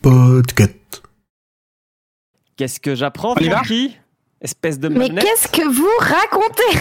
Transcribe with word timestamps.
Podcast. 0.00 1.02
Qu'est-ce 2.56 2.80
que 2.80 2.94
j'apprends, 2.94 3.34
y 3.36 3.44
Francky 3.50 3.96
Espèce 4.40 4.78
de 4.78 4.88
Mais 4.88 5.10
qu'est-ce 5.10 5.48
que 5.48 5.66
vous 5.68 5.88
racontez 5.98 6.78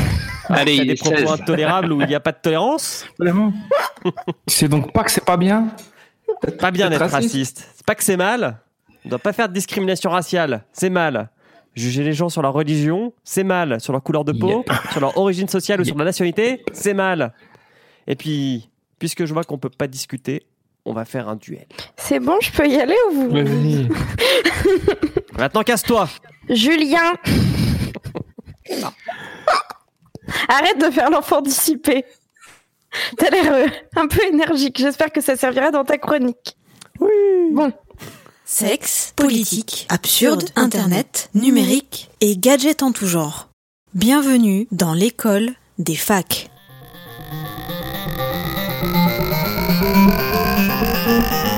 Allez, 0.47 0.78
T'as 0.78 0.84
il 0.84 0.88
des 0.88 0.94
est 0.94 1.00
propos 1.00 1.18
16. 1.18 1.29
intolérables 1.32 1.92
où 1.94 2.02
il 2.02 2.08
n'y 2.08 2.16
a 2.16 2.20
pas 2.20 2.32
de 2.32 2.38
tolérance 2.42 3.05
Vraiment 3.20 3.52
Tu 4.47 4.55
sais 4.55 4.68
donc 4.68 4.94
pas 4.94 5.04
que 5.04 5.12
c'est 5.12 5.26
pas 5.26 5.38
bien 5.38 5.68
Pas 6.60 6.71
bien 6.71 6.89
D'être 6.89 7.00
raciste. 7.00 7.14
raciste. 7.14 7.68
C'est 7.75 7.86
pas 7.86 7.96
que 7.96 8.04
c'est 8.04 8.18
mal. 8.18 8.59
On 9.05 9.09
doit 9.09 9.20
pas 9.20 9.34
faire 9.34 9.50
de 9.50 9.54
discrimination 9.54 10.09
raciale. 10.12 10.64
C'est 10.71 10.89
mal. 10.89 11.30
Juger 11.75 12.04
les 12.04 12.14
gens 12.14 12.30
sur 12.30 12.41
leur 12.41 12.54
religion, 12.54 13.14
c'est 13.23 13.43
mal. 13.43 13.80
Sur 13.82 13.93
leur 13.93 14.02
couleur 14.04 14.23
de 14.25 14.32
peau, 14.34 14.64
sur 14.91 15.02
leur 15.02 15.18
origine 15.18 15.48
sociale 15.48 15.82
ou 15.82 15.84
sur 15.86 15.96
leur 15.98 16.05
nationalité, 16.05 16.64
c'est 16.73 16.93
mal. 16.93 17.34
Et 18.07 18.16
puis, 18.16 18.70
puisque 19.00 19.25
je 19.25 19.34
vois 19.34 19.43
qu'on 19.43 19.57
peut 19.57 19.70
pas 19.70 19.88
discuter, 19.88 20.43
on 20.86 20.93
va 20.93 21.05
faire 21.05 21.29
un 21.29 21.36
duel. 21.36 21.68
C'est 21.98 22.20
bon, 22.20 22.38
je 22.41 22.52
peux 22.52 22.68
y 22.68 22.75
aller 22.75 22.95
ou 23.09 23.13
vous 23.13 23.30
Vas-y. 23.30 23.88
Maintenant, 25.38 25.63
casse-toi. 25.63 26.09
Julien 26.49 27.13
Arrête 30.48 30.80
de 30.80 30.90
faire 30.91 31.09
l'enfant 31.09 31.41
dissipé. 31.41 32.05
T'as 33.17 33.30
l'air 33.30 33.54
euh, 33.54 33.67
un 33.95 34.07
peu 34.07 34.23
énergique. 34.26 34.77
J'espère 34.77 35.12
que 35.12 35.21
ça 35.21 35.35
servira 35.35 35.71
dans 35.71 35.84
ta 35.84 35.98
chronique. 35.98 36.57
Bon, 37.52 37.73
Sexe, 38.54 39.13
politique, 39.16 39.88
absurde, 39.88 40.43
internet, 40.57 41.29
numérique 41.34 42.09
et 42.20 42.35
gadgets 42.35 42.84
en 42.84 42.91
tout 42.91 43.07
genre. 43.07 43.48
Bienvenue 43.93 44.68
dans 44.71 44.93
l'école 44.93 45.52
des 45.79 45.95
facs. 45.95 46.49
Thank 51.11 51.45
you. 51.45 51.51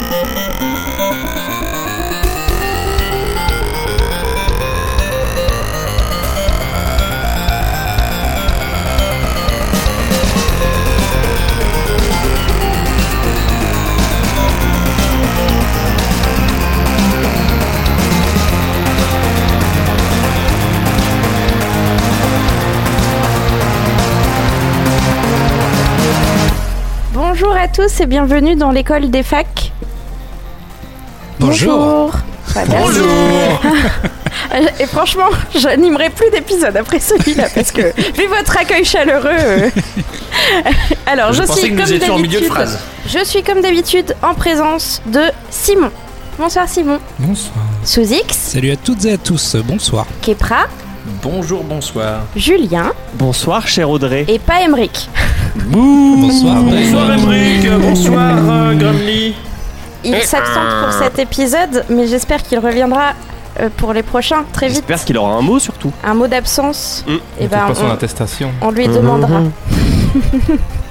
Bonjour 27.34 27.56
à 27.56 27.68
tous 27.68 28.00
et 28.00 28.06
bienvenue 28.06 28.56
dans 28.56 28.70
l'école 28.70 29.10
des 29.10 29.24
facs. 29.24 29.72
Bonjour. 31.40 32.14
Ouais, 32.56 32.62
merci. 32.70 33.00
Et 34.80 34.86
franchement, 34.86 35.30
j'animerai 35.56 36.12
plus 36.12 36.30
d'épisodes 36.30 36.78
après 36.78 37.00
celui-là 37.00 37.48
parce 37.56 37.72
que 37.72 37.82
vu 38.16 38.28
votre 38.28 38.56
accueil 38.56 38.86
chaleureux. 38.86 39.32
euh, 39.32 39.70
Alors, 41.08 41.34
je, 41.34 41.42
suis 41.42 41.72
que 41.72 41.82
comme 41.82 41.92
étions 41.92 42.14
en 42.14 42.18
milieu 42.20 42.28
de 42.28 42.34
d'habitude. 42.34 42.54
phrase. 42.54 42.80
Je 43.08 43.24
suis 43.26 43.42
comme 43.42 43.62
d'habitude 43.62 44.16
en 44.22 44.36
présence 44.36 45.02
de 45.08 45.24
Simon. 45.50 45.90
Bonsoir 46.38 46.70
Simon. 46.70 47.00
Bonsoir. 47.18 47.56
Sous 47.84 48.14
X, 48.14 48.38
Salut 48.38 48.74
à 48.74 48.76
toutes 48.76 49.06
et 49.06 49.14
à 49.14 49.18
tous, 49.18 49.56
bonsoir. 49.56 50.06
Kepra, 50.22 50.68
Bonjour, 51.22 51.64
bonsoir. 51.64 52.22
Julien 52.36 52.94
Bonsoir, 53.16 53.68
cher 53.68 53.90
Audrey. 53.90 54.26
et 54.28 54.40
pas 54.40 54.62
Emric. 54.62 55.10
Bonsoir. 55.56 56.62
Bonsoir, 56.64 57.12
Emmerich. 57.14 57.70
Bonsoir, 57.80 58.36
euh, 58.38 58.74
Grumly. 58.76 59.36
Il 60.06 60.16
s'absente 60.22 60.84
pour 60.84 60.94
cet 60.94 61.20
épisode, 61.20 61.86
mais 61.90 62.08
j'espère 62.08 62.42
qu'il 62.44 62.60
reviendra 62.60 63.14
euh, 63.60 63.70
pour 63.78 63.94
les 63.94 64.04
prochains 64.04 64.44
très 64.54 64.68
vite. 64.68 64.78
J'espère 64.78 65.04
qu'il 65.06 65.18
aura 65.18 65.34
un 65.36 65.42
mot 65.42 65.60
surtout. 65.60 65.92
Un 66.04 66.14
mot 66.14 66.28
d'absence, 66.28 67.04
Mm. 67.08 67.16
et 67.42 67.48
ben 67.48 67.68
pas 67.68 67.76
son 67.76 67.86
on, 67.86 67.92
attestation. 67.92 68.52
on 68.62 68.72
lui 68.72 68.88
demandera. 68.88 69.42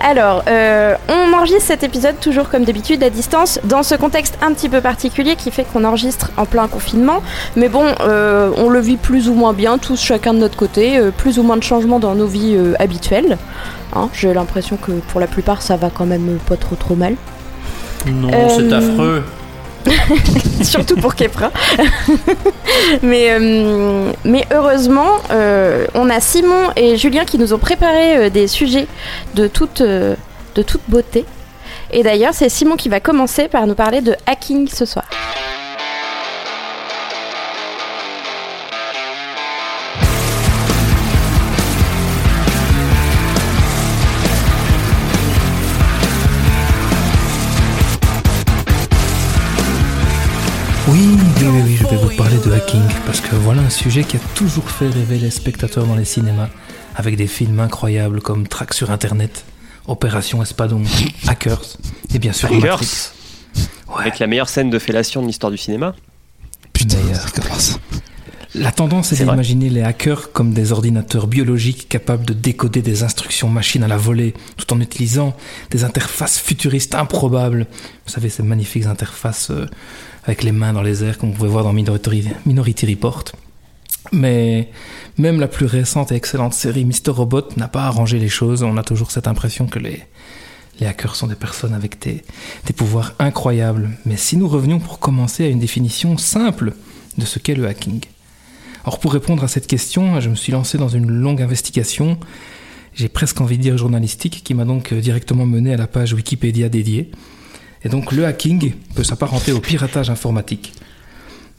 Alors, 0.00 0.42
euh, 0.48 0.94
on 1.08 1.32
enregistre 1.34 1.64
cet 1.64 1.82
épisode 1.82 2.18
toujours 2.20 2.48
comme 2.48 2.64
d'habitude 2.64 3.02
à 3.02 3.10
distance, 3.10 3.60
dans 3.64 3.82
ce 3.82 3.94
contexte 3.94 4.38
un 4.40 4.52
petit 4.52 4.68
peu 4.68 4.80
particulier 4.80 5.36
qui 5.36 5.50
fait 5.50 5.64
qu'on 5.64 5.84
enregistre 5.84 6.30
en 6.36 6.46
plein 6.46 6.68
confinement. 6.68 7.22
Mais 7.56 7.68
bon, 7.68 7.84
euh, 8.00 8.50
on 8.56 8.68
le 8.68 8.80
vit 8.80 8.96
plus 8.96 9.28
ou 9.28 9.34
moins 9.34 9.52
bien, 9.52 9.78
tous 9.78 10.00
chacun 10.00 10.34
de 10.34 10.38
notre 10.38 10.56
côté, 10.56 10.98
euh, 10.98 11.10
plus 11.10 11.38
ou 11.38 11.42
moins 11.42 11.56
de 11.56 11.62
changements 11.62 11.98
dans 11.98 12.14
nos 12.14 12.26
vies 12.26 12.56
habituelles. 12.78 13.38
Hein, 13.94 14.08
J'ai 14.12 14.32
l'impression 14.32 14.76
que 14.76 14.92
pour 14.92 15.20
la 15.20 15.26
plupart, 15.26 15.62
ça 15.62 15.76
va 15.76 15.90
quand 15.90 16.06
même 16.06 16.38
pas 16.46 16.56
trop 16.56 16.76
trop 16.76 16.94
mal. 16.94 17.16
Non, 18.06 18.30
c'est 18.48 18.72
affreux. 18.72 19.22
surtout 20.62 20.96
pour 20.96 21.14
Kepra. 21.14 21.50
mais, 23.02 23.28
euh, 23.30 24.12
mais 24.24 24.46
heureusement, 24.52 25.18
euh, 25.30 25.86
on 25.94 26.10
a 26.10 26.20
Simon 26.20 26.70
et 26.76 26.96
Julien 26.96 27.24
qui 27.24 27.38
nous 27.38 27.52
ont 27.52 27.58
préparé 27.58 28.16
euh, 28.16 28.30
des 28.30 28.46
sujets 28.46 28.86
de 29.34 29.46
toute, 29.46 29.82
de 29.82 30.16
toute 30.54 30.82
beauté. 30.88 31.24
Et 31.92 32.02
d'ailleurs, 32.02 32.34
c'est 32.34 32.48
Simon 32.48 32.76
qui 32.76 32.88
va 32.88 33.00
commencer 33.00 33.48
par 33.48 33.66
nous 33.66 33.74
parler 33.74 34.00
de 34.00 34.14
hacking 34.26 34.68
ce 34.68 34.84
soir. 34.84 35.06
Vais 51.90 51.96
vous 51.96 52.16
parler 52.16 52.36
de 52.38 52.52
hacking, 52.52 52.82
parce 53.04 53.20
que 53.20 53.34
voilà 53.34 53.62
un 53.62 53.70
sujet 53.70 54.04
qui 54.04 54.16
a 54.16 54.20
toujours 54.36 54.70
fait 54.70 54.86
rêver 54.86 55.18
les 55.18 55.30
spectateurs 55.30 55.86
dans 55.86 55.96
les 55.96 56.04
cinémas, 56.04 56.48
avec 56.94 57.16
des 57.16 57.26
films 57.26 57.58
incroyables 57.58 58.20
comme 58.20 58.46
Track 58.46 58.74
sur 58.74 58.92
Internet, 58.92 59.44
Opération 59.88 60.40
Espadon, 60.40 60.82
Hackers, 61.26 61.78
et 62.14 62.20
bien 62.20 62.32
sûr 62.32 62.48
Hackers. 62.48 62.60
Matrix. 62.60 63.10
Ouais, 63.88 64.02
Avec 64.02 64.20
la 64.20 64.28
meilleure 64.28 64.48
scène 64.48 64.70
de 64.70 64.78
fellation 64.78 65.20
de 65.20 65.26
l'histoire 65.26 65.50
du 65.50 65.58
cinéma. 65.58 65.96
putain, 66.72 66.98
ça 67.12 67.28
commence. 67.40 67.80
La 68.54 68.72
tendance 68.72 69.12
est, 69.12 69.24
d'imaginer 69.24 69.68
les 69.68 69.82
hackers 69.82 70.32
comme 70.32 70.52
des 70.52 70.72
ordinateurs 70.72 71.28
biologiques 71.28 71.88
capables 71.88 72.24
de 72.24 72.32
décoder 72.32 72.82
des 72.82 73.04
instructions 73.04 73.48
machines 73.48 73.84
à 73.84 73.88
la 73.88 73.96
volée, 73.96 74.34
tout 74.56 74.72
en 74.72 74.80
utilisant 74.80 75.36
des 75.70 75.84
interfaces 75.84 76.38
futuristes 76.38 76.94
improbables. 76.96 77.66
Vous 78.06 78.12
savez, 78.12 78.28
ces 78.28 78.42
magnifiques 78.42 78.86
interfaces 78.86 79.50
euh, 79.50 79.66
avec 80.24 80.42
les 80.42 80.52
mains 80.52 80.72
dans 80.72 80.82
les 80.82 81.04
airs, 81.04 81.18
comme 81.18 81.30
vous 81.30 81.36
pouvez 81.36 81.48
voir 81.48 81.64
dans 81.64 81.72
Minority, 81.72 82.86
Report. 82.86 83.24
Mais 84.12 84.70
même 85.18 85.40
la 85.40 85.48
plus 85.48 85.66
récente 85.66 86.12
et 86.12 86.14
excellente 86.14 86.54
série 86.54 86.84
Mr. 86.84 87.10
Robot 87.10 87.48
n'a 87.56 87.68
pas 87.68 87.84
arrangé 87.84 88.18
les 88.18 88.28
choses. 88.28 88.62
On 88.62 88.76
a 88.76 88.82
toujours 88.82 89.10
cette 89.10 89.28
impression 89.28 89.66
que 89.66 89.78
les, 89.78 90.02
hackers 90.80 91.14
sont 91.14 91.26
des 91.26 91.34
personnes 91.34 91.74
avec 91.74 92.00
des, 92.00 92.22
des 92.66 92.72
pouvoirs 92.72 93.14
incroyables. 93.18 93.90
Mais 94.06 94.16
si 94.16 94.36
nous 94.36 94.48
revenions 94.48 94.78
pour 94.78 94.98
commencer 94.98 95.44
à 95.44 95.48
une 95.48 95.58
définition 95.58 96.16
simple 96.16 96.74
de 97.18 97.24
ce 97.24 97.38
qu'est 97.38 97.54
le 97.54 97.66
hacking. 97.66 98.00
Alors 98.84 98.98
pour 98.98 99.12
répondre 99.12 99.44
à 99.44 99.48
cette 99.48 99.66
question, 99.66 100.20
je 100.20 100.30
me 100.30 100.34
suis 100.34 100.52
lancé 100.52 100.78
dans 100.78 100.88
une 100.88 101.10
longue 101.10 101.42
investigation, 101.42 102.18
j'ai 102.94 103.08
presque 103.08 103.40
envie 103.40 103.58
de 103.58 103.62
dire 103.62 103.76
journalistique, 103.76 104.42
qui 104.42 104.54
m'a 104.54 104.64
donc 104.64 104.92
euh, 104.92 105.00
directement 105.00 105.46
mené 105.46 105.74
à 105.74 105.76
la 105.76 105.86
page 105.86 106.12
Wikipédia 106.12 106.68
dédiée. 106.68 107.10
Et 107.82 107.88
donc 107.88 108.12
le 108.12 108.26
hacking 108.26 108.74
peut 108.94 109.04
s'apparenter 109.04 109.52
au 109.52 109.60
piratage 109.60 110.10
informatique. 110.10 110.74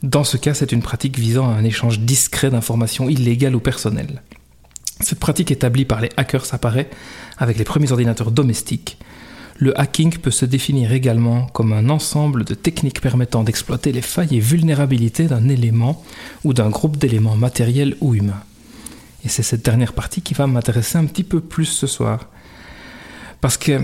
Dans 0.02 0.24
ce 0.24 0.36
cas, 0.36 0.54
c'est 0.54 0.72
une 0.72 0.82
pratique 0.82 1.18
visant 1.18 1.48
à 1.48 1.54
un 1.54 1.64
échange 1.64 2.00
discret 2.00 2.50
d'informations 2.50 3.08
illégales 3.08 3.54
ou 3.54 3.60
personnelles. 3.60 4.22
Cette 5.00 5.20
pratique 5.20 5.50
établie 5.50 5.84
par 5.84 6.00
les 6.00 6.10
hackers 6.16 6.54
apparaît 6.54 6.90
avec 7.38 7.58
les 7.58 7.64
premiers 7.64 7.92
ordinateurs 7.92 8.30
domestiques. 8.30 8.98
Le 9.58 9.78
hacking 9.78 10.18
peut 10.18 10.30
se 10.30 10.44
définir 10.44 10.92
également 10.92 11.46
comme 11.46 11.72
un 11.72 11.88
ensemble 11.88 12.44
de 12.44 12.54
techniques 12.54 13.00
permettant 13.00 13.44
d'exploiter 13.44 13.92
les 13.92 14.00
failles 14.00 14.36
et 14.36 14.40
vulnérabilités 14.40 15.26
d'un 15.26 15.48
élément 15.48 16.02
ou 16.42 16.52
d'un 16.52 16.70
groupe 16.70 16.96
d'éléments 16.96 17.36
matériels 17.36 17.96
ou 18.00 18.14
humains. 18.14 18.42
Et 19.24 19.28
c'est 19.28 19.42
cette 19.42 19.64
dernière 19.64 19.92
partie 19.92 20.22
qui 20.22 20.34
va 20.34 20.46
m'intéresser 20.46 20.98
un 20.98 21.04
petit 21.04 21.22
peu 21.24 21.40
plus 21.40 21.66
ce 21.66 21.86
soir. 21.86 22.28
Parce 23.40 23.56
que 23.56 23.80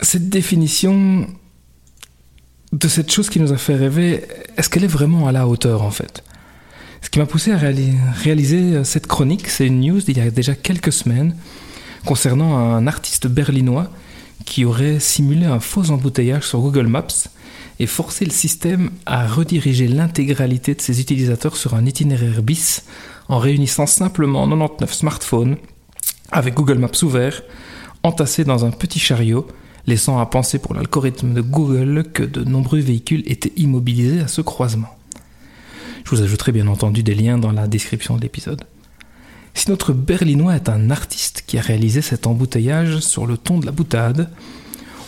cette 0.00 0.28
définition 0.28 1.26
de 2.72 2.88
cette 2.88 3.10
chose 3.12 3.30
qui 3.30 3.40
nous 3.40 3.52
a 3.52 3.56
fait 3.56 3.74
rêver, 3.74 4.24
est-ce 4.56 4.68
qu'elle 4.68 4.84
est 4.84 4.88
vraiment 4.88 5.28
à 5.28 5.32
la 5.32 5.46
hauteur 5.46 5.82
en 5.82 5.90
fait? 5.90 6.22
Ce 7.02 7.10
qui 7.10 7.18
m'a 7.18 7.26
poussé 7.26 7.52
à 7.52 7.56
réali- 7.56 7.94
réaliser 8.22 8.82
cette 8.84 9.06
chronique, 9.06 9.48
c'est 9.48 9.66
une 9.66 9.80
news 9.80 10.00
d'il 10.00 10.16
y 10.18 10.20
a 10.20 10.30
déjà 10.30 10.54
quelques 10.54 10.92
semaines 10.92 11.36
concernant 12.04 12.56
un 12.58 12.86
artiste 12.86 13.26
berlinois 13.28 13.90
qui 14.44 14.64
aurait 14.64 15.00
simulé 15.00 15.46
un 15.46 15.60
faux 15.60 15.90
embouteillage 15.90 16.44
sur 16.44 16.60
Google 16.60 16.86
Maps 16.86 17.06
et 17.78 17.86
forcé 17.86 18.24
le 18.24 18.30
système 18.30 18.90
à 19.04 19.26
rediriger 19.26 19.86
l'intégralité 19.88 20.74
de 20.74 20.80
ses 20.80 21.00
utilisateurs 21.00 21.56
sur 21.56 21.74
un 21.74 21.84
itinéraire 21.84 22.42
bis 22.42 22.84
en 23.28 23.38
réunissant 23.38 23.86
simplement 23.86 24.46
99 24.48 24.92
smartphones 24.94 25.56
avec 26.32 26.54
Google 26.54 26.78
Maps 26.78 27.02
ouvert, 27.02 27.42
entassés 28.02 28.44
dans 28.44 28.64
un 28.64 28.70
petit 28.70 28.98
chariot, 28.98 29.46
laissant 29.86 30.18
à 30.18 30.26
penser 30.26 30.58
pour 30.58 30.74
l'algorithme 30.74 31.32
de 31.32 31.40
Google 31.40 32.04
que 32.12 32.22
de 32.22 32.44
nombreux 32.44 32.80
véhicules 32.80 33.22
étaient 33.26 33.52
immobilisés 33.56 34.20
à 34.20 34.28
ce 34.28 34.40
croisement. 34.40 34.96
Je 36.04 36.10
vous 36.10 36.22
ajouterai 36.22 36.52
bien 36.52 36.68
entendu 36.68 37.02
des 37.02 37.14
liens 37.14 37.38
dans 37.38 37.52
la 37.52 37.66
description 37.66 38.16
de 38.16 38.22
l'épisode. 38.22 38.64
Si 39.54 39.70
notre 39.70 39.92
Berlinois 39.92 40.54
est 40.54 40.68
un 40.68 40.90
artiste 40.90 41.44
qui 41.46 41.58
a 41.58 41.62
réalisé 41.62 42.02
cet 42.02 42.26
embouteillage 42.26 43.00
sur 43.00 43.26
le 43.26 43.36
ton 43.36 43.58
de 43.58 43.66
la 43.66 43.72
boutade, 43.72 44.30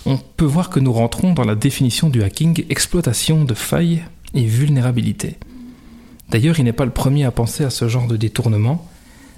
on 0.07 0.17
peut 0.17 0.47
voir 0.47 0.71
que 0.71 0.81
nous 0.81 0.93
rentrons 0.93 1.35
dans 1.35 1.45
la 1.45 1.55
définition 1.55 2.09
du 2.09 2.23
hacking 2.23 2.65
exploitation 2.71 3.45
de 3.45 3.55
failles 3.55 4.03
et 4.35 4.47
vulnérabilités. 4.47 5.37
D'ailleurs, 6.31 6.59
il 6.59 6.65
n'est 6.65 6.73
pas 6.73 6.85
le 6.85 6.91
premier 6.91 7.25
à 7.25 7.31
penser 7.31 7.65
à 7.65 7.71
ce 7.71 7.89
genre 7.89 8.07
de 8.07 8.17
détournement. 8.17 8.89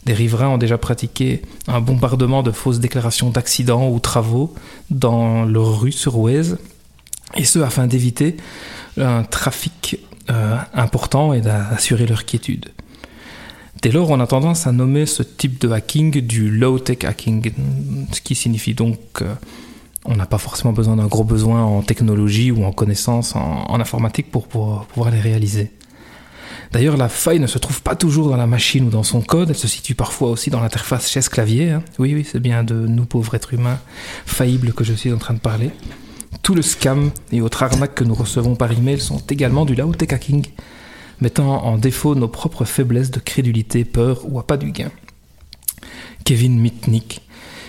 Des 0.07 0.15
riverains 0.15 0.49
ont 0.49 0.59
déjà 0.59 0.79
pratiqué 0.79 1.43
un 1.69 1.81
bombardement 1.81 2.43
de 2.43 2.51
fausses 2.51 2.81
déclarations 2.81 3.31
d'accidents 3.31 3.91
ou 3.91 3.99
travaux 3.99 4.55
dans 4.91 5.45
leur 5.45 5.81
rue 5.81 5.93
sur 5.93 6.19
Oise, 6.19 6.59
et 7.37 7.45
ce 7.45 7.59
afin 7.59 7.87
d'éviter 7.87 8.37
un 8.97 9.23
trafic 9.23 9.99
euh, 10.31 10.57
important 10.75 11.33
et 11.33 11.41
d'assurer 11.41 12.07
leur 12.07 12.25
quiétude. 12.25 12.67
Dès 13.83 13.91
lors, 13.91 14.11
on 14.11 14.21
a 14.21 14.27
tendance 14.27 14.67
à 14.67 14.73
nommer 14.73 15.07
ce 15.07 15.23
type 15.23 15.61
de 15.61 15.71
hacking 15.71 16.21
du 16.21 16.51
low-tech 16.51 17.05
hacking, 17.05 17.51
ce 18.13 18.21
qui 18.21 18.35
signifie 18.35 18.75
donc 18.75 18.99
qu'on 19.15 20.15
n'a 20.15 20.27
pas 20.27 20.39
forcément 20.39 20.73
besoin 20.73 20.97
d'un 20.97 21.07
gros 21.07 21.25
besoin 21.25 21.63
en 21.63 21.83
technologie 21.83 22.51
ou 22.51 22.65
en 22.65 22.73
connaissances 22.73 23.35
en, 23.37 23.81
informatique 23.81 24.31
pour 24.31 24.49
pouvoir 24.49 25.11
les 25.11 25.21
réaliser. 25.21 25.71
D'ailleurs, 26.73 26.97
la 26.97 27.09
faille 27.09 27.41
ne 27.41 27.49
se 27.49 27.59
trouve 27.59 27.83
pas 27.83 27.97
toujours 27.97 28.29
dans 28.29 28.37
la 28.37 28.47
machine 28.47 28.85
ou 28.85 28.91
dans 28.91 29.03
son 29.03 29.23
code, 29.23 29.51
elle 29.51 29.57
se 29.57 29.67
situe 29.67 29.97
parfois 29.97 30.31
aussi 30.31 30.51
dans 30.51 30.61
l'interface 30.61 31.11
chaise-clavier. 31.11 31.71
Hein. 31.71 31.83
Oui, 31.99 32.15
oui, 32.15 32.27
c'est 32.31 32.39
bien 32.39 32.63
de 32.63 32.75
nous 32.75 33.07
pauvres 33.07 33.35
êtres 33.35 33.55
humains 33.55 33.81
faillibles 34.25 34.73
que 34.73 34.85
je 34.85 34.93
suis 34.93 35.13
en 35.13 35.19
train 35.19 35.35
de 35.35 35.41
parler. 35.41 35.71
Tout 36.43 36.55
le 36.55 36.63
scam 36.63 37.11
et 37.33 37.41
autres 37.41 37.65
arnaques 37.65 37.97
que 37.97 38.05
nous 38.05 38.15
recevons 38.15 38.55
par 38.55 38.71
email 38.71 39.01
sont 39.01 39.21
également 39.29 39.65
du 39.65 39.75
low-tech 39.75 40.13
hacking 40.13 40.47
mettant 41.21 41.65
en 41.65 41.77
défaut 41.77 42.15
nos 42.15 42.29
propres 42.29 42.65
faiblesses 42.65 43.11
de 43.11 43.21
crédulité, 43.21 43.85
peur 43.85 44.25
ou 44.25 44.41
pas 44.43 44.57
du 44.57 44.73
gain. 44.73 44.91
Kevin 46.25 46.59
Mitnick, 46.59 47.23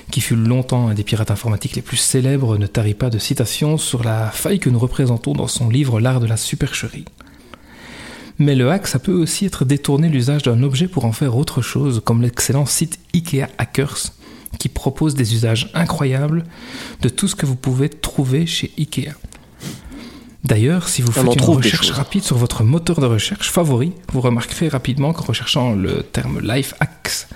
qui 0.10 0.22
fut 0.22 0.36
longtemps 0.36 0.88
un 0.88 0.94
des 0.94 1.04
pirates 1.04 1.32
informatiques 1.32 1.76
les 1.76 1.82
plus 1.82 1.98
célèbres, 1.98 2.58
ne 2.58 2.68
tarit 2.68 2.94
pas 2.94 3.10
de 3.10 3.20
citations 3.20 3.78
sur 3.78 4.04
la 4.04 4.30
faille 4.30 4.60
que 4.60 4.70
nous 4.70 4.80
représentons 4.80 5.34
dans 5.34 5.48
son 5.48 5.70
livre 5.70 6.00
L'art 6.00 6.20
de 6.20 6.28
la 6.28 6.38
supercherie. 6.38 7.06
Mais 8.40 8.56
le 8.56 8.70
hack, 8.72 8.88
ça 8.88 9.00
peut 9.00 9.14
aussi 9.14 9.46
être 9.46 9.66
détourner 9.66 10.10
l'usage 10.10 10.44
d'un 10.44 10.64
objet 10.64 10.88
pour 10.88 11.06
en 11.06 11.12
faire 11.12 11.36
autre 11.38 11.62
chose, 11.62 12.02
comme 12.04 12.22
l'excellent 12.22 12.66
site 12.66 13.00
IKEA 13.14 13.48
Hackers, 13.58 14.14
qui 14.58 14.70
propose 14.70 15.16
des 15.16 15.34
usages 15.34 15.70
incroyables 15.74 16.44
de 17.02 17.10
tout 17.10 17.28
ce 17.28 17.36
que 17.36 17.46
vous 17.46 17.56
pouvez 17.56 17.90
trouver 17.90 18.46
chez 18.46 18.72
IKEA. 18.78 19.14
D'ailleurs, 20.44 20.90
si 20.90 21.02
vous 21.02 21.12
faites 21.12 21.36
une 21.36 21.42
recherche 21.42 21.92
rapide 21.92 22.24
sur 22.24 22.38
votre 22.38 22.64
moteur 22.64 23.00
de 23.00 23.06
recherche 23.06 23.52
favori, 23.52 23.94
vous 24.12 24.22
remarquerez 24.22 24.70
rapidement 24.70 25.14
qu'en 25.14 25.24
recherchant 25.24 25.76
le 25.76 26.02
terme 26.02 26.40
Life 26.42 26.74
Hacks, 26.80 27.28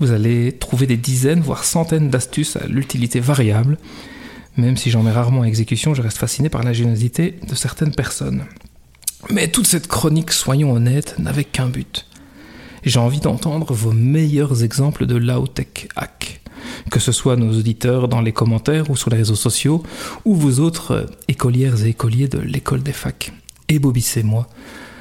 vous 0.00 0.10
allez 0.10 0.52
trouver 0.52 0.86
des 0.86 0.96
dizaines, 0.96 1.40
voire 1.40 1.64
centaines 1.64 2.10
d'astuces 2.10 2.56
à 2.56 2.66
l'utilité 2.66 3.20
variable. 3.20 3.78
Même 4.56 4.76
si 4.76 4.90
j'en 4.90 5.06
ai 5.06 5.10
rarement 5.10 5.40
en 5.40 5.44
exécution, 5.44 5.94
je 5.94 6.02
reste 6.02 6.18
fasciné 6.18 6.50
par 6.50 6.62
l'ingéniosité 6.62 7.36
de 7.48 7.54
certaines 7.54 7.94
personnes. 7.94 8.44
Mais 9.30 9.48
toute 9.48 9.66
cette 9.66 9.88
chronique, 9.88 10.32
soyons 10.32 10.72
honnêtes, 10.72 11.16
n'avait 11.18 11.44
qu'un 11.44 11.68
but. 11.68 12.06
J'ai 12.84 12.98
envie 12.98 13.20
d'entendre 13.20 13.72
vos 13.72 13.92
meilleurs 13.92 14.64
exemples 14.64 15.06
de 15.06 15.16
low-tech 15.16 15.88
hack 15.96 16.42
que 16.90 17.00
ce 17.00 17.12
soit 17.12 17.36
nos 17.36 17.58
auditeurs 17.58 18.08
dans 18.08 18.20
les 18.20 18.32
commentaires 18.32 18.90
ou 18.90 18.96
sur 18.96 19.10
les 19.10 19.16
réseaux 19.16 19.34
sociaux, 19.34 19.82
ou 20.24 20.34
vous 20.34 20.60
autres 20.60 21.06
écolières 21.28 21.84
et 21.84 21.88
écoliers 21.88 22.28
de 22.28 22.38
l'école 22.38 22.82
des 22.82 22.92
facs. 22.92 23.32
Et 23.68 23.78
moi 24.22 24.46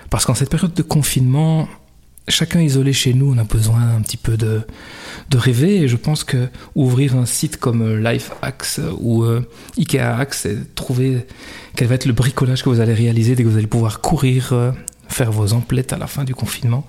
Parce 0.09 0.25
qu'en 0.25 0.33
cette 0.33 0.49
période 0.49 0.73
de 0.73 0.81
confinement, 0.81 1.67
chacun 2.27 2.61
isolé 2.61 2.93
chez 2.93 3.13
nous, 3.13 3.33
on 3.33 3.37
a 3.37 3.43
besoin 3.43 3.95
un 3.95 4.01
petit 4.01 4.17
peu 4.17 4.37
de, 4.37 4.61
rêver. 5.33 5.81
Et 5.81 5.87
je 5.87 5.97
pense 5.97 6.23
que 6.23 6.47
ouvrir 6.75 7.15
un 7.15 7.25
site 7.25 7.57
comme 7.57 7.81
euh, 7.81 7.99
LifeHacks 7.99 8.79
ou 8.99 9.23
euh, 9.23 9.41
IKEA 9.77 10.17
Hacks 10.17 10.45
et 10.45 10.57
trouver 10.75 11.25
quel 11.75 11.87
va 11.87 11.95
être 11.95 12.05
le 12.05 12.13
bricolage 12.13 12.63
que 12.63 12.69
vous 12.69 12.79
allez 12.79 12.93
réaliser 12.93 13.35
dès 13.35 13.43
que 13.43 13.47
vous 13.47 13.57
allez 13.57 13.67
pouvoir 13.67 14.01
courir, 14.01 14.53
faire 15.07 15.31
vos 15.31 15.53
emplettes 15.53 15.93
à 15.93 15.97
la 15.97 16.07
fin 16.07 16.23
du 16.23 16.35
confinement, 16.35 16.85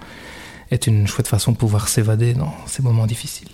est 0.71 0.87
une 0.87 1.07
chouette 1.07 1.29
façon 1.29 1.53
de 1.53 1.57
pouvoir 1.57 1.89
s'évader 1.89 2.35
dans 2.35 2.55
ces 2.67 2.83
moments 2.83 3.07
difficiles. 3.07 3.51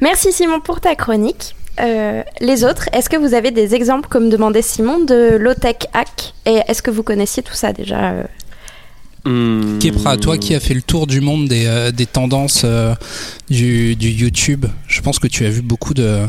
Merci 0.00 0.32
Simon 0.32 0.60
pour 0.60 0.80
ta 0.80 0.94
chronique. 0.94 1.54
Euh, 1.80 2.22
les 2.40 2.64
autres, 2.64 2.88
est-ce 2.92 3.08
que 3.08 3.16
vous 3.16 3.34
avez 3.34 3.50
des 3.50 3.74
exemples, 3.74 4.08
comme 4.08 4.30
demandait 4.30 4.62
Simon, 4.62 5.04
de 5.04 5.36
low-tech 5.36 5.76
hack? 5.92 6.34
Et 6.46 6.60
est-ce 6.66 6.82
que 6.82 6.90
vous 6.90 7.02
connaissiez 7.02 7.42
tout 7.42 7.54
ça 7.54 7.72
déjà 7.72 8.10
euh? 8.10 8.24
Hmm. 9.24 9.78
Kepra, 9.78 10.16
toi 10.16 10.38
qui 10.38 10.54
as 10.54 10.60
fait 10.60 10.74
le 10.74 10.82
tour 10.82 11.06
du 11.06 11.20
monde 11.20 11.48
des, 11.48 11.66
euh, 11.66 11.90
tendances 12.12 12.64
du, 13.50 13.96
YouTube, 14.00 14.66
je 14.86 15.00
pense 15.00 15.18
que 15.18 15.26
tu 15.26 15.44
as 15.44 15.50
vu 15.50 15.62
beaucoup 15.62 15.94
de, 15.94 16.20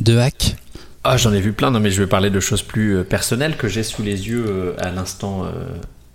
de 0.00 0.18
hacks. 0.18 0.56
Ah, 1.04 1.16
j'en 1.18 1.32
ai 1.32 1.40
vu 1.40 1.52
plein, 1.52 1.70
non, 1.70 1.80
mais 1.80 1.90
je 1.90 2.02
vais 2.02 2.08
parler 2.08 2.30
de 2.30 2.40
choses 2.40 2.62
plus 2.62 3.04
personnelles 3.04 3.56
que 3.56 3.68
j'ai 3.68 3.82
sous 3.82 4.02
les 4.02 4.28
yeux 4.28 4.74
à 4.78 4.90
l'instant 4.90 5.46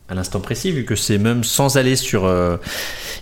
à 0.09 0.15
l'instant 0.15 0.39
précis, 0.39 0.71
vu 0.71 0.85
que 0.85 0.95
c'est 0.95 1.19
même 1.19 1.43
sans 1.43 1.77
aller 1.77 1.95
sur 1.95 2.25
euh, 2.25 2.57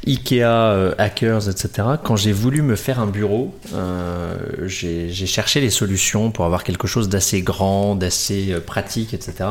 Ikea, 0.07 0.43
euh, 0.43 0.95
Hackers, 0.97 1.49
etc. 1.49 1.87
Quand 2.01 2.15
j'ai 2.15 2.31
voulu 2.31 2.61
me 2.61 2.77
faire 2.77 2.99
un 2.99 3.07
bureau, 3.07 3.53
euh, 3.73 4.37
j'ai 4.65 5.11
cherché 5.11 5.59
les 5.59 5.69
solutions 5.69 6.31
pour 6.31 6.45
avoir 6.45 6.63
quelque 6.63 6.87
chose 6.87 7.09
d'assez 7.09 7.41
grand, 7.41 7.95
d'assez 7.95 8.55
pratique, 8.65 9.13
etc. 9.13 9.49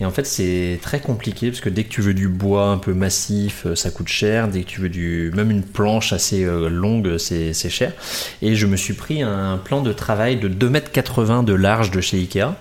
Et 0.00 0.04
en 0.06 0.10
fait, 0.10 0.24
c'est 0.24 0.78
très 0.80 1.00
compliqué 1.00 1.50
parce 1.50 1.60
que 1.60 1.68
dès 1.68 1.84
que 1.84 1.90
tu 1.90 2.00
veux 2.00 2.14
du 2.14 2.28
bois 2.28 2.68
un 2.68 2.78
peu 2.78 2.94
massif, 2.94 3.66
ça 3.74 3.90
coûte 3.90 4.08
cher. 4.08 4.48
Dès 4.48 4.62
que 4.62 4.68
tu 4.68 4.80
veux 4.80 4.88
du, 4.88 5.30
même 5.36 5.50
une 5.50 5.62
planche 5.62 6.12
assez 6.14 6.44
longue, 6.44 7.18
c'est 7.18 7.52
cher. 7.52 7.92
Et 8.40 8.54
je 8.56 8.66
me 8.66 8.76
suis 8.76 8.94
pris 8.94 9.22
un 9.22 9.58
plan 9.58 9.82
de 9.82 9.92
travail 9.92 10.38
de 10.38 10.48
2,80 10.48 11.40
m 11.40 11.44
de 11.44 11.52
large 11.52 11.90
de 11.90 12.00
chez 12.00 12.16
Ikea 12.16 12.56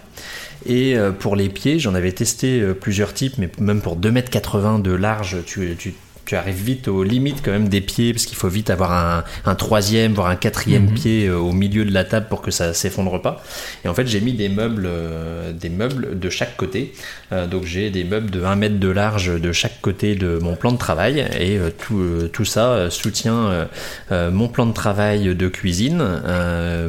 et 0.65 0.97
euh, 0.97 1.11
pour 1.11 1.35
les 1.35 1.49
pieds, 1.49 1.79
j'en 1.79 1.95
avais 1.95 2.11
testé 2.11 2.61
euh, 2.61 2.73
plusieurs 2.73 3.13
types, 3.13 3.37
mais 3.37 3.49
même 3.59 3.81
pour 3.81 3.97
2,80 3.97 4.75
m 4.75 4.81
de 4.81 4.91
large, 4.91 5.37
tu, 5.45 5.75
tu 5.77 5.93
tu 6.29 6.35
arrives 6.35 6.63
vite 6.63 6.87
aux 6.87 7.03
limites 7.03 7.41
quand 7.43 7.49
même 7.49 7.69
des 7.69 7.81
pieds 7.81 8.13
parce 8.13 8.27
qu'il 8.27 8.37
faut 8.37 8.49
vite 8.49 8.69
avoir 8.69 8.91
un, 8.91 9.23
un, 9.45 9.55
troisième 9.55 10.13
voire 10.13 10.27
un 10.27 10.35
quatrième 10.35 10.83
mhm. 10.83 10.93
pied 10.93 11.25
euh, 11.25 11.37
au 11.37 11.53
milieu 11.53 11.85
de 11.85 11.91
la 11.91 12.03
table 12.03 12.27
pour 12.29 12.43
que 12.43 12.51
ça 12.51 12.75
s'effondre 12.75 13.19
pas. 13.19 13.43
Et 13.83 13.87
en 13.87 13.95
fait 13.95 14.05
j'ai 14.05 14.21
mis 14.21 14.33
des 14.33 14.47
meubles 14.47 14.85
euh, 14.85 15.51
des 15.51 15.69
meubles 15.69 16.19
de 16.19 16.29
chaque 16.29 16.55
côté. 16.55 16.93
Euh, 17.31 17.47
donc 17.47 17.63
j'ai 17.63 17.89
des 17.89 18.03
meubles 18.03 18.29
de 18.29 18.43
1 18.43 18.55
mètre 18.57 18.77
de 18.77 18.89
large 18.89 19.41
de 19.41 19.51
chaque 19.51 19.81
côté 19.81 20.13
de 20.13 20.37
mon 20.39 20.55
plan 20.55 20.71
de 20.71 20.77
travail. 20.77 21.27
Et 21.39 21.57
tout, 21.79 21.99
tout 22.31 22.45
ça 22.45 22.91
soutient 22.91 23.67
mon 24.11 24.49
plan 24.49 24.67
de 24.67 24.73
travail 24.73 25.35
de 25.35 25.47
cuisine 25.47 26.03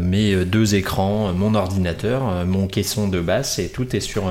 mes 0.02 0.44
deux 0.44 0.74
écrans 0.74 1.32
mon 1.32 1.54
ordinateur 1.54 2.44
mon 2.46 2.66
caisson 2.66 3.08
de 3.08 3.20
basse 3.20 3.58
et 3.58 3.70
tout 3.70 3.96
est 3.96 4.00
sur 4.00 4.30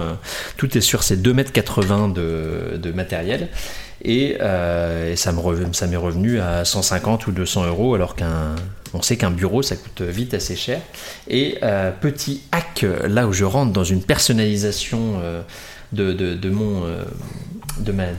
tout 0.57 0.77
est 0.77 0.81
sur 0.81 1.01
ces 1.03 1.17
2 1.17 1.33
mètres 1.33 1.51
80 1.51 2.09
de, 2.09 2.77
de 2.77 2.91
matériel 2.91 3.49
euh, 4.07 5.11
et, 5.11 5.15
ça 5.15 5.31
me 5.31 5.73
ça 5.73 5.87
m'est 5.87 5.97
revenu 5.97 6.39
à 6.39 6.63
150 6.65 7.27
ou 7.27 7.31
200 7.31 7.67
euros 7.67 7.95
alors 7.95 8.15
qu'un 8.15 8.55
on 8.93 9.01
sait 9.01 9.17
qu'un 9.17 9.31
bureau 9.31 9.61
ça 9.61 9.75
coûte 9.75 10.01
vite 10.01 10.33
assez 10.33 10.55
cher. 10.55 10.81
Et 11.27 11.57
euh, 11.63 11.91
petit 11.91 12.41
hack 12.51 12.85
là 13.07 13.27
où 13.27 13.33
je 13.33 13.45
rentre 13.45 13.71
dans 13.71 13.83
une 13.83 14.01
personnalisation 14.01 15.19
euh, 15.21 15.41
de, 15.91 16.49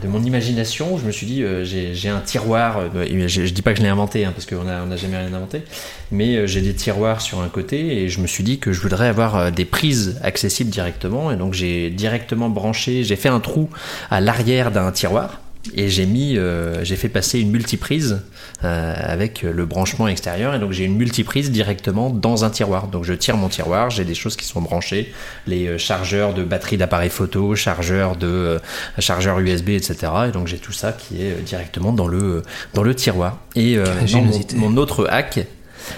mon 0.07 0.23
imagination 0.23 0.97
je 0.97 1.05
me 1.05 1.11
suis 1.11 1.25
dit 1.25 1.43
j'ai 1.63 2.09
un 2.09 2.19
tiroir 2.19 2.81
je, 2.93 3.27
je, 3.27 3.53
dis 3.53 3.61
pas 3.61 3.71
que 3.71 3.77
je 3.77 3.83
l'ai 3.83 3.89
inventé 3.89 4.25
hein, 4.25 4.33
parce 4.35 4.45
qu'on 4.45 4.63
n'a 4.65 4.95
jamais 4.97 5.17
rien 5.17 5.33
inventé 5.33 5.63
mais 6.11 6.47
j'ai 6.47 6.59
des 6.61 6.73
tiroirs 6.73 7.21
sur 7.21 7.39
un 7.39 7.47
côté 7.47 8.03
et 8.03 8.09
je 8.09 8.19
me 8.19 8.27
suis 8.27 8.43
dit 8.43 8.59
que 8.59 8.73
je 8.73 8.81
voudrais 8.81 9.07
avoir 9.07 9.53
des 9.53 9.65
prises 9.65 10.19
accessibles 10.21 10.69
directement. 10.69 11.31
Et 11.31 11.37
donc 11.37 11.53
j'ai 11.53 11.89
directement 11.89 12.49
branché 12.49 13.05
j'ai 13.05 13.15
fait 13.15 13.29
un 13.29 13.39
trou 13.39 13.69
à 14.09 14.19
l'arrière 14.19 14.71
d'un 14.71 14.91
tiroir 14.91 15.39
et 15.75 15.89
j'ai 15.89 16.05
mis, 16.05 16.37
euh, 16.37 16.83
j'ai 16.83 16.95
fait 16.95 17.09
passer 17.09 17.39
une 17.39 17.51
multiprise 17.51 18.21
euh, 18.63 18.95
avec 18.97 19.43
le 19.43 19.65
branchement 19.65 20.07
extérieur 20.07 20.55
et 20.55 20.59
donc 20.59 20.71
j'ai 20.71 20.85
une 20.85 20.97
multiprise 20.97 21.51
directement 21.51 22.09
dans 22.09 22.43
un 22.43 22.49
tiroir. 22.49 22.87
Donc 22.87 23.03
je 23.05 23.13
tire 23.13 23.37
mon 23.37 23.47
tiroir, 23.47 23.89
j'ai 23.89 24.03
des 24.03 24.15
choses 24.15 24.35
qui 24.35 24.45
sont 24.45 24.61
branchées, 24.61 25.13
les 25.45 25.67
euh, 25.67 25.77
chargeurs 25.77 26.33
de 26.33 26.43
batterie 26.43 26.77
d'appareil 26.77 27.09
photo, 27.09 27.55
chargeurs 27.55 28.15
de 28.15 28.59
chargeurs 28.99 29.39
USB, 29.39 29.69
etc. 29.69 30.11
Et 30.29 30.31
donc 30.31 30.47
j'ai 30.47 30.57
tout 30.57 30.73
ça 30.73 30.93
qui 30.93 31.21
est 31.21 31.41
directement 31.43 31.93
dans 31.93 32.07
le 32.07 32.41
dans 32.73 32.83
le 32.83 32.95
tiroir. 32.95 33.37
Et 33.55 33.77
mon, 33.77 34.69
mon, 34.69 34.77
autre 34.77 35.07
hack, 35.09 35.45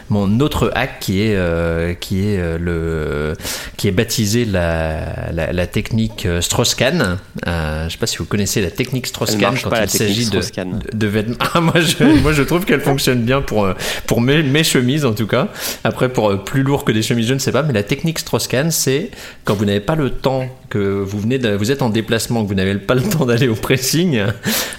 mon 0.09 0.39
autre 0.39 0.71
hack 0.75 0.99
qui 0.99 1.21
est 1.21 1.35
euh, 1.35 1.93
qui 1.93 2.27
est 2.27 2.37
euh, 2.39 2.57
le 2.59 3.33
qui 3.77 3.87
est 3.87 3.91
baptisé 3.91 4.45
la, 4.45 5.31
la, 5.31 5.51
la 5.53 5.67
technique 5.67 6.25
euh, 6.25 6.41
Strauss-Kahn. 6.41 7.17
Euh, 7.47 7.85
je 7.87 7.91
sais 7.93 7.97
pas 7.97 8.07
si 8.07 8.17
vous 8.17 8.25
connaissez 8.25 8.61
la 8.61 8.71
technique 8.71 9.07
Strauss-Kahn 9.07 9.55
quand 9.63 9.71
il 9.81 9.89
s'agit 9.89 10.29
de, 10.29 10.39
de, 10.39 10.97
de 10.97 11.07
vêtements. 11.07 11.35
Ah, 11.55 11.61
moi, 11.61 11.75
je, 11.81 12.03
moi, 12.21 12.33
je 12.33 12.41
trouve 12.41 12.65
qu'elle 12.65 12.81
fonctionne 12.81 13.21
bien 13.23 13.41
pour, 13.41 13.67
pour 14.07 14.21
mes, 14.21 14.41
mes 14.41 14.63
chemises, 14.63 15.05
en 15.05 15.13
tout 15.13 15.27
cas. 15.27 15.49
Après, 15.83 16.09
pour 16.09 16.43
plus 16.43 16.63
lourd 16.63 16.83
que 16.83 16.91
des 16.91 17.01
chemises, 17.03 17.27
je 17.27 17.33
ne 17.33 17.39
sais 17.39 17.51
pas. 17.51 17.61
Mais 17.61 17.73
la 17.73 17.83
technique 17.83 18.17
Strauss-Kahn, 18.19 18.71
c'est 18.71 19.11
quand 19.43 19.53
vous 19.53 19.65
n'avez 19.65 19.79
pas 19.81 19.95
le 19.95 20.09
temps, 20.09 20.47
que 20.73 20.79
vous 20.79 21.19
venez 21.19 21.37
de, 21.37 21.49
vous 21.55 21.71
êtes 21.71 21.81
en 21.83 21.89
déplacement, 21.89 22.43
que 22.43 22.47
vous 22.47 22.55
n'avez 22.55 22.73
pas 22.75 22.95
le 22.95 23.03
temps 23.03 23.25
d'aller 23.25 23.47
au 23.47 23.53
pressing, 23.55 24.23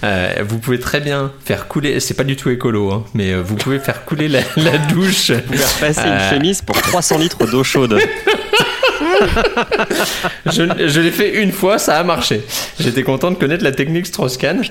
euh, 0.03 0.33
vous 0.47 0.57
pouvez 0.59 0.79
très 0.79 0.99
bien 0.99 1.31
faire 1.45 1.67
couler, 1.69 1.99
c'est 2.01 2.13
pas 2.15 2.25
du 2.25 2.35
tout 2.35 2.49
écolo, 2.49 2.91
hein, 2.91 3.05
mais 3.13 3.31
euh, 3.31 3.41
vous 3.41 3.55
pouvez 3.55 3.79
faire 3.79 4.03
couler 4.03 4.27
la, 4.27 4.41
la 4.57 4.77
douche. 4.77 5.31
Vous 5.31 5.39
pouvez 5.41 5.63
repasser 5.63 6.01
Euh. 6.05 6.29
une 6.29 6.35
chemise 6.35 6.61
pour 6.61 6.79
300 6.81 7.17
litres 7.19 7.49
d'eau 7.49 7.63
chaude. 7.63 7.97
Je, 10.47 10.99
l'ai 10.99 11.11
fait 11.11 11.41
une 11.41 11.51
fois, 11.51 11.77
ça 11.77 11.97
a 11.97 12.03
marché. 12.03 12.41
J'étais 12.79 13.03
content 13.03 13.31
de 13.31 13.35
connaître 13.35 13.63
la 13.63 13.71
technique 13.71 14.05
Strauss-Kahn. 14.05 14.61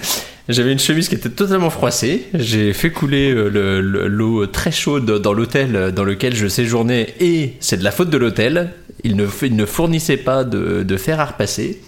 J'avais 0.48 0.72
une 0.72 0.78
chemise 0.78 1.08
qui 1.08 1.14
était 1.14 1.30
totalement 1.30 1.70
froissée. 1.70 2.26
J'ai 2.34 2.72
fait 2.72 2.90
couler 2.90 3.30
euh, 3.30 3.48
le- 3.48 3.80
le- 3.80 4.08
l'eau 4.08 4.46
très 4.46 4.70
chaude 4.72 5.06
dans 5.20 5.32
l'hôtel 5.32 5.92
dans 5.94 6.04
lequel 6.04 6.34
je 6.36 6.46
séjournais 6.48 7.14
et 7.20 7.54
c'est 7.60 7.78
de 7.78 7.84
la 7.84 7.90
faute 7.90 8.10
de 8.10 8.18
l'hôtel. 8.18 8.70
Il 9.04 9.16
ne, 9.16 9.26
il 9.42 9.56
ne 9.56 9.66
fournissait 9.66 10.16
pas 10.18 10.44
de, 10.44 10.82
de 10.82 10.96
fer 10.96 11.18
à 11.20 11.24
repasser. 11.26 11.80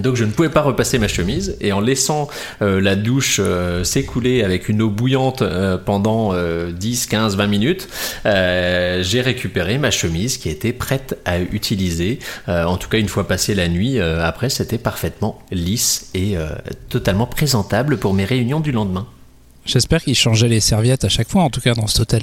Donc 0.00 0.16
je 0.16 0.24
ne 0.24 0.30
pouvais 0.30 0.48
pas 0.48 0.62
repasser 0.62 0.98
ma 0.98 1.08
chemise 1.08 1.56
et 1.60 1.72
en 1.72 1.80
laissant 1.80 2.28
euh, 2.62 2.80
la 2.80 2.96
douche 2.96 3.40
euh, 3.40 3.84
s'écouler 3.84 4.42
avec 4.42 4.68
une 4.68 4.82
eau 4.82 4.90
bouillante 4.90 5.42
euh, 5.42 5.78
pendant 5.78 6.30
euh, 6.32 6.72
10, 6.72 7.06
15, 7.06 7.36
20 7.36 7.46
minutes, 7.46 7.88
j'ai 8.24 9.20
récupéré 9.20 9.78
ma 9.78 9.90
chemise 9.90 10.38
qui 10.38 10.48
était 10.48 10.72
prête 10.72 11.18
à 11.24 11.38
utiliser. 11.38 12.18
En 12.46 12.76
tout 12.76 12.88
cas 12.88 12.98
une 12.98 13.08
fois 13.08 13.26
passée 13.26 13.54
la 13.54 13.68
nuit, 13.68 14.00
après 14.00 14.50
c'était 14.50 14.78
parfaitement 14.78 15.40
lisse 15.50 16.10
et 16.14 16.36
totalement 16.88 17.26
présentable 17.26 17.98
pour 17.98 18.14
mes 18.14 18.24
réunions 18.24 18.60
du 18.60 18.72
lendemain. 18.72 19.06
J'espère 19.64 20.02
qu'ils 20.02 20.16
changeaient 20.16 20.48
les 20.48 20.60
serviettes 20.60 21.04
à 21.04 21.08
chaque 21.08 21.28
fois, 21.28 21.42
en 21.42 21.50
tout 21.50 21.60
cas 21.60 21.74
dans 21.74 21.86
cet 21.86 22.00
hôtel. 22.00 22.22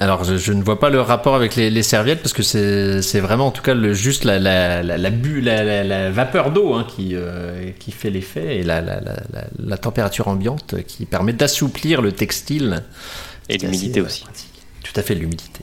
Alors 0.00 0.24
je, 0.24 0.36
je 0.36 0.52
ne 0.52 0.62
vois 0.62 0.80
pas 0.80 0.90
le 0.90 1.00
rapport 1.00 1.34
avec 1.36 1.54
les, 1.56 1.70
les 1.70 1.82
serviettes 1.82 2.20
parce 2.20 2.32
que 2.32 2.42
c'est 2.42 3.20
vraiment 3.20 3.46
en 3.46 3.50
tout 3.52 3.62
cas 3.62 3.74
le, 3.74 3.94
juste 3.94 4.24
la, 4.24 4.38
la, 4.38 4.82
la, 4.82 4.98
la, 4.98 5.10
bu- 5.10 5.40
la, 5.40 5.62
la- 5.62 5.84
la 5.84 6.10
vapeur 6.10 6.50
d'eau 6.50 6.74
hein, 6.74 6.84
qui, 6.88 7.10
euh, 7.14 7.70
qui 7.78 7.92
fait 7.92 8.10
l'effet 8.10 8.58
et 8.58 8.62
la, 8.64 8.80
la, 8.80 8.96
la, 9.00 9.12
la- 9.32 9.44
la 9.58 9.76
température 9.78 10.26
ambiante 10.28 10.74
qui 10.86 11.06
permet 11.06 11.32
d'assouplir 11.32 12.02
le 12.02 12.12
textile. 12.12 12.82
Et 13.48 13.56
l'humidité 13.58 14.00
aussi. 14.00 14.22
euh, 14.22 14.24
pratique. 14.26 14.50
Tout 14.82 14.98
à 15.00 15.02
fait 15.02 15.14
l'humidité. 15.14 15.60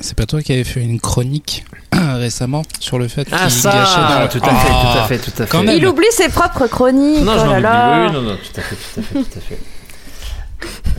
C'est 0.00 0.16
pas 0.16 0.26
toi 0.26 0.42
qui 0.42 0.52
avais 0.52 0.62
fait 0.64 0.82
une 0.82 1.00
chronique 1.00 1.64
récemment 1.92 2.62
sur 2.78 2.98
le 2.98 3.08
fait 3.08 3.24
qu'il 3.24 3.34
Ah 3.36 3.48
ça 3.50 3.70
gâchait 3.72 4.14
dans 4.14 4.22
le- 4.22 4.28
Tout 4.28 4.38
à 4.46 4.54
fait, 4.54 4.68
Ah, 4.70 4.92
tout 4.92 4.98
à 4.98 5.04
fait, 5.06 5.18
tout 5.18 5.42
à 5.42 5.46
fait. 5.46 5.76
Il 5.78 5.86
oublie 5.86 6.06
ses 6.10 6.28
propres 6.28 6.66
chroniques. 6.66 7.24
Non, 7.24 7.32
oh 7.34 7.40
je 7.40 7.46
m'en 7.46 7.58
là 7.58 7.58
oublie. 7.58 7.62
là. 7.62 8.06
Oui, 8.06 8.12
non, 8.12 8.22
non, 8.22 8.36
tout 8.36 8.60
à 8.60 8.62
fait, 8.62 8.76
tout 8.76 9.00
à 9.00 9.02
fait, 9.02 9.14
tout 9.22 9.38
à 9.38 9.40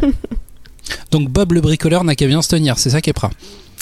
fait. 0.08 0.13
Donc 1.12 1.29
Bob 1.29 1.53
le 1.53 1.62
bricoleur 1.62 2.03
n'a 2.03 2.15
qu'à 2.15 2.27
bien 2.27 2.41
se 2.41 2.50
tenir, 2.50 2.77
c'est 2.77 2.89
ça 2.89 3.01
qui 3.01 3.10
est 3.10 3.13
prat. 3.13 3.31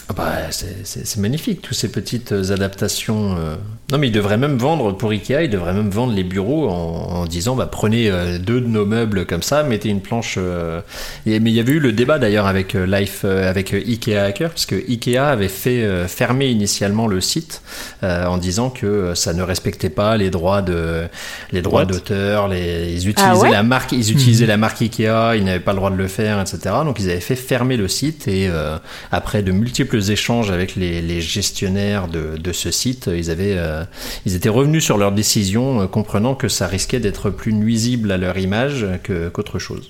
Ah 0.09 0.13
bah, 0.15 0.33
c'est- 0.51 0.85
c'est 0.85 1.05
c'est 1.05 1.19
magnifique, 1.19 1.61
toutes 1.61 1.75
ces 1.75 1.91
petites 1.91 2.31
euh, 2.31 2.53
adaptations. 2.53 3.35
euh. 3.37 3.55
Non, 3.91 3.97
mais 3.97 4.07
ils 4.07 4.11
devraient 4.13 4.37
même 4.37 4.57
vendre, 4.57 4.93
pour 4.95 5.09
Ikea, 5.11 5.43
ils 5.43 5.49
devraient 5.49 5.73
même 5.73 5.89
vendre 5.89 6.13
les 6.13 6.23
bureaux 6.23 6.69
en, 6.69 6.73
en 6.73 7.25
disant 7.25 7.55
bah, 7.57 7.67
prenez 7.69 8.09
euh, 8.09 8.37
deux 8.39 8.61
de 8.61 8.67
nos 8.67 8.85
meubles 8.85 9.25
comme 9.25 9.41
ça, 9.43 9.63
mettez 9.63 9.89
une 9.89 9.99
planche. 9.99 10.35
euh. 10.37 10.79
Et- 11.25 11.41
mais 11.41 11.49
il 11.51 11.55
y 11.55 11.59
avait 11.59 11.73
eu 11.73 11.79
le 11.81 11.91
débat 11.91 12.19
d'ailleurs 12.19 12.47
avec, 12.47 12.73
Life, 12.73 13.25
avec 13.25 13.73
Ikea 13.73 14.15
Hacker, 14.17 14.49
parce 14.51 14.65
que 14.65 14.75
Ikea 14.75 15.17
avait 15.29 15.49
fait 15.49 16.07
fermer 16.07 16.47
initialement 16.47 17.07
le 17.07 17.19
site 17.19 17.61
euh, 18.03 18.25
en 18.27 18.37
disant 18.37 18.69
que 18.69 19.13
ça 19.13 19.33
ne 19.33 19.41
respectait 19.41 19.89
pas 19.89 20.15
les 20.15 20.29
droits 20.29 20.61
de 20.61 21.03
les 21.51 21.61
droits 21.61 21.83
d'auteur, 21.83 22.47
les, 22.47 22.93
ils 22.93 23.09
utilisaient 23.09 23.31
Ah 23.33 23.37
ouais? 23.37 23.51
la 23.51 23.63
marque, 23.63 23.91
ils 23.91 24.09
utilisaient 24.11 24.45
la 24.45 24.57
marque 24.57 24.81
Ikea, 24.81 25.35
ils 25.35 25.43
n'avaient 25.43 25.59
pas 25.59 25.73
le 25.73 25.77
droit 25.79 25.91
de 25.91 25.97
le 25.97 26.07
faire, 26.07 26.39
etc. 26.39 26.59
Donc 26.85 26.97
ils 27.01 27.09
avaient 27.09 27.19
fait 27.19 27.35
fermer 27.35 27.75
le 27.75 27.89
site 27.89 28.29
et 28.29 28.47
euh, 28.49 28.77
après 29.11 29.43
de 29.43 29.51
multiples 29.51 29.96
échanges 29.99 30.51
avec 30.51 30.75
les, 30.75 31.21
gestionnaires 31.21 32.07
de, 32.07 32.51
ce 32.51 32.71
site, 32.71 33.09
ils 33.13 33.29
avaient, 33.29 33.57
euh, 33.57 33.83
ils 34.25 34.35
étaient 34.35 34.49
revenus 34.49 34.83
sur 34.83 34.97
leur 34.97 35.11
décision, 35.11 35.81
euh, 35.81 35.87
comprenant 35.87 36.35
que 36.35 36.47
ça 36.47 36.67
risquait 36.67 36.99
d'être 36.99 37.29
plus 37.29 37.53
nuisible 37.53 38.11
à 38.11 38.17
leur 38.17 38.37
image 38.37 38.85
qu'autre 39.33 39.59
chose. 39.59 39.89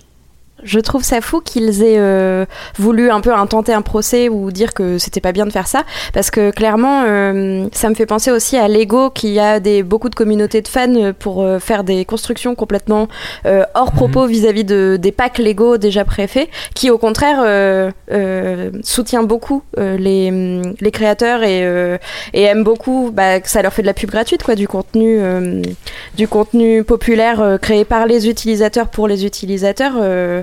Je 0.63 0.79
trouve 0.79 1.03
ça 1.03 1.21
fou 1.21 1.39
qu'ils 1.39 1.83
aient 1.83 1.99
euh, 1.99 2.45
voulu 2.77 3.11
un 3.11 3.21
peu 3.21 3.31
intenter 3.33 3.73
un 3.73 3.83
procès 3.83 4.27
ou 4.27 4.51
dire 4.51 4.73
que 4.73 4.97
c'était 4.97 5.21
pas 5.21 5.31
bien 5.31 5.45
de 5.45 5.51
faire 5.51 5.67
ça, 5.67 5.83
parce 6.13 6.31
que 6.31 6.49
clairement, 6.49 7.03
euh, 7.05 7.67
ça 7.73 7.89
me 7.89 7.95
fait 7.95 8.07
penser 8.07 8.31
aussi 8.31 8.57
à 8.57 8.67
Lego 8.67 9.11
qui 9.11 9.39
a 9.39 9.59
des, 9.59 9.83
beaucoup 9.83 10.09
de 10.09 10.15
communautés 10.15 10.61
de 10.61 10.67
fans 10.67 11.13
pour 11.19 11.43
euh, 11.43 11.59
faire 11.59 11.83
des 11.83 12.05
constructions 12.05 12.55
complètement 12.55 13.07
euh, 13.45 13.63
hors 13.75 13.91
propos 13.91 14.25
vis-à-vis 14.25 14.63
de, 14.63 14.97
des 14.99 15.11
packs 15.11 15.37
Lego 15.37 15.77
déjà 15.77 16.03
préfaits, 16.05 16.49
qui 16.73 16.89
au 16.89 16.97
contraire 16.97 17.37
euh, 17.45 17.91
euh, 18.11 18.71
soutient 18.83 19.23
beaucoup 19.23 19.61
euh, 19.77 19.95
les, 19.97 20.61
les 20.81 20.91
créateurs 20.91 21.43
et, 21.43 21.61
euh, 21.63 21.97
et 22.33 22.41
aime 22.43 22.63
beaucoup 22.63 23.11
bah, 23.13 23.39
que 23.39 23.49
ça 23.49 23.61
leur 23.61 23.73
fait 23.73 23.83
de 23.83 23.87
la 23.87 23.93
pub 23.93 24.09
gratuite, 24.09 24.41
quoi, 24.41 24.55
du 24.55 24.67
contenu, 24.67 25.17
euh, 25.19 25.61
du 26.15 26.27
contenu 26.27 26.83
populaire 26.83 27.59
créé 27.61 27.85
par 27.85 28.07
les 28.07 28.27
utilisateurs 28.27 28.87
pour 28.87 29.07
les 29.07 29.23
utilisateurs. 29.25 29.93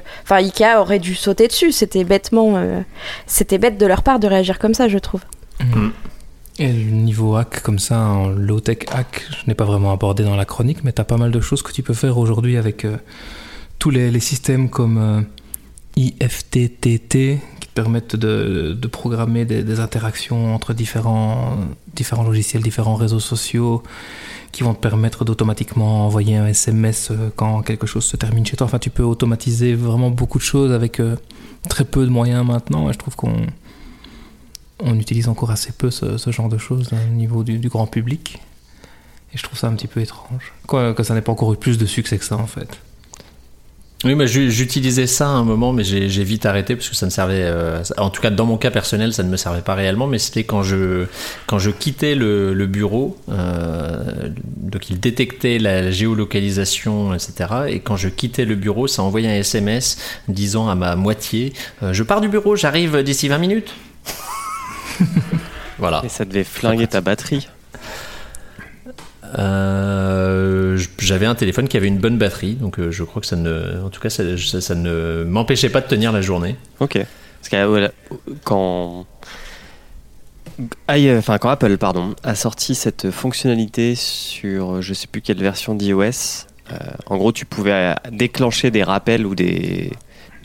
Euh, 0.04 0.22
Enfin, 0.22 0.36
Ikea 0.36 0.80
aurait 0.80 0.98
dû 0.98 1.14
sauter 1.14 1.48
dessus. 1.48 1.72
C'était 1.72 2.04
bêtement, 2.04 2.56
euh, 2.56 2.80
c'était 3.26 3.58
bête 3.58 3.78
de 3.78 3.86
leur 3.86 4.02
part 4.02 4.18
de 4.18 4.26
réagir 4.26 4.58
comme 4.58 4.74
ça, 4.74 4.88
je 4.88 4.98
trouve. 4.98 5.20
Et 6.58 6.72
le 6.72 6.90
niveau 6.90 7.34
hack, 7.34 7.62
comme 7.62 7.80
ça, 7.80 7.98
en 8.00 8.28
low-tech 8.28 8.78
hack, 8.92 9.26
je 9.30 9.48
n'ai 9.48 9.54
pas 9.54 9.64
vraiment 9.64 9.92
abordé 9.92 10.22
dans 10.22 10.36
la 10.36 10.44
chronique, 10.44 10.84
mais 10.84 10.92
tu 10.92 11.00
as 11.00 11.04
pas 11.04 11.16
mal 11.16 11.32
de 11.32 11.40
choses 11.40 11.62
que 11.62 11.72
tu 11.72 11.82
peux 11.82 11.94
faire 11.94 12.16
aujourd'hui 12.16 12.56
avec 12.56 12.84
euh, 12.84 12.96
tous 13.80 13.90
les, 13.90 14.10
les 14.12 14.20
systèmes 14.20 14.70
comme 14.70 14.98
euh, 14.98 15.20
IFTTT 15.96 17.40
permettent 17.74 18.16
de, 18.16 18.86
programmer 18.86 19.44
des, 19.44 19.80
interactions 19.80 20.54
entre 20.54 20.72
différents, 20.72 21.56
différents 21.94 22.22
logiciels, 22.22 22.62
différents 22.62 22.94
réseaux 22.94 23.20
sociaux 23.20 23.82
qui 24.52 24.62
vont 24.62 24.72
te 24.72 24.80
permettre 24.80 25.24
d'automatiquement 25.24 26.06
envoyer 26.06 26.36
un 26.36 26.46
SMS 26.46 27.10
euh, 27.10 27.30
quand 27.34 27.62
quelque 27.62 27.88
chose 27.88 28.04
se 28.04 28.16
termine 28.16 28.46
chez 28.46 28.56
toi. 28.56 28.68
Enfin, 28.68 28.78
tu 28.78 28.88
peux 28.88 29.02
automatiser 29.02 29.74
vraiment 29.74 30.10
beaucoup 30.10 30.38
de 30.38 30.44
choses 30.44 30.70
avec 30.70 31.00
euh, 31.00 31.16
très 31.68 31.84
peu 31.84 32.04
de 32.04 32.10
moyens 32.10 32.46
maintenant. 32.46 32.88
Et 32.88 32.92
je 32.92 32.98
trouve 32.98 33.16
qu'on 33.16 33.46
on 34.78 34.96
utilise 34.96 35.28
encore 35.28 35.50
assez 35.50 35.72
peu 35.72 35.90
ce, 35.90 36.30
genre 36.30 36.48
de 36.48 36.58
choses 36.58 36.90
hein, 36.92 36.98
au 37.10 37.14
niveau 37.14 37.42
du, 37.42 37.58
du 37.58 37.68
grand 37.68 37.88
public. 37.88 38.38
Et 39.32 39.38
je 39.38 39.42
trouve 39.42 39.58
ça 39.58 39.66
un 39.66 39.74
petit 39.74 39.88
peu 39.88 40.00
étrange. 40.00 40.52
Quoi, 40.68 40.94
que 40.94 41.02
ça 41.02 41.14
n'ait 41.14 41.20
pas 41.20 41.32
encore 41.32 41.52
eu 41.52 41.56
plus 41.56 41.76
de 41.76 41.86
succès 41.86 42.16
que 42.18 42.24
ça, 42.24 42.36
en 42.36 42.46
fait. 42.46 42.78
Oui, 44.04 44.14
mais 44.14 44.26
ju- 44.26 44.50
j'utilisais 44.50 45.06
ça 45.06 45.26
à 45.26 45.30
un 45.30 45.44
moment, 45.44 45.72
mais 45.72 45.82
j'ai 45.82 46.24
vite 46.24 46.44
arrêté 46.44 46.76
parce 46.76 46.90
que 46.90 46.94
ça 46.94 47.06
ne 47.06 47.10
servait, 47.10 47.42
euh, 47.42 47.82
en 47.96 48.10
tout 48.10 48.20
cas 48.20 48.28
dans 48.30 48.44
mon 48.44 48.58
cas 48.58 48.70
personnel, 48.70 49.14
ça 49.14 49.22
ne 49.22 49.30
me 49.30 49.38
servait 49.38 49.62
pas 49.62 49.74
réellement, 49.74 50.06
mais 50.06 50.18
c'était 50.18 50.44
quand 50.44 50.62
je, 50.62 51.06
quand 51.46 51.58
je 51.58 51.70
quittais 51.70 52.14
le, 52.14 52.52
le 52.52 52.66
bureau, 52.66 53.16
euh, 53.30 54.28
donc 54.58 54.90
il 54.90 55.00
détectait 55.00 55.58
la 55.58 55.90
géolocalisation, 55.90 57.14
etc. 57.14 57.48
Et 57.68 57.80
quand 57.80 57.96
je 57.96 58.08
quittais 58.10 58.44
le 58.44 58.56
bureau, 58.56 58.86
ça 58.88 59.02
envoyait 59.02 59.28
un 59.28 59.36
SMS 59.40 59.96
disant 60.28 60.68
à 60.68 60.74
ma 60.74 60.96
moitié, 60.96 61.54
euh, 61.82 61.94
je 61.94 62.02
pars 62.02 62.20
du 62.20 62.28
bureau, 62.28 62.56
j'arrive 62.56 63.02
d'ici 63.02 63.28
20 63.28 63.38
minutes. 63.38 63.74
voilà. 65.78 66.02
Et 66.04 66.10
ça 66.10 66.26
devait 66.26 66.44
flinguer 66.44 66.86
ta 66.86 67.00
batterie. 67.00 67.48
Euh, 69.38 70.78
J'avais 70.98 71.26
un 71.26 71.34
téléphone 71.34 71.68
qui 71.68 71.76
avait 71.76 71.88
une 71.88 71.98
bonne 71.98 72.18
batterie, 72.18 72.54
donc 72.54 72.78
euh, 72.78 72.90
je 72.90 73.04
crois 73.04 73.20
que 73.20 73.26
ça 73.26 73.36
ne, 73.36 73.82
en 73.84 73.90
tout 73.90 74.00
cas, 74.00 74.10
ça, 74.10 74.22
ne 74.22 75.24
m'empêchait 75.24 75.70
pas 75.70 75.80
de 75.80 75.86
tenir 75.86 76.12
la 76.12 76.20
journée. 76.20 76.56
Ok. 76.80 76.98
Parce 77.40 77.48
que 77.50 77.56
euh, 77.56 77.88
quand 78.44 79.06
enfin 80.88 81.38
quand 81.38 81.48
Apple 81.48 81.76
pardon 81.78 82.14
a 82.22 82.36
sorti 82.36 82.76
cette 82.76 83.10
fonctionnalité 83.10 83.96
sur 83.96 84.80
je 84.82 84.94
sais 84.94 85.08
plus 85.08 85.20
quelle 85.20 85.40
version 85.40 85.74
d'iOS, 85.74 86.46
en 87.06 87.16
gros 87.16 87.32
tu 87.32 87.44
pouvais 87.44 87.94
déclencher 88.12 88.70
des 88.70 88.84
rappels 88.84 89.26
ou 89.26 89.34
des 89.34 89.90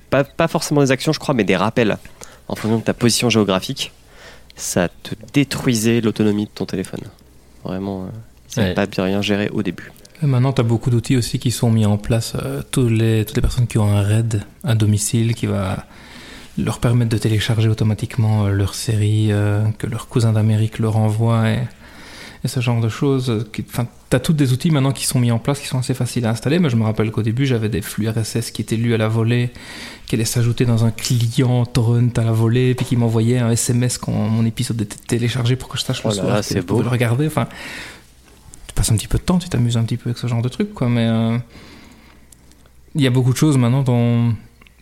pas, 0.09 0.23
pas 0.23 0.47
forcément 0.47 0.81
des 0.81 0.91
actions 0.91 1.13
je 1.13 1.19
crois 1.19 1.35
mais 1.35 1.43
des 1.43 1.55
rappels 1.55 1.97
en 2.47 2.55
fonction 2.55 2.79
de 2.79 2.83
ta 2.83 2.95
position 2.95 3.29
géographique. 3.29 3.93
Ça 4.55 4.89
te 4.89 5.15
détruisait 5.31 6.01
l'autonomie 6.01 6.45
de 6.45 6.51
ton 6.51 6.65
téléphone. 6.65 7.01
Vraiment, 7.63 8.09
ça 8.49 8.61
Ouais. 8.61 8.73
pas 8.73 8.85
bien 8.85 9.03
rien 9.05 9.21
géré 9.21 9.49
au 9.53 9.63
début. 9.63 9.91
Et 10.21 10.25
maintenant, 10.25 10.51
tu 10.51 10.59
as 10.59 10.65
beaucoup 10.65 10.89
d'outils 10.89 11.15
aussi 11.15 11.39
qui 11.39 11.49
sont 11.51 11.71
mis 11.71 11.85
en 11.85 11.97
place. 11.97 12.33
euh, 12.43 12.61
tous 12.71 12.89
les, 12.89 13.23
toutes 13.25 13.37
les 13.37 13.41
personnes 13.41 13.67
qui 13.67 13.77
ont 13.77 13.87
un 13.87 14.01
RAID, 14.01 14.41
un 14.65 14.75
domicile, 14.75 15.33
qui 15.33 15.45
va 15.45 15.85
leur 16.57 16.79
permettre 16.79 17.09
de 17.11 17.17
télécharger 17.17 17.69
automatiquement 17.69 18.45
euh, 18.45 18.49
leur 18.51 18.75
série 18.75 19.31
euh, 19.31 19.63
que 19.77 19.87
leur 19.87 20.09
cousin 20.09 20.33
d'Amérique 20.33 20.79
leur 20.79 20.97
envoie. 20.97 21.49
Et, 21.51 21.59
et 22.43 22.47
ce 22.49 22.59
genre 22.59 22.81
de 22.81 22.89
choses. 22.89 23.29
euh, 23.29 23.49
Enfin, 23.69 23.87
t'as 24.09 24.19
tous 24.19 24.33
des 24.33 24.51
outils 24.51 24.71
maintenant 24.71 24.91
qui 24.91 25.05
sont 25.05 25.19
mis 25.19 25.31
en 25.31 25.39
place, 25.39 25.59
qui 25.59 25.67
sont 25.67 25.77
assez 25.79 25.93
faciles 25.93 26.25
à 26.25 26.31
installer. 26.31 26.59
Mais 26.59 26.69
je 26.69 26.75
me 26.75 26.83
rappelle 26.83 27.11
qu'au 27.11 27.21
début, 27.23 27.45
j'avais 27.45 27.69
des 27.69 27.81
flux 27.81 28.09
RSS 28.09 28.51
qui 28.51 28.61
étaient 28.61 28.75
lus 28.75 28.93
à 28.93 28.97
la 28.97 29.07
volée, 29.07 29.51
qui 30.05 30.15
allaient 30.15 30.25
s'ajouter 30.25 30.65
dans 30.65 30.83
un 30.83 30.91
client 30.91 31.65
torrent 31.65 32.09
à 32.17 32.23
la 32.25 32.31
volée, 32.33 32.73
puis 32.75 32.85
qui 32.85 32.97
m'envoyait 32.97 33.37
un 33.39 33.51
SMS 33.51 33.97
quand 33.97 34.11
mon 34.11 34.45
épisode 34.45 34.81
était 34.81 34.97
téléchargé 35.07 35.55
pour 35.55 35.69
que 35.69 35.77
je 35.77 35.83
sache 35.85 36.03
le 36.03 36.09
Oh 36.09 36.13
soir 36.13 36.27
là, 36.27 36.41
beau. 36.61 36.81
le 36.81 36.89
regarder. 36.89 37.27
Enfin, 37.27 37.45
tu 37.45 37.55
passes 38.79 38.91
un 38.93 38.95
petit 38.95 39.09
peu 39.09 39.17
de 39.17 39.23
temps, 39.23 39.39
tu 39.39 39.49
t'amuses 39.49 39.75
un 39.75 39.83
petit 39.83 39.97
peu 39.97 40.09
avec 40.09 40.17
ce 40.17 40.27
genre 40.27 40.41
de 40.41 40.47
trucs, 40.47 40.73
quoi. 40.73 40.87
Mais 40.87 41.05
euh, 41.05 41.37
il 42.95 43.01
y 43.01 43.07
a 43.07 43.09
beaucoup 43.09 43.33
de 43.33 43.37
choses 43.37 43.57
maintenant 43.57 43.83
dont 43.83 44.33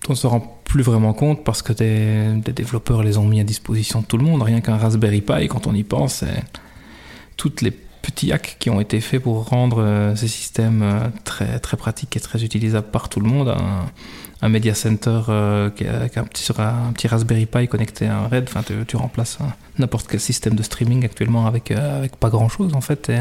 on 0.07 0.15
se 0.15 0.27
rend 0.27 0.61
plus 0.65 0.83
vraiment 0.83 1.13
compte 1.13 1.43
parce 1.43 1.63
que 1.63 1.73
des, 1.73 2.53
développeurs 2.53 3.01
les 3.01 3.17
ont 3.17 3.25
mis 3.25 3.39
à 3.39 3.43
disposition 3.43 4.01
de 4.01 4.05
tout 4.05 4.17
le 4.17 4.23
monde. 4.23 4.43
Rien 4.43 4.61
qu'un 4.61 4.77
Raspberry 4.77 5.21
Pi, 5.21 5.47
quand 5.47 5.65
on 5.65 5.73
y 5.73 5.83
pense, 5.83 6.17
c'est 6.17 6.43
toutes 7.37 7.61
les 7.61 7.71
petits 7.71 8.31
hacks 8.31 8.57
qui 8.59 8.69
ont 8.69 8.79
été 8.79 9.01
faits 9.01 9.23
pour 9.23 9.49
rendre 9.49 9.81
euh, 9.81 10.15
ces 10.15 10.27
systèmes 10.27 10.83
euh, 10.83 11.07
très, 11.23 11.57
très 11.59 11.75
pratiques 11.75 12.15
et 12.15 12.19
très 12.19 12.43
utilisables 12.43 12.91
par 12.91 13.09
tout 13.09 13.19
le 13.19 13.27
monde. 13.27 13.49
Un, 13.49 13.87
un 14.43 14.49
Media 14.49 14.75
Center 14.75 15.21
euh, 15.29 15.71
un, 16.15 16.23
petit, 16.23 17.07
Raspberry 17.07 17.47
Pi 17.47 17.67
connecté 17.67 18.05
à 18.05 18.19
un 18.19 18.27
RAID, 18.27 18.45
enfin, 18.47 18.61
tu, 18.87 18.95
remplaces 18.95 19.39
n'importe 19.79 20.07
quel 20.07 20.19
système 20.19 20.53
de 20.53 20.61
streaming 20.61 21.03
actuellement 21.03 21.47
avec, 21.47 21.73
pas 22.19 22.29
grand 22.29 22.47
chose 22.47 22.75
en 22.75 22.81
fait. 22.81 23.11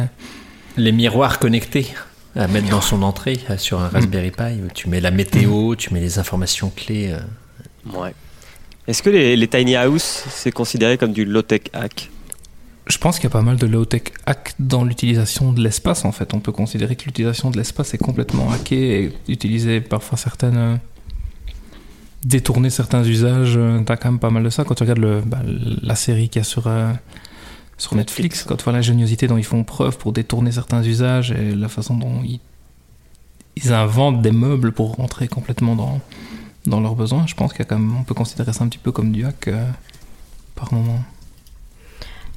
Les 0.77 0.93
miroirs 0.93 1.39
connectés 1.39 1.87
à 2.35 2.49
mettre 2.49 2.69
dans 2.69 2.81
son 2.83 3.03
entrée 3.03 3.39
euh, 3.49 3.57
sur 3.57 3.81
un 3.81 3.89
Raspberry 3.89 4.31
Pi. 4.31 4.61
où 4.65 4.69
Tu 4.75 4.89
mets 4.89 5.01
la 5.01 5.11
météo, 5.11 5.75
tu 5.75 5.93
mets 5.95 6.01
les 6.01 6.19
informations 6.19 6.71
clés. 6.75 7.13
euh. 7.13 7.99
Ouais. 7.99 8.15
Est-ce 8.87 9.03
que 9.03 9.11
les, 9.11 9.37
les 9.37 9.49
tiny 9.49 9.75
house, 9.75 10.25
c'est 10.29 10.53
considéré 10.53 10.99
comme 10.99 11.13
du 11.13 11.25
low-tech 11.25 11.63
hack? 11.73 12.11
Je 12.89 12.99
pense 12.99 13.17
qu'il 13.17 13.25
y 13.25 13.27
a 13.27 13.31
pas 13.31 13.43
mal 13.43 13.57
de 13.57 13.67
low-tech 13.67 14.03
hack 14.27 14.55
dans 14.61 14.85
l'utilisation 14.85 15.53
de 15.53 15.61
l'espace 15.63 16.05
en 16.05 16.13
fait. 16.13 16.35
On 16.35 16.41
peut 16.41 16.53
considérer 16.53 16.95
que 16.95 17.05
l'utilisation 17.07 17.51
de 17.51 17.57
l'espace 17.57 17.95
est 17.95 17.99
complètement 17.99 18.53
hackée 18.53 19.05
et 19.05 19.33
utiliser 19.33 19.81
parfois 19.81 20.19
certaines. 20.19 20.57
euh, 20.57 20.77
détourner 22.25 22.71
certains 22.71 23.03
usages. 23.05 23.59
T'as 23.87 23.97
quand 23.97 24.11
même 24.11 24.19
pas 24.21 24.31
mal 24.31 24.43
de 24.43 24.51
ça 24.51 24.65
quand 24.65 24.75
tu 24.75 24.83
regardes 24.83 24.99
le, 24.99 25.21
bah, 25.25 25.39
la 25.83 25.95
série 25.95 26.29
qu'il 26.29 26.41
y 26.41 26.45
a 26.45 26.45
sur, 26.45 26.67
euh, 26.67 26.93
sur 27.79 27.95
Netflix, 27.95 28.45
quand 28.45 28.57
tu 28.57 28.65
vois 28.65 28.73
l'ingéniosité 28.73 29.27
dont 29.27 29.37
ils 29.37 29.45
font 29.45 29.65
preuve 29.65 29.99
pour 29.99 30.13
détourner 30.13 30.53
certains 30.53 30.83
usages 30.83 31.31
et 31.31 31.55
la 31.55 31.69
façon 31.69 31.97
dont 31.97 32.23
ils, 32.25 32.41
ils 33.57 33.73
inventent 33.73 34.23
des 34.23 34.33
meubles 34.33 34.73
pour 34.73 34.95
rentrer 34.95 35.29
complètement 35.29 35.77
dans, 35.77 36.01
dans 36.67 36.81
leurs 36.81 36.95
besoins. 36.95 37.27
Je 37.27 37.35
pense 37.35 37.53
qu'il 37.53 37.61
y 37.61 37.63
a 37.63 37.67
quand 37.67 37.79
même, 37.79 37.97
on 37.99 38.05
peut 38.05 38.15
considérer 38.15 38.53
ça 38.53 38.65
un 38.65 38.69
petit 38.69 38.79
peu 38.79 38.93
comme 38.93 39.13
du 39.13 39.25
hack 39.25 39.49
euh, 39.49 39.67
par 40.55 40.73
moment. 40.73 41.01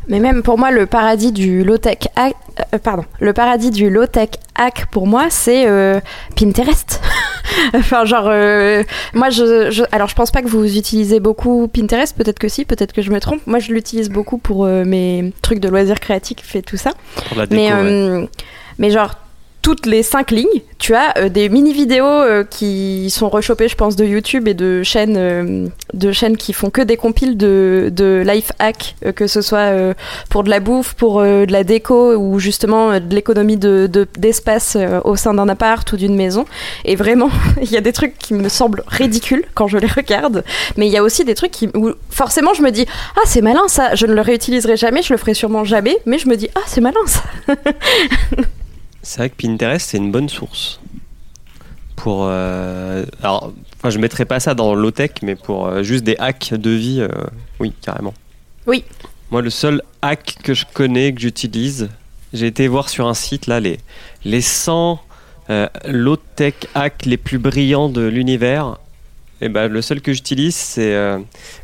Mais 0.07 0.19
même 0.19 0.41
pour 0.41 0.57
moi, 0.57 0.71
le 0.71 0.85
paradis 0.85 1.31
du 1.31 1.63
low-tech 1.63 1.99
hack, 2.15 2.35
euh, 2.73 2.77
pardon, 2.79 3.05
le 3.19 3.33
paradis 3.33 3.69
du 3.69 3.89
low-tech 3.89 4.29
hack 4.55 4.87
pour 4.91 5.07
moi, 5.07 5.29
c'est 5.29 5.67
euh, 5.67 5.99
Pinterest. 6.35 7.01
enfin, 7.73 8.05
genre, 8.05 8.27
euh, 8.27 8.83
moi, 9.13 9.29
je, 9.29 9.71
je, 9.71 9.83
alors 9.91 10.07
je 10.07 10.15
pense 10.15 10.31
pas 10.31 10.41
que 10.41 10.47
vous 10.47 10.77
utilisez 10.77 11.19
beaucoup 11.19 11.67
Pinterest. 11.67 12.15
Peut-être 12.15 12.39
que 12.39 12.47
si, 12.47 12.65
peut-être 12.65 12.93
que 12.93 13.01
je 13.01 13.11
me 13.11 13.19
trompe. 13.19 13.45
Moi, 13.47 13.59
je 13.59 13.71
l'utilise 13.73 14.09
beaucoup 14.09 14.37
pour 14.37 14.65
euh, 14.65 14.83
mes 14.85 15.33
trucs 15.41 15.59
de 15.59 15.69
loisirs 15.69 15.99
créatifs 15.99 16.55
et 16.55 16.61
tout 16.61 16.77
ça. 16.77 16.91
pour 17.27 17.37
la 17.37 17.45
déco 17.45 17.61
Mais, 17.61 17.73
ouais. 17.73 17.79
euh, 17.79 18.25
mais 18.77 18.91
genre, 18.91 19.15
toutes 19.61 19.85
les 19.85 20.03
cinq 20.03 20.31
lignes, 20.31 20.61
tu 20.77 20.95
as 20.95 21.17
euh, 21.17 21.29
des 21.29 21.49
mini-vidéos 21.49 22.05
euh, 22.05 22.43
qui 22.43 23.09
sont 23.09 23.29
rechopées, 23.29 23.67
je 23.67 23.75
pense, 23.75 23.95
de 23.95 24.05
YouTube 24.05 24.47
et 24.47 24.53
de 24.53 24.83
chaînes, 24.83 25.17
euh, 25.17 25.67
de 25.93 26.11
chaînes 26.11 26.37
qui 26.37 26.53
font 26.53 26.69
que 26.69 26.81
des 26.81 26.97
compiles 26.97 27.37
de, 27.37 28.23
life 28.25 28.51
hack, 28.59 28.95
que 29.15 29.27
ce 29.27 29.41
soit 29.41 29.71
pour 30.29 30.43
de 30.43 30.49
la 30.49 30.59
bouffe, 30.59 30.93
pour 30.93 31.21
de 31.21 31.51
la 31.51 31.63
déco 31.63 32.15
ou 32.15 32.39
justement 32.39 32.99
de 32.99 33.15
l'économie 33.15 33.57
de, 33.57 33.87
de- 33.91 34.07
d'espace 34.17 34.77
au 35.03 35.15
sein 35.15 35.33
d'un 35.33 35.49
appart 35.49 35.91
ou 35.91 35.97
d'une 35.97 36.15
maison. 36.15 36.45
Et 36.85 36.95
vraiment, 36.95 37.29
il 37.61 37.71
y 37.71 37.77
a 37.77 37.81
des 37.81 37.93
trucs 37.93 38.17
qui 38.17 38.33
me 38.33 38.49
semblent 38.49 38.83
ridicules 38.87 39.43
quand 39.55 39.67
je 39.67 39.77
les 39.77 39.87
regarde, 39.87 40.43
mais 40.77 40.87
il 40.87 40.91
y 40.91 40.97
a 40.97 41.03
aussi 41.03 41.25
des 41.25 41.35
trucs 41.35 41.51
qui, 41.51 41.69
où 41.75 41.91
forcément 42.09 42.53
je 42.53 42.61
me 42.61 42.71
dis, 42.71 42.85
ah 43.15 43.21
c'est 43.25 43.41
malin 43.41 43.67
ça, 43.67 43.95
je 43.95 44.05
ne 44.05 44.13
le 44.13 44.21
réutiliserai 44.21 44.77
jamais, 44.77 45.01
je 45.01 45.13
le 45.13 45.17
ferai 45.17 45.33
sûrement 45.33 45.63
jamais, 45.63 45.97
mais 46.05 46.17
je 46.17 46.27
me 46.27 46.35
dis, 46.35 46.49
ah 46.55 46.61
c'est 46.67 46.81
malin 46.81 47.05
ça. 47.05 47.23
C'est 49.09 49.21
vrai 49.21 49.31
que 49.31 49.41
Pinterest, 49.41 49.89
c'est 49.89 49.97
une 49.97 50.11
bonne 50.11 50.29
source. 50.29 50.79
Pour. 51.95 52.27
euh, 52.29 53.03
alors, 53.23 53.51
enfin, 53.75 53.89
je 53.89 53.97
mettrais 53.97 54.25
pas 54.25 54.39
ça 54.39 54.53
dans 54.53 54.75
low-tech, 54.75 55.09
mais 55.23 55.35
pour 55.35 55.65
euh, 55.65 55.81
juste 55.81 56.03
des 56.03 56.15
hacks 56.19 56.53
de 56.53 56.69
vie, 56.69 57.01
euh, 57.01 57.07
oui, 57.59 57.73
carrément. 57.81 58.13
Oui. 58.67 58.85
Moi, 59.31 59.41
le 59.41 59.49
seul 59.49 59.81
hack 60.03 60.35
que 60.43 60.53
je 60.53 60.63
connais, 60.71 61.11
que 61.11 61.21
j'utilise, 61.21 61.89
j'ai 62.33 62.45
été 62.45 62.67
voir 62.67 62.87
sur 62.87 63.07
un 63.07 63.15
site, 63.15 63.47
là, 63.47 63.59
les, 63.59 63.79
les 64.25 64.41
100 64.41 64.99
euh, 65.49 65.67
low-tech 65.87 66.53
hacks 66.75 67.07
les 67.07 67.17
plus 67.17 67.39
brillants 67.39 67.89
de 67.89 68.01
l'univers. 68.01 68.77
Et 69.41 69.49
ben, 69.49 69.69
le 69.69 69.81
seul 69.81 70.01
que 70.01 70.13
j'utilise, 70.13 70.55
c'est 70.55 70.95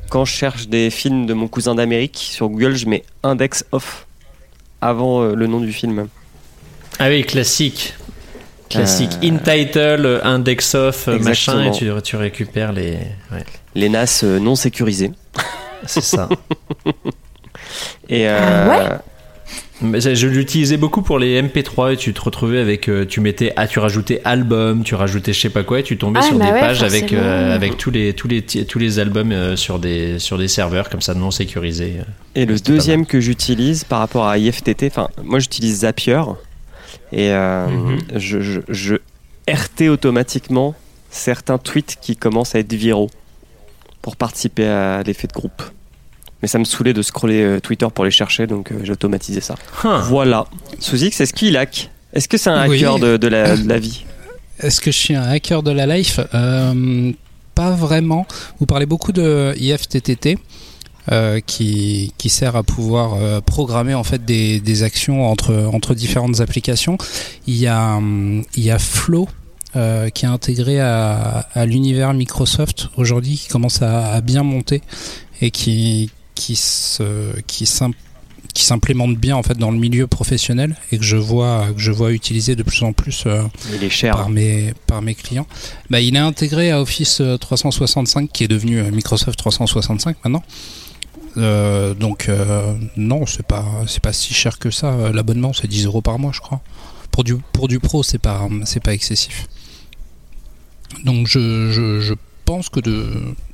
quand 0.10 0.26
je 0.26 0.34
cherche 0.34 0.68
des 0.68 0.90
films 0.90 1.28
de 1.28 1.36
mon 1.36 1.48
cousin 1.48 1.76
d'Amérique 1.76 2.18
sur 2.18 2.50
Google, 2.50 2.74
je 2.76 2.88
mets 2.88 3.04
index 3.22 3.66
off 3.72 4.08
avant 4.82 5.22
le 5.26 5.46
nom 5.46 5.60
du 5.60 5.72
film. 5.72 6.08
Ah 7.00 7.10
oui, 7.10 7.24
classique. 7.24 7.94
Classique. 8.70 9.12
Euh, 9.24 9.28
In 9.28 9.38
title, 9.38 10.22
index 10.24 10.74
off, 10.76 11.08
euh, 11.08 11.20
machin, 11.20 11.66
et 11.66 11.72
tu, 11.72 11.90
tu 12.04 12.16
récupères 12.16 12.74
les. 12.74 12.94
Ouais, 13.32 13.44
Les 13.76 13.90
NAS 13.90 14.22
euh, 14.24 14.40
non 14.40 14.56
sécurisés. 14.56 15.12
c'est 15.86 16.02
ça. 16.04 16.30
Et 18.10 18.28
euh, 18.28 18.68
Ah 18.72 19.02
Mais 19.82 20.00
je 20.00 20.28
l'utilisais 20.28 20.78
beaucoup 20.78 21.02
pour 21.02 21.20
les 21.20 21.42
MP3 21.42 21.94
et 21.94 21.98
tu 21.98 22.14
te 22.14 22.22
retrouvais 22.22 22.60
avec. 22.60 22.88
euh, 22.90 23.06
tu 23.06 23.20
mettais. 23.22 23.54
Ah, 23.56 23.68
tu 23.68 23.80
rajoutais 23.80 24.22
album, 24.26 24.84
tu 24.84 24.96
rajoutais 24.96 25.34
je 25.34 25.40
sais 25.42 25.50
pas 25.50 25.64
quoi 25.64 25.80
et 25.80 25.84
tu 25.84 25.98
tombais 25.98 26.20
Ah, 26.24 26.26
sur 26.28 26.38
bah 26.38 26.46
des 26.46 26.52
ouais, 26.52 26.60
pages 26.60 26.84
avec, 26.84 27.14
euh, 27.14 27.54
avec 27.54 27.78
tous, 27.78 27.92
les, 27.92 28.14
tous, 28.14 28.28
les, 28.28 28.42
tous 28.44 28.80
les 28.80 29.00
albums 29.00 29.32
euh, 29.32 29.56
sur, 29.56 29.80
des, 29.80 30.20
sur 30.20 30.38
des 30.38 30.48
serveurs 30.48 30.90
comme 30.90 31.02
ça 31.02 31.14
non 31.14 31.32
sécurisés. 31.32 31.96
Et 32.36 32.46
le 32.46 32.60
deuxième 32.60 33.06
que 33.06 33.20
j'utilise 33.20 33.84
par 33.84 34.00
rapport 34.00 34.26
à 34.28 34.38
IFTT, 34.38 34.84
enfin, 34.88 35.10
moi 35.24 35.40
j'utilise 35.40 35.80
Zapier 35.80 36.22
et 37.12 37.32
euh, 37.32 37.68
Mhm. 37.68 38.00
je, 38.16 38.42
je, 38.42 38.60
je 38.68 38.96
RT 39.50 39.90
automatiquement 39.90 40.74
certains 41.10 41.58
tweets 41.58 41.98
qui 42.02 42.16
commencent 42.16 42.56
à 42.56 42.60
être 42.60 42.74
viraux 42.74 43.10
pour 44.02 44.16
participer 44.16 44.68
à 44.68 45.02
l'effet 45.04 45.28
de 45.28 45.34
groupe. 45.34 45.62
Mais 46.42 46.48
ça 46.48 46.60
me 46.60 46.64
saoulait 46.66 46.94
de 46.94 47.02
scroller 47.02 47.42
euh, 47.44 47.60
Twitter 47.60 47.88
pour 47.94 48.06
les 48.06 48.12
chercher, 48.12 48.46
donc 48.48 48.72
euh, 48.72 48.80
j'ai 48.84 48.92
automatisé 48.92 49.42
ça. 49.42 49.56
Huh. 49.84 50.02
Voilà. 50.04 50.46
Sous 50.80 51.04
X, 51.04 51.22
est-ce 51.22 51.34
qu'il 51.34 51.56
hack 51.58 51.90
Est-ce 52.14 52.28
que 52.28 52.38
c'est 52.38 52.50
un 52.50 52.68
Oui. 52.68 52.78
hacker 52.78 53.00
de, 53.00 53.18
de 53.18 53.28
la, 53.28 53.56
de 53.56 53.68
la 53.68 53.80
vie? 53.80 54.06
Est-ce 54.60 54.80
que 54.82 54.92
je 54.92 54.98
suis 54.98 55.16
un 55.16 55.24
hacker 55.24 55.64
de 55.64 55.72
la 55.72 55.86
life? 55.98 56.20
Euh, 56.34 57.12
Pas 57.56 57.72
vraiment. 57.72 58.28
Vous 58.60 58.66
parlez 58.66 58.86
beaucoup 58.86 59.12
de 59.12 59.54
IFTTT. 59.58 60.38
Euh, 61.12 61.40
qui, 61.40 62.14
qui 62.18 62.30
sert 62.30 62.56
à 62.56 62.64
pouvoir 62.64 63.14
euh, 63.16 63.42
programmer 63.42 63.94
en 63.94 64.04
fait 64.04 64.26
des, 64.26 64.60
des 64.60 64.84
actions 64.84 65.30
entre, 65.30 65.54
entre 65.72 65.94
différentes 65.94 66.40
applications. 66.42 66.98
Il 67.48 67.56
y 67.56 67.68
a, 67.68 67.98
hum, 67.98 68.44
il 68.56 68.64
y 68.64 68.72
a 68.72 68.80
Flow 68.80 69.28
euh, 69.76 70.10
qui 70.10 70.26
est 70.26 70.30
intégré 70.30 70.80
à, 70.80 71.48
à 71.54 71.66
l'univers 71.66 72.14
Microsoft 72.14 72.90
aujourd'hui, 72.98 73.38
qui 73.38 73.48
commence 73.48 73.82
à, 73.82 74.14
à 74.14 74.22
bien 74.22 74.44
monter 74.44 74.82
et 75.42 75.52
qui, 75.52 76.10
qui, 76.34 76.56
se, 76.56 77.40
qui 77.48 77.66
qui 78.56 78.64
s'implémente 78.64 79.18
bien 79.18 79.36
en 79.36 79.44
fait 79.44 79.58
dans 79.58 79.70
le 79.70 79.78
milieu 79.78 80.08
professionnel 80.08 80.76
et 80.92 80.98
que 80.98 81.04
je 81.04 81.18
vois 81.18 81.68
que 81.76 81.82
je 81.82 81.92
vois 81.92 82.14
utiliser 82.14 82.56
de 82.56 82.64
plus 82.64 82.82
en 82.84 82.94
plus 82.94 83.24
euh, 83.28 83.44
Il 83.74 83.84
est 83.84 83.90
cher. 83.90 84.16
par 84.16 84.30
mes 84.30 84.74
par 84.88 85.02
mes 85.02 85.14
clients. 85.14 85.46
Bah, 85.90 86.00
il 86.00 86.16
est 86.16 86.20
intégré 86.20 86.72
à 86.72 86.82
Office 86.82 87.20
euh, 87.20 87.38
365 87.38 88.32
qui 88.32 88.46
est 88.46 88.48
devenu 88.48 88.80
euh, 88.80 88.92
Microsoft 88.92 89.38
365 89.38 90.16
maintenant. 90.24 90.42
Euh, 91.38 91.94
donc 91.94 92.30
euh, 92.30 92.74
non, 92.96 93.26
c'est 93.26 93.46
pas 93.46 93.66
pas 94.02 94.14
si 94.14 94.34
cher 94.34 94.60
que 94.60 94.72
ça. 94.72 95.12
L'abonnement 95.14 95.54
c'est 95.54 95.68
10 95.68 95.86
euros 95.86 96.02
par 96.02 96.20
mois, 96.20 96.32
je 96.34 96.42
crois. 96.42 96.62
Pour 97.12 97.24
du 97.68 97.80
pro, 97.80 98.04
c'est 98.04 98.20
pas 98.20 98.48
c'est 98.66 98.84
pas 98.84 98.94
excessif. 98.94 99.48
Donc 101.04 101.28
je, 101.28 101.72
je, 101.72 102.14
pense 102.46 102.70
que 102.70 102.80
de, 102.80 103.08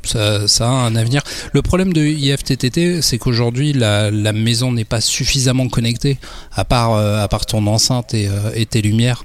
ça, 0.04 0.46
a 0.60 0.66
un 0.66 0.96
avenir. 0.98 1.22
Le 1.54 1.62
problème 1.62 1.94
de 1.94 2.04
IFTTT, 2.04 3.02
c'est 3.02 3.18
qu'aujourd'hui 3.18 3.72
la, 3.72 4.12
maison 4.34 4.72
n'est 4.74 4.84
pas 4.86 5.00
suffisamment 5.00 5.70
connectée, 5.70 6.18
à 6.52 6.66
part 6.66 6.94
euh, 6.96 7.26
ton 7.48 7.66
enceinte 7.68 8.14
et 8.14 8.66
tes 8.66 8.82
lumières. 8.82 9.24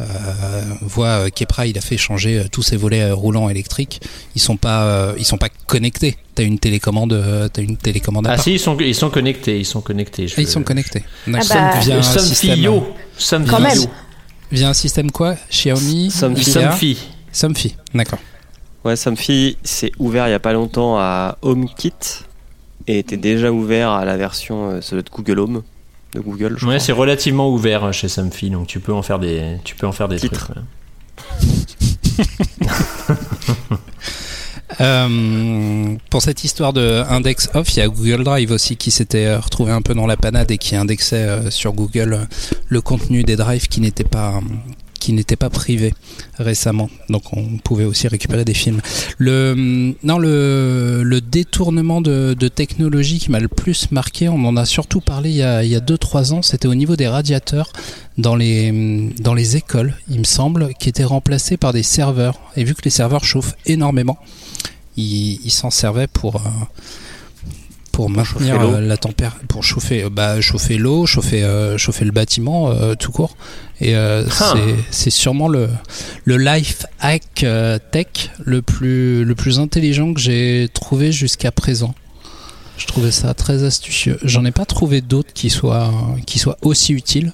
Euh, 0.00 0.04
voit 0.82 1.06
euh, 1.06 1.28
Kepra, 1.28 1.66
il 1.66 1.76
a 1.76 1.80
fait 1.80 1.96
changer 1.96 2.38
euh, 2.38 2.44
tous 2.50 2.62
ses 2.62 2.76
volets 2.76 3.10
roulants 3.10 3.48
électriques. 3.48 4.00
Ils 4.36 4.40
sont 4.40 4.56
pas, 4.56 4.84
euh, 4.84 5.14
ils 5.18 5.24
sont 5.24 5.38
pas 5.38 5.48
connectés. 5.66 6.16
T'as 6.34 6.44
une 6.44 6.58
télécommande, 6.58 7.50
t'as 7.52 7.62
une 7.62 7.76
télécommande 7.76 8.26
à 8.28 8.30
Ah 8.30 8.34
part. 8.36 8.44
si, 8.44 8.52
ils 8.54 8.58
sont, 8.60 8.76
ils 8.78 8.94
sont 8.94 9.10
connectés, 9.10 9.58
ils 9.58 9.64
sont 9.64 9.80
connectés. 9.80 10.28
je- 10.28 10.34
Ah, 10.38 10.40
ils 10.40 10.46
sont 10.48 10.62
connectés. 10.62 11.02
D'accord. 11.26 11.48
bah, 11.56 11.80
via, 11.80 11.96
un 11.98 12.02
Somfy 12.02 12.26
système, 12.28 12.60
Yo. 12.60 12.86
Somfy 13.16 13.50
Quand 13.50 13.60
même. 13.60 13.76
Yo. 13.76 13.86
via 14.52 14.68
un 14.68 14.74
système 14.74 15.10
quoi? 15.10 15.34
Xiaomi, 15.50 16.10
Somfy. 16.12 16.44
Somfy. 16.44 16.98
Somfy. 17.32 17.74
D'accord. 17.94 18.20
Ouais, 18.84 18.94
Somfy 18.94 19.56
s'est 19.64 19.90
ouvert 19.98 20.28
il 20.28 20.30
y 20.30 20.34
a 20.34 20.38
pas 20.38 20.52
longtemps 20.52 20.96
à 20.98 21.36
HomeKit 21.42 21.92
et 22.86 23.00
était 23.00 23.16
déjà 23.16 23.50
ouvert 23.50 23.90
à 23.90 24.04
la 24.04 24.16
version 24.16 24.80
ça 24.80 24.90
doit 24.92 25.00
être 25.00 25.10
Google 25.12 25.40
Home. 25.40 25.62
De 26.12 26.20
Google. 26.20 26.56
je 26.58 26.66
Ouais, 26.66 26.78
c'est 26.78 26.92
relativement 26.92 27.50
ouvert 27.50 27.92
chez 27.92 28.08
Somfy, 28.08 28.50
donc 28.50 28.66
tu 28.66 28.80
peux 28.80 28.92
en 28.92 29.02
faire 29.02 29.18
des, 29.18 29.56
tu 29.64 29.74
peux 29.74 29.86
en 29.86 29.92
faire 29.92 30.08
des 30.08 30.18
Titres. 30.18 30.52
trucs. 30.52 30.56
ouais. 30.56 32.24
Euh, 34.80 35.96
pour 36.10 36.22
cette 36.22 36.44
histoire 36.44 36.72
de 36.72 37.02
index 37.08 37.50
off, 37.54 37.74
il 37.74 37.78
y 37.78 37.82
a 37.82 37.88
Google 37.88 38.22
Drive 38.22 38.50
aussi 38.52 38.76
qui 38.76 38.90
s'était 38.90 39.26
euh, 39.26 39.40
retrouvé 39.40 39.72
un 39.72 39.82
peu 39.82 39.94
dans 39.94 40.06
la 40.06 40.16
panade 40.16 40.50
et 40.50 40.58
qui 40.58 40.76
indexait 40.76 41.16
euh, 41.16 41.50
sur 41.50 41.72
Google 41.72 42.28
le 42.68 42.80
contenu 42.80 43.24
des 43.24 43.34
drives 43.34 43.66
qui 43.68 43.80
n'était 43.80 44.04
pas 44.04 44.40
qui 45.08 45.14
n'était 45.14 45.36
pas 45.36 45.48
privé 45.48 45.94
récemment. 46.36 46.90
Donc 47.08 47.32
on 47.32 47.56
pouvait 47.64 47.86
aussi 47.86 48.08
récupérer 48.08 48.44
des 48.44 48.52
films. 48.52 48.82
Le 49.16 49.94
non 50.02 50.18
le, 50.18 51.02
le 51.02 51.20
détournement 51.22 52.02
de, 52.02 52.36
de 52.38 52.48
technologie 52.48 53.18
qui 53.18 53.30
m'a 53.30 53.40
le 53.40 53.48
plus 53.48 53.90
marqué, 53.90 54.28
on 54.28 54.44
en 54.44 54.54
a 54.58 54.66
surtout 54.66 55.00
parlé 55.00 55.30
il 55.30 55.36
y 55.36 55.42
a 55.42 55.64
il 55.64 55.70
y 55.70 55.76
a 55.76 55.80
deux 55.80 55.96
trois 55.96 56.34
ans, 56.34 56.42
c'était 56.42 56.68
au 56.68 56.74
niveau 56.74 56.94
des 56.94 57.08
radiateurs 57.08 57.72
dans 58.18 58.36
les 58.36 59.10
dans 59.18 59.32
les 59.32 59.56
écoles, 59.56 59.94
il 60.10 60.18
me 60.18 60.24
semble, 60.24 60.74
qui 60.78 60.90
étaient 60.90 61.04
remplacés 61.04 61.56
par 61.56 61.72
des 61.72 61.82
serveurs. 61.82 62.38
Et 62.56 62.64
vu 62.64 62.74
que 62.74 62.82
les 62.84 62.90
serveurs 62.90 63.24
chauffent 63.24 63.56
énormément, 63.64 64.18
ils 64.98 65.50
s'en 65.50 65.70
servaient 65.70 66.06
pour 66.06 66.36
euh, 66.36 66.50
pour 67.98 68.10
maintenir 68.10 68.60
euh, 68.60 68.80
la 68.80 68.96
température, 68.96 69.40
pour 69.48 69.64
chauffer, 69.64 70.04
euh, 70.04 70.08
bah, 70.08 70.40
chauffer 70.40 70.78
l'eau, 70.78 71.04
chauffer, 71.04 71.42
euh, 71.42 71.76
chauffer 71.78 72.04
le 72.04 72.12
bâtiment, 72.12 72.70
euh, 72.70 72.94
tout 72.94 73.10
court. 73.10 73.36
Et 73.80 73.96
euh, 73.96 74.24
Ah. 74.38 74.54
c'est, 74.92 75.10
sûrement 75.10 75.48
le, 75.48 75.68
le 76.24 76.36
life 76.36 76.86
hack 77.00 77.44
tech 77.90 78.06
le 78.38 78.62
plus, 78.62 79.24
le 79.24 79.34
plus 79.34 79.58
intelligent 79.58 80.14
que 80.14 80.20
j'ai 80.20 80.68
trouvé 80.72 81.10
jusqu'à 81.10 81.50
présent. 81.50 81.92
Je 82.76 82.86
trouvais 82.86 83.10
ça 83.10 83.34
très 83.34 83.64
astucieux. 83.64 84.16
J'en 84.22 84.44
ai 84.44 84.52
pas 84.52 84.64
trouvé 84.64 85.00
d'autres 85.00 85.32
qui 85.32 85.50
soient, 85.50 85.92
qui 86.24 86.38
soient 86.38 86.58
aussi 86.62 86.92
utiles. 86.92 87.32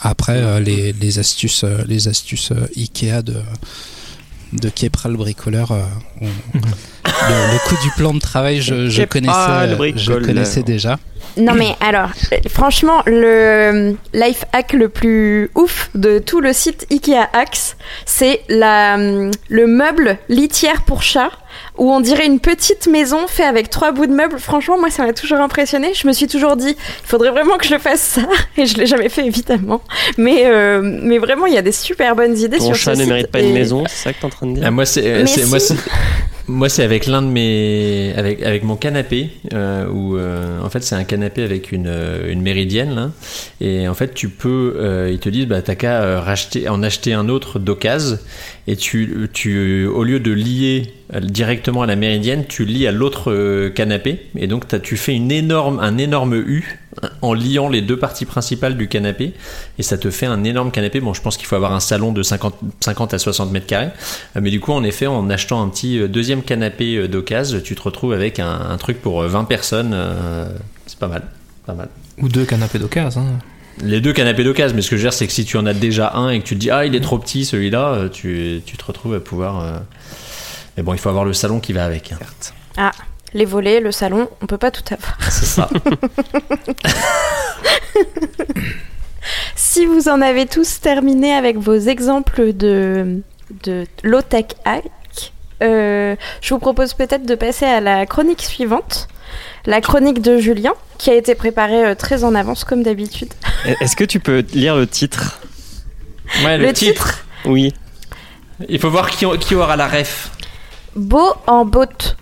Après, 0.00 0.60
les, 0.60 0.92
les 0.92 1.18
astuces, 1.18 1.64
les 1.88 2.06
astuces 2.06 2.52
Ikea 2.76 3.22
de, 3.24 3.34
de 4.52 4.68
Kepra 4.68 5.08
le 5.08 5.16
bricoleur, 5.16 5.76
le, 7.28 7.52
le 7.52 7.68
coup 7.68 7.76
du 7.82 7.90
plan 7.90 8.14
de 8.14 8.18
travail, 8.20 8.60
je, 8.60 8.88
je 8.88 9.02
connaissais, 9.04 10.60
je 10.60 10.64
déjà. 10.64 10.98
Non 11.36 11.52
mais 11.54 11.76
alors, 11.80 12.10
euh, 12.32 12.36
franchement, 12.48 13.02
le 13.06 13.94
life 14.12 14.44
hack 14.52 14.72
le 14.72 14.88
plus 14.88 15.50
ouf 15.54 15.88
de 15.94 16.18
tout 16.18 16.40
le 16.40 16.52
site 16.52 16.86
Ikea 16.90 17.28
Axe, 17.32 17.76
c'est 18.06 18.40
la 18.48 18.96
hum, 18.96 19.30
le 19.48 19.66
meuble 19.68 20.18
litière 20.28 20.82
pour 20.82 21.02
chat 21.02 21.30
où 21.76 21.92
on 21.92 22.00
dirait 22.00 22.26
une 22.26 22.40
petite 22.40 22.88
maison 22.88 23.26
faite 23.28 23.46
avec 23.46 23.70
trois 23.70 23.92
bouts 23.92 24.06
de 24.06 24.12
meubles. 24.12 24.38
Franchement, 24.40 24.78
moi 24.80 24.90
ça 24.90 25.04
m'a 25.04 25.12
toujours 25.12 25.38
impressionné. 25.38 25.92
Je 25.94 26.08
me 26.08 26.12
suis 26.12 26.26
toujours 26.26 26.56
dit, 26.56 26.70
il 26.76 27.06
faudrait 27.06 27.30
vraiment 27.30 27.56
que 27.56 27.66
je 27.66 27.74
le 27.74 27.78
fasse 27.78 28.00
ça 28.00 28.22
et 28.56 28.66
je 28.66 28.76
l'ai 28.76 28.86
jamais 28.86 29.08
fait 29.08 29.24
évidemment. 29.24 29.80
Mais 30.16 30.42
euh, 30.46 30.80
mais 30.82 31.18
vraiment, 31.18 31.46
il 31.46 31.54
y 31.54 31.58
a 31.58 31.62
des 31.62 31.72
super 31.72 32.16
bonnes 32.16 32.36
idées 32.36 32.58
Ton 32.58 32.66
sur 32.66 32.74
chat 32.74 32.94
ce 32.94 32.98
ne 32.98 33.02
site 33.04 33.12
mérite 33.12 33.26
pas 33.30 33.40
et- 33.40 33.46
une 33.46 33.54
maison, 33.54 33.84
c'est 33.86 34.04
ça 34.04 34.12
que 34.12 34.18
t'es 34.18 34.24
en 34.24 34.30
train 34.30 34.46
de 34.46 34.54
dire? 34.54 34.64
Ah, 34.66 34.70
moi, 34.72 34.86
c'est, 34.86 35.18
moi, 35.18 35.26
si. 35.60 35.68
c'est, 35.68 35.76
moi, 36.48 36.70
c'est 36.70 36.82
avec 36.82 37.06
l'un 37.06 37.20
de 37.20 37.26
mes, 37.26 38.14
avec, 38.16 38.42
avec 38.42 38.64
mon 38.64 38.76
canapé, 38.76 39.30
euh, 39.52 39.86
où 39.88 40.16
euh, 40.16 40.60
en 40.62 40.70
fait 40.70 40.82
c'est 40.82 40.94
un 40.94 41.04
canapé 41.04 41.42
avec 41.42 41.72
une, 41.72 41.86
euh, 41.86 42.32
une 42.32 42.40
méridienne 42.40 42.94
là, 42.94 43.10
et 43.60 43.86
en 43.86 43.94
fait 43.94 44.14
tu 44.14 44.30
peux, 44.30 44.74
euh, 44.78 45.10
ils 45.12 45.18
te 45.18 45.28
disent 45.28 45.46
bah 45.46 45.60
t'as 45.60 45.74
qu'à 45.74 46.02
euh, 46.02 46.20
racheter, 46.20 46.68
en 46.68 46.82
acheter 46.82 47.12
un 47.12 47.28
autre 47.28 47.58
d'occasion, 47.58 48.18
et 48.68 48.76
tu, 48.76 49.30
tu, 49.32 49.86
au 49.86 50.04
lieu 50.04 50.20
de 50.20 50.30
lier 50.30 50.92
euh, 51.14 51.20
directement 51.20 51.82
à 51.82 51.86
la 51.86 51.96
méridienne, 51.96 52.44
tu 52.46 52.66
lies 52.66 52.86
à 52.86 52.92
l'autre 52.92 53.32
euh, 53.32 53.70
canapé, 53.70 54.26
et 54.36 54.46
donc 54.46 54.66
tu 54.82 54.98
fais 54.98 55.14
une 55.14 55.32
énorme, 55.32 55.80
un 55.80 55.96
énorme 55.96 56.34
U 56.34 56.78
en 57.22 57.32
liant 57.32 57.70
les 57.70 57.80
deux 57.80 57.96
parties 57.96 58.26
principales 58.26 58.76
du 58.76 58.86
canapé, 58.86 59.32
et 59.78 59.82
ça 59.82 59.96
te 59.96 60.10
fait 60.10 60.26
un 60.26 60.44
énorme 60.44 60.70
canapé. 60.70 61.00
Bon, 61.00 61.14
je 61.14 61.22
pense 61.22 61.38
qu'il 61.38 61.46
faut 61.46 61.56
avoir 61.56 61.72
un 61.72 61.80
salon 61.80 62.12
de 62.12 62.22
50, 62.22 62.56
50 62.80 63.14
à 63.14 63.18
60 63.18 63.50
mètres 63.52 63.66
carrés. 63.66 63.88
Euh, 64.36 64.40
Mais 64.42 64.50
du 64.50 64.60
coup, 64.60 64.72
en 64.72 64.84
effet, 64.84 65.06
en 65.06 65.30
achetant 65.30 65.62
un 65.62 65.70
petit 65.70 66.06
deuxième 66.06 66.42
canapé 66.42 67.08
d'occasion, 67.08 67.60
tu 67.64 67.74
te 67.74 67.80
retrouves 67.80 68.12
avec 68.12 68.38
un, 68.38 68.76
truc 68.78 69.00
pour 69.00 69.22
euh, 69.22 69.28
20 69.28 69.44
personnes. 69.44 69.96
c'est 70.86 70.98
pas 70.98 71.08
mal. 71.08 71.22
Pas 71.64 71.72
mal. 71.72 71.88
Ou 72.20 72.28
deux 72.28 72.44
canapés 72.44 72.78
d'occasion. 72.78 73.22
Hein. 73.22 73.38
Les 73.82 74.00
deux 74.00 74.12
canapés 74.12 74.44
d'occasion, 74.44 74.74
mais 74.74 74.82
ce 74.82 74.90
que 74.90 74.96
je 74.96 75.02
veux 75.02 75.08
dire, 75.08 75.12
c'est 75.12 75.26
que 75.26 75.32
si 75.32 75.44
tu 75.44 75.56
en 75.56 75.66
as 75.66 75.74
déjà 75.74 76.12
un 76.14 76.30
et 76.30 76.40
que 76.40 76.44
tu 76.46 76.54
te 76.54 76.60
dis, 76.60 76.70
ah, 76.70 76.84
il 76.84 76.94
est 76.94 77.00
trop 77.00 77.18
petit 77.18 77.44
celui-là, 77.44 77.88
euh, 77.94 78.08
tu, 78.08 78.60
tu 78.66 78.76
te 78.76 78.84
retrouves 78.84 79.14
à 79.14 79.20
pouvoir. 79.20 79.60
euh, 79.62 79.78
Mais 80.76 80.82
bon, 80.82 80.94
il 80.94 80.98
faut 80.98 81.08
avoir 81.08 81.24
le 81.24 81.32
salon 81.32 81.60
qui 81.60 81.72
va 81.72 81.84
avec. 81.84 82.12
hein. 82.12 82.18
Ah, 82.76 82.92
les 83.34 83.44
volets, 83.44 83.80
le 83.80 83.92
salon, 83.92 84.28
on 84.42 84.46
peut 84.46 84.58
pas 84.58 84.70
tout 84.70 84.82
avoir. 84.92 85.16
C'est 85.30 85.46
ça. 85.46 85.68
Si 89.56 89.84
vous 89.84 90.08
en 90.08 90.20
avez 90.22 90.46
tous 90.46 90.80
terminé 90.80 91.32
avec 91.34 91.58
vos 91.58 91.76
exemples 91.78 92.52
de, 92.54 93.20
de 93.64 93.84
low-tech 94.02 94.46
hack, 94.64 94.84
euh, 95.62 96.16
je 96.40 96.54
vous 96.54 96.60
propose 96.60 96.94
peut-être 96.94 97.26
de 97.26 97.34
passer 97.34 97.66
à 97.66 97.80
la 97.80 98.06
chronique 98.06 98.42
suivante, 98.42 99.08
la 99.66 99.80
chronique 99.80 100.20
de 100.22 100.38
Julien, 100.38 100.72
qui 100.98 101.10
a 101.10 101.14
été 101.14 101.34
préparée 101.34 101.84
euh, 101.84 101.94
très 101.94 102.24
en 102.24 102.34
avance 102.34 102.64
comme 102.64 102.82
d'habitude. 102.82 103.32
Est-ce 103.80 103.96
que 103.96 104.04
tu 104.04 104.20
peux 104.20 104.44
lire 104.52 104.76
le 104.76 104.86
titre? 104.86 105.40
Ouais, 106.44 106.58
Le, 106.58 106.72
titre, 106.72 107.24
Oui. 107.44 107.74
Il 108.68 108.78
faut 108.78 108.90
voir 108.90 109.10
qui, 109.10 109.24
qui 109.40 109.54
aura 109.54 109.76
la 109.76 109.88
ref. 109.88 110.30
Beau 110.96 111.32
en 111.46 111.64
botte. 111.64 112.16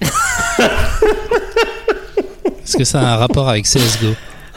Est-ce 2.63 2.77
que 2.77 2.85
ça 2.85 3.01
a 3.01 3.15
un 3.15 3.17
rapport 3.17 3.49
avec 3.49 3.65
CSGO 3.65 4.15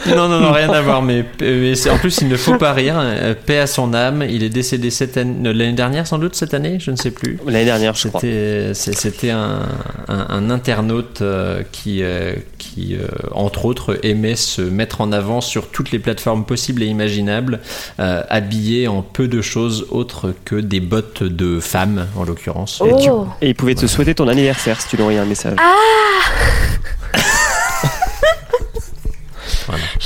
Non, 0.08 0.28
non, 0.30 0.40
non, 0.40 0.52
rien 0.52 0.70
à 0.72 0.82
voir. 0.82 1.02
Mais, 1.02 1.26
mais 1.42 1.76
c'est- 1.76 1.90
en 1.90 1.98
plus, 1.98 2.20
il 2.22 2.28
ne 2.30 2.38
faut 2.38 2.56
pas 2.58 2.74
rire. 2.74 2.96
Euh, 2.98 3.34
Paix 3.46 3.60
à 3.60 3.68
son 3.68 3.94
âme. 3.94 4.24
Il 4.30 4.44
est 4.44 4.50
décédé 4.50 4.90
cette 4.92 5.18
année, 5.18 5.54
l'année 5.54 5.74
dernière, 5.74 6.08
sans 6.08 6.18
doute 6.18 6.36
cette 6.36 6.54
année, 6.54 6.78
je 6.80 6.92
ne 6.92 6.96
sais 6.96 7.12
plus. 7.12 7.38
L'année 7.46 7.66
dernière, 7.66 7.96
je 7.96 8.08
crois. 8.08 8.22
C'était, 8.22 9.30
un, 9.32 9.60
un- 10.08 10.26
un 10.30 10.50
internaute 10.50 11.22
euh, 11.22 11.62
qui, 11.72 12.02
euh, 12.04 12.34
qui 12.58 12.96
euh, 12.96 13.08
entre 13.32 13.66
autres, 13.66 14.00
aimait 14.04 14.36
se 14.36 14.62
mettre 14.62 15.02
en 15.02 15.12
avant 15.12 15.42
sur 15.42 15.68
toutes 15.68 15.92
les 15.92 16.00
plateformes 16.00 16.46
possibles 16.46 16.82
et 16.84 16.86
imaginables, 16.88 17.60
euh, 18.00 18.24
habillé 18.30 18.88
en 18.88 19.02
peu 19.02 19.28
de 19.28 19.42
choses 19.42 19.88
autres 19.92 20.34
que 20.46 20.56
des 20.56 20.80
bottes 20.80 21.24
de 21.24 21.60
femmes, 21.60 22.08
en 22.16 22.24
l'occurrence. 22.24 22.82
Et 22.86 22.96
tu- 23.04 23.10
Oh. 23.12 23.28
Et 23.42 23.50
il 23.50 23.56
pouvait 23.56 23.76
te 23.76 23.88
souhaiter 23.88 24.14
ton 24.16 24.28
anniversaire 24.28 24.80
si 24.80 24.88
tu 24.90 24.96
lui 24.96 25.02
envoyais 25.04 25.20
un 25.20 25.26
message. 25.26 25.56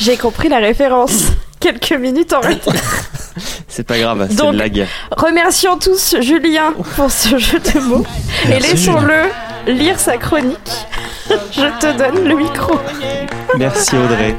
J'ai 0.03 0.17
compris 0.17 0.49
la 0.49 0.57
référence. 0.57 1.27
Quelques 1.61 1.93
minutes 1.93 2.33
en 2.33 2.41
retard. 2.41 2.73
C'est 3.69 3.87
pas 3.87 3.97
grave, 3.97 4.27
c'est 4.29 4.35
Donc- 4.35 4.51
une 4.51 4.59
lag. 4.59 4.85
Remercions 5.15 5.77
tous 5.77 6.17
Julien 6.19 6.73
pour 6.97 7.09
ce 7.09 7.37
jeu 7.37 7.57
de 7.59 7.79
mots 7.79 8.05
et 8.51 8.59
laissons-le 8.59 9.71
lire 9.71 9.97
sa 9.97 10.17
chronique. 10.17 10.57
Je 11.29 11.79
te 11.79 11.97
donne 11.97 12.27
le 12.27 12.35
micro. 12.35 12.73
Merci 13.57 13.95
Audrey. 13.95 14.35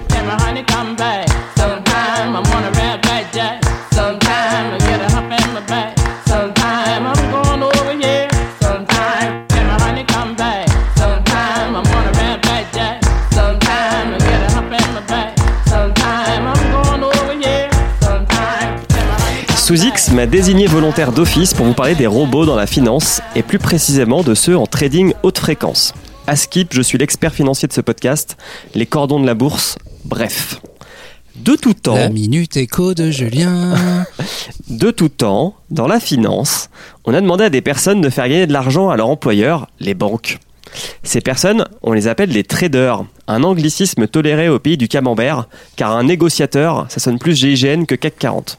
My 19.64 19.70
honey 19.70 19.80
Sous 19.80 19.82
X 19.86 20.10
m'a 20.10 20.26
désigné 20.26 20.66
volontaire 20.66 21.10
d'office 21.10 21.54
pour 21.54 21.64
vous 21.64 21.72
parler 21.72 21.94
des 21.94 22.06
robots 22.06 22.44
dans 22.44 22.54
la 22.54 22.66
finance 22.66 23.22
et 23.34 23.42
plus 23.42 23.58
précisément 23.58 24.22
de 24.22 24.34
ceux 24.34 24.58
en 24.58 24.66
trading 24.66 25.14
haute 25.22 25.38
fréquence. 25.38 25.94
À 26.26 26.36
Skip, 26.36 26.74
je 26.74 26.82
suis 26.82 26.98
l'expert 26.98 27.32
financier 27.32 27.66
de 27.66 27.72
ce 27.72 27.80
podcast, 27.80 28.36
les 28.74 28.84
cordons 28.84 29.20
de 29.20 29.26
la 29.26 29.32
bourse, 29.32 29.78
bref. 30.04 30.60
De 31.36 31.54
tout 31.56 31.72
temps, 31.72 31.94
La 31.94 32.10
minute 32.10 32.58
écho 32.58 32.92
de 32.92 33.10
Julien. 33.10 33.74
de 34.68 34.90
tout 34.90 35.08
temps, 35.08 35.54
dans 35.70 35.86
la 35.86 35.98
finance, 35.98 36.68
on 37.06 37.14
a 37.14 37.20
demandé 37.22 37.44
à 37.44 37.50
des 37.50 37.62
personnes 37.62 38.02
de 38.02 38.10
faire 38.10 38.28
gagner 38.28 38.46
de 38.46 38.52
l'argent 38.52 38.90
à 38.90 38.96
leur 38.96 39.08
employeur, 39.08 39.68
les 39.80 39.94
banques. 39.94 40.38
Ces 41.02 41.22
personnes, 41.22 41.64
on 41.82 41.92
les 41.94 42.06
appelle 42.06 42.30
les 42.30 42.44
traders, 42.44 43.04
un 43.28 43.42
anglicisme 43.42 44.06
toléré 44.08 44.50
au 44.50 44.58
pays 44.58 44.76
du 44.76 44.88
camembert, 44.88 45.48
car 45.76 45.92
un 45.92 46.04
négociateur, 46.04 46.84
ça 46.90 47.00
sonne 47.00 47.18
plus 47.18 47.34
GIGN 47.34 47.86
que 47.86 47.94
CAC 47.94 48.18
40. 48.18 48.58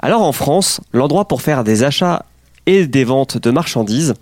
Alors 0.00 0.22
en 0.22 0.32
France, 0.32 0.80
l'endroit 0.92 1.26
pour 1.26 1.42
faire 1.42 1.64
des 1.64 1.82
achats 1.82 2.24
et 2.66 2.86
des 2.86 3.04
ventes 3.04 3.38
de 3.38 3.50
marchandises, 3.50 4.14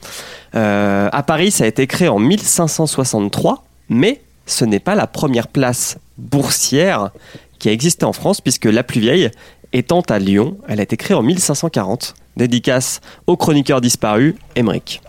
euh, 0.55 1.09
à 1.13 1.23
Paris, 1.23 1.51
ça 1.51 1.65
a 1.65 1.67
été 1.67 1.87
créé 1.87 2.09
en 2.09 2.19
1563, 2.19 3.65
mais 3.89 4.23
ce 4.47 4.65
n'est 4.65 4.81
pas 4.81 4.95
la 4.95 5.07
première 5.07 5.49
place 5.49 5.99
boursière 6.17 7.11
qui 7.59 7.69
a 7.69 7.73
existé 7.73 8.05
en 8.05 8.13
France, 8.13 8.41
puisque 8.41 8.67
la 8.67 8.83
plus 8.83 9.01
vieille, 9.01 9.31
étant 9.73 10.01
à 10.03 10.19
Lyon, 10.19 10.57
elle 10.69 10.81
a 10.81 10.83
été 10.83 10.97
créée 10.97 11.17
en 11.17 11.23
1540, 11.23 12.15
dédicace 12.37 13.01
au 13.27 13.37
chroniqueur 13.37 13.81
disparu, 13.81 14.37
Émeric. 14.55 15.03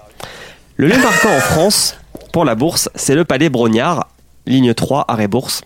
Le 0.76 0.88
lieu 0.88 0.98
marquant 0.98 1.36
en 1.36 1.40
France 1.40 1.98
pour 2.32 2.46
la 2.46 2.56
bourse, 2.56 2.90
c'est 2.96 3.16
le 3.16 3.26
palais 3.26 3.50
Brognard, 3.50 4.08
ligne 4.46 4.74
3, 4.74 5.06
arrêt 5.08 5.28
bourse. 5.28 5.62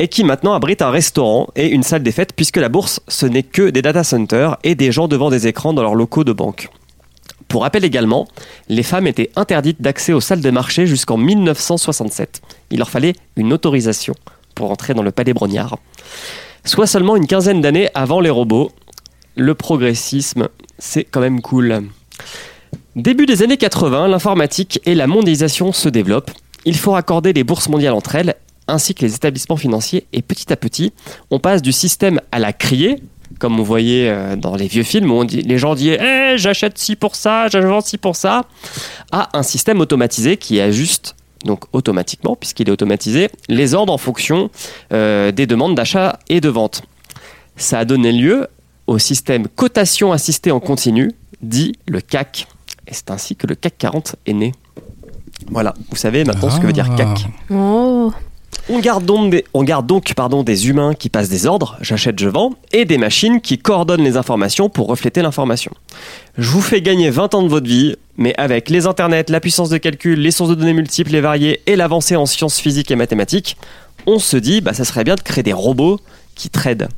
Et 0.00 0.08
qui 0.08 0.24
maintenant 0.24 0.54
abrite 0.54 0.80
un 0.80 0.90
restaurant 0.90 1.48
et 1.56 1.68
une 1.68 1.82
salle 1.82 2.02
des 2.02 2.10
fêtes, 2.10 2.32
puisque 2.34 2.56
la 2.56 2.70
bourse, 2.70 3.00
ce 3.06 3.26
n'est 3.26 3.42
que 3.42 3.68
des 3.68 3.82
data 3.82 4.02
centers 4.02 4.56
et 4.64 4.74
des 4.74 4.92
gens 4.92 5.08
devant 5.08 5.28
des 5.28 5.46
écrans 5.46 5.74
dans 5.74 5.82
leurs 5.82 5.94
locaux 5.94 6.24
de 6.24 6.32
banque. 6.32 6.70
Pour 7.48 7.62
rappel 7.62 7.84
également, 7.84 8.26
les 8.70 8.82
femmes 8.82 9.06
étaient 9.06 9.30
interdites 9.36 9.82
d'accès 9.82 10.14
aux 10.14 10.22
salles 10.22 10.40
de 10.40 10.50
marché 10.50 10.86
jusqu'en 10.86 11.18
1967. 11.18 12.40
Il 12.70 12.78
leur 12.78 12.88
fallait 12.88 13.12
une 13.36 13.52
autorisation 13.52 14.14
pour 14.54 14.70
entrer 14.70 14.94
dans 14.94 15.02
le 15.02 15.12
palais 15.12 15.34
Brognard. 15.34 15.76
Soit 16.64 16.86
seulement 16.86 17.16
une 17.16 17.26
quinzaine 17.26 17.60
d'années 17.60 17.90
avant 17.94 18.20
les 18.20 18.30
robots. 18.30 18.72
Le 19.36 19.54
progressisme, 19.54 20.48
c'est 20.78 21.04
quand 21.04 21.20
même 21.20 21.42
cool. 21.42 21.82
Début 22.96 23.26
des 23.26 23.42
années 23.42 23.58
80, 23.58 24.08
l'informatique 24.08 24.80
et 24.86 24.94
la 24.94 25.06
mondialisation 25.06 25.72
se 25.72 25.90
développent. 25.90 26.30
Il 26.64 26.76
faut 26.76 26.92
raccorder 26.92 27.34
les 27.34 27.44
bourses 27.44 27.68
mondiales 27.68 27.94
entre 27.94 28.14
elles, 28.14 28.36
ainsi 28.70 28.94
que 28.94 29.04
les 29.04 29.14
établissements 29.14 29.56
financiers, 29.56 30.06
et 30.12 30.22
petit 30.22 30.52
à 30.52 30.56
petit, 30.56 30.92
on 31.30 31.38
passe 31.38 31.62
du 31.62 31.72
système 31.72 32.20
à 32.32 32.38
la 32.38 32.52
criée, 32.52 32.96
comme 33.38 33.58
on 33.60 33.62
voyait 33.62 34.08
euh, 34.08 34.36
dans 34.36 34.56
les 34.56 34.66
vieux 34.66 34.82
films 34.82 35.10
où 35.10 35.14
on 35.14 35.24
dit, 35.24 35.42
les 35.42 35.58
gens 35.58 35.74
disaient 35.74 35.98
Eh, 36.00 36.38
j'achète 36.38 36.78
ci 36.78 36.96
pour 36.96 37.14
ça, 37.16 37.48
j'achète 37.48 37.86
ci 37.86 37.98
pour 37.98 38.16
ça, 38.16 38.42
à 39.12 39.36
un 39.38 39.42
système 39.42 39.80
automatisé 39.80 40.36
qui 40.36 40.60
ajuste 40.60 41.14
donc 41.44 41.64
automatiquement, 41.72 42.36
puisqu'il 42.36 42.68
est 42.68 42.72
automatisé, 42.72 43.30
les 43.48 43.72
ordres 43.74 43.92
en 43.94 43.98
fonction 43.98 44.50
euh, 44.92 45.32
des 45.32 45.46
demandes 45.46 45.74
d'achat 45.74 46.18
et 46.28 46.40
de 46.40 46.48
vente. 46.50 46.82
Ça 47.56 47.78
a 47.78 47.84
donné 47.86 48.12
lieu 48.12 48.46
au 48.86 48.98
système 48.98 49.48
cotation 49.48 50.12
assistée 50.12 50.50
en 50.50 50.60
continu, 50.60 51.12
dit 51.40 51.72
le 51.86 52.00
CAC. 52.02 52.46
Et 52.88 52.92
c'est 52.92 53.10
ainsi 53.10 53.36
que 53.36 53.46
le 53.46 53.54
CAC 53.54 53.78
40 53.78 54.16
est 54.26 54.32
né. 54.34 54.52
Voilà, 55.50 55.74
vous 55.90 55.96
savez 55.96 56.24
maintenant 56.24 56.50
ce 56.50 56.60
que 56.60 56.66
veut 56.66 56.72
dire 56.72 56.88
Ah. 56.92 56.96
CAC. 56.96 57.26
Oh. 57.50 58.12
On 58.68 58.78
garde 58.78 59.04
donc, 59.04 60.44
des, 60.44 60.68
humains 60.68 60.94
qui 60.94 61.08
passent 61.08 61.28
des 61.28 61.46
ordres, 61.46 61.76
j'achète, 61.80 62.18
je 62.18 62.28
vends, 62.28 62.52
et 62.72 62.84
des 62.84 62.98
machines 62.98 63.40
qui 63.40 63.58
coordonnent 63.58 64.04
les 64.04 64.16
informations 64.16 64.68
pour 64.68 64.86
refléter 64.86 65.22
l'information. 65.22 65.72
Je 66.38 66.48
vous 66.48 66.60
fais 66.60 66.82
gagner 66.82 67.10
20 67.10 67.34
ans 67.34 67.42
de 67.42 67.48
votre 67.48 67.66
vie, 67.66 67.96
mais 68.16 68.34
avec 68.36 68.70
les 68.70 68.86
internets, 68.86 69.24
la 69.28 69.40
puissance 69.40 69.70
de 69.70 69.78
calcul, 69.78 70.20
les 70.20 70.30
sources 70.30 70.50
de 70.50 70.54
données 70.54 70.72
multiples 70.72 71.14
et 71.14 71.20
variées 71.20 71.62
et 71.66 71.76
l'avancée 71.76 72.16
en 72.16 72.26
sciences 72.26 72.60
physiques 72.60 72.90
et 72.90 72.96
mathématiques, 72.96 73.56
on 74.06 74.18
se 74.18 74.36
dit, 74.36 74.60
bah, 74.60 74.74
ça 74.74 74.84
serait 74.84 75.04
bien 75.04 75.14
de 75.14 75.20
créer 75.20 75.42
des 75.42 75.52
robots 75.52 75.98
qui 76.34 76.50
tradent. 76.50 76.88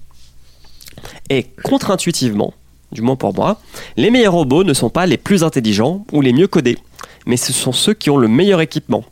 Et 1.30 1.44
contre-intuitivement, 1.64 2.54
du 2.92 3.02
moins 3.02 3.16
pour 3.16 3.34
moi, 3.34 3.60
les 3.96 4.10
meilleurs 4.10 4.34
robots 4.34 4.64
ne 4.64 4.74
sont 4.74 4.90
pas 4.90 5.06
les 5.06 5.16
plus 5.16 5.42
intelligents 5.42 6.04
ou 6.12 6.20
les 6.20 6.32
mieux 6.32 6.48
codés, 6.48 6.78
mais 7.26 7.36
ce 7.36 7.52
sont 7.52 7.72
ceux 7.72 7.94
qui 7.94 8.10
ont 8.10 8.18
le 8.18 8.28
meilleur 8.28 8.60
équipement. 8.60 9.04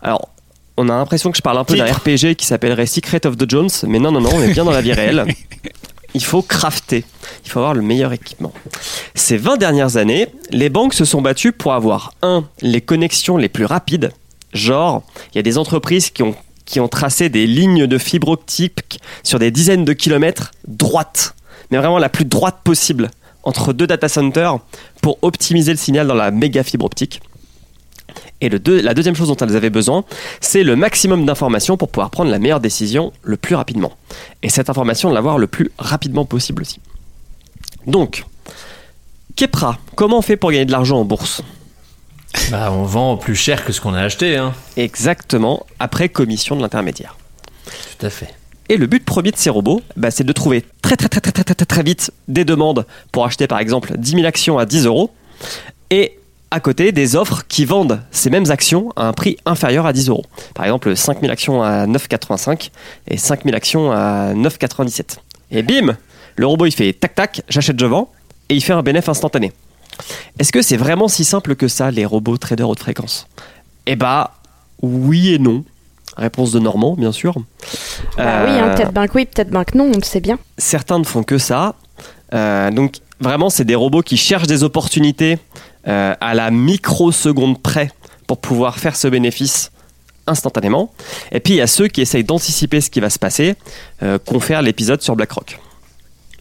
Alors, 0.00 0.28
on 0.78 0.88
a 0.88 0.96
l'impression 0.96 1.30
que 1.32 1.36
je 1.36 1.42
parle 1.42 1.58
un 1.58 1.64
peu 1.64 1.76
d'un. 1.76 1.84
RPG 1.84 2.36
qui 2.36 2.46
s'appellerait 2.46 2.86
Secret 2.86 3.26
of 3.26 3.36
the 3.36 3.50
Jones, 3.50 3.68
mais 3.86 3.98
non, 3.98 4.12
non, 4.12 4.20
non, 4.20 4.30
on 4.32 4.40
est 4.40 4.52
bien 4.52 4.64
dans 4.64 4.70
la 4.70 4.80
vie 4.80 4.92
réelle. 4.92 5.26
Il 6.14 6.24
faut 6.24 6.40
crafter, 6.40 7.04
il 7.44 7.50
faut 7.50 7.58
avoir 7.58 7.74
le 7.74 7.82
meilleur 7.82 8.14
équipement. 8.14 8.50
Ces 9.14 9.36
20 9.36 9.58
dernières 9.58 9.98
années, 9.98 10.28
les 10.50 10.70
banques 10.70 10.94
se 10.94 11.04
sont 11.04 11.20
battues 11.20 11.52
pour 11.52 11.74
avoir, 11.74 12.14
un, 12.22 12.44
les 12.62 12.80
connexions 12.80 13.36
les 13.36 13.50
plus 13.50 13.66
rapides, 13.66 14.10
genre, 14.54 15.02
il 15.32 15.36
y 15.36 15.38
a 15.38 15.42
des 15.42 15.58
entreprises 15.58 16.08
qui 16.08 16.22
ont, 16.22 16.34
qui 16.64 16.80
ont 16.80 16.88
tracé 16.88 17.28
des 17.28 17.46
lignes 17.46 17.86
de 17.86 17.98
fibre 17.98 18.28
optique 18.28 19.00
sur 19.22 19.38
des 19.38 19.50
dizaines 19.50 19.84
de 19.84 19.92
kilomètres 19.92 20.52
droites, 20.66 21.36
mais 21.70 21.76
vraiment 21.76 21.98
la 21.98 22.08
plus 22.08 22.24
droite 22.24 22.60
possible, 22.64 23.10
entre 23.42 23.74
deux 23.74 23.86
data 23.86 24.08
centers 24.08 24.58
pour 25.02 25.18
optimiser 25.20 25.72
le 25.72 25.78
signal 25.78 26.06
dans 26.06 26.14
la 26.14 26.30
méga 26.30 26.62
fibre 26.62 26.86
optique. 26.86 27.20
Et 28.40 28.48
la 28.48 28.94
deuxième 28.94 29.16
chose 29.16 29.28
dont 29.28 29.36
elles 29.36 29.56
avaient 29.56 29.70
besoin, 29.70 30.04
c'est 30.40 30.62
le 30.62 30.76
maximum 30.76 31.26
d'informations 31.26 31.76
pour 31.76 31.88
pouvoir 31.88 32.10
prendre 32.10 32.30
la 32.30 32.38
meilleure 32.38 32.60
décision 32.60 33.12
le 33.22 33.36
plus 33.36 33.56
rapidement. 33.56 33.92
Et 34.42 34.48
cette 34.48 34.70
information, 34.70 35.10
l'avoir 35.10 35.38
le 35.38 35.48
plus 35.48 35.70
rapidement 35.78 36.24
possible 36.24 36.62
aussi. 36.62 36.80
Donc, 37.86 38.24
Kepra, 39.34 39.78
comment 39.96 40.18
on 40.18 40.22
fait 40.22 40.36
pour 40.36 40.52
gagner 40.52 40.66
de 40.66 40.72
l'argent 40.72 40.98
en 40.98 41.04
bourse? 41.04 41.42
Bah, 42.50 42.70
On 42.72 42.84
vend 42.84 43.16
plus 43.16 43.34
cher 43.34 43.64
que 43.64 43.72
ce 43.72 43.80
qu'on 43.80 43.94
a 43.94 44.02
acheté. 44.02 44.36
Hein. 44.36 44.54
Exactement, 44.76 45.66
après 45.80 46.08
commission 46.08 46.54
de 46.54 46.62
l'intermédiaire. 46.62 47.16
Tout 47.98 48.06
à 48.06 48.10
fait. 48.10 48.34
Et 48.68 48.76
le 48.76 48.86
but 48.86 49.04
premier 49.04 49.30
de 49.30 49.36
ces 49.36 49.50
robots, 49.50 49.80
bah, 49.96 50.10
c'est 50.10 50.24
de 50.24 50.32
trouver 50.32 50.64
très 50.82 50.96
très 50.96 51.08
très 51.08 51.20
très 51.20 51.32
très 51.32 51.54
très 51.54 51.82
vite 51.82 52.12
des 52.28 52.44
demandes 52.44 52.86
pour 53.12 53.24
acheter 53.24 53.46
par 53.46 53.58
exemple 53.58 53.96
10 53.96 54.10
000 54.10 54.24
actions 54.26 54.58
à 54.58 54.66
10 54.66 54.84
euros 54.84 55.10
et 55.90 56.18
à 56.50 56.60
côté 56.60 56.92
des 56.92 57.14
offres 57.16 57.44
qui 57.46 57.64
vendent 57.64 58.00
ces 58.10 58.30
mêmes 58.30 58.50
actions 58.50 58.90
à 58.96 59.06
un 59.08 59.12
prix 59.12 59.36
inférieur 59.44 59.86
à 59.86 59.92
10 59.92 60.08
euros. 60.08 60.24
Par 60.54 60.64
exemple 60.64 60.96
5 60.96 61.20
000 61.20 61.32
actions 61.32 61.62
à 61.62 61.86
9,85 61.86 62.70
et 63.08 63.16
5 63.16 63.44
000 63.44 63.54
actions 63.54 63.92
à 63.92 64.32
9,97. 64.34 65.16
Et 65.50 65.62
bim 65.62 65.96
Le 66.36 66.46
robot 66.46 66.66
il 66.66 66.72
fait 66.72 66.92
tac 66.92 67.14
tac, 67.14 67.42
j'achète, 67.48 67.78
je 67.78 67.86
vends 67.86 68.10
et 68.48 68.54
il 68.54 68.62
fait 68.62 68.72
un 68.72 68.82
bénéfice 68.82 69.08
instantané. 69.10 69.52
Est-ce 70.38 70.52
que 70.52 70.62
c'est 70.62 70.76
vraiment 70.76 71.08
si 71.08 71.24
simple 71.24 71.54
que 71.56 71.68
ça 71.68 71.90
les 71.90 72.06
robots 72.06 72.38
traders 72.38 72.68
haute 72.68 72.78
fréquence? 72.80 73.26
Eh 73.86 73.96
bah 73.96 74.32
oui 74.82 75.34
et 75.34 75.38
non. 75.38 75.64
Réponse 76.16 76.52
de 76.52 76.58
Normand 76.60 76.94
bien 76.94 77.12
sûr. 77.12 77.34
Bah 78.16 78.44
oui, 78.44 78.52
hein, 78.52 78.74
peut-être 78.74 78.92
ben 78.92 79.06
que 79.06 79.12
oui, 79.14 79.26
peut-être 79.26 79.50
ben 79.50 79.64
que 79.64 79.76
non, 79.76 79.84
on 79.92 79.96
le 79.96 80.02
sait 80.02 80.20
bien. 80.20 80.38
certains 80.56 80.98
ne 80.98 81.04
font 81.04 81.22
que 81.22 81.38
ça. 81.38 81.74
Euh, 82.34 82.70
donc 82.70 82.96
vraiment, 83.20 83.50
c'est 83.50 83.64
des 83.64 83.74
robots 83.74 84.02
qui 84.02 84.16
cherchent 84.16 84.46
des 84.46 84.62
opportunités 84.64 85.38
euh, 85.88 86.14
à 86.20 86.34
la 86.34 86.50
microseconde 86.50 87.60
près 87.62 87.90
pour 88.26 88.40
pouvoir 88.40 88.78
faire 88.78 88.96
ce 88.96 89.08
bénéfice 89.08 89.70
instantanément. 90.26 90.92
Et 91.32 91.40
puis 91.40 91.54
il 91.54 91.56
y 91.56 91.62
a 91.62 91.66
ceux 91.66 91.88
qui 91.88 92.00
essayent 92.00 92.24
d'anticiper 92.24 92.80
ce 92.80 92.90
qui 92.90 93.00
va 93.00 93.10
se 93.10 93.18
passer, 93.18 93.54
euh, 94.02 94.18
confère 94.18 94.62
l'épisode 94.62 95.00
sur 95.00 95.16
BlackRock. 95.16 95.58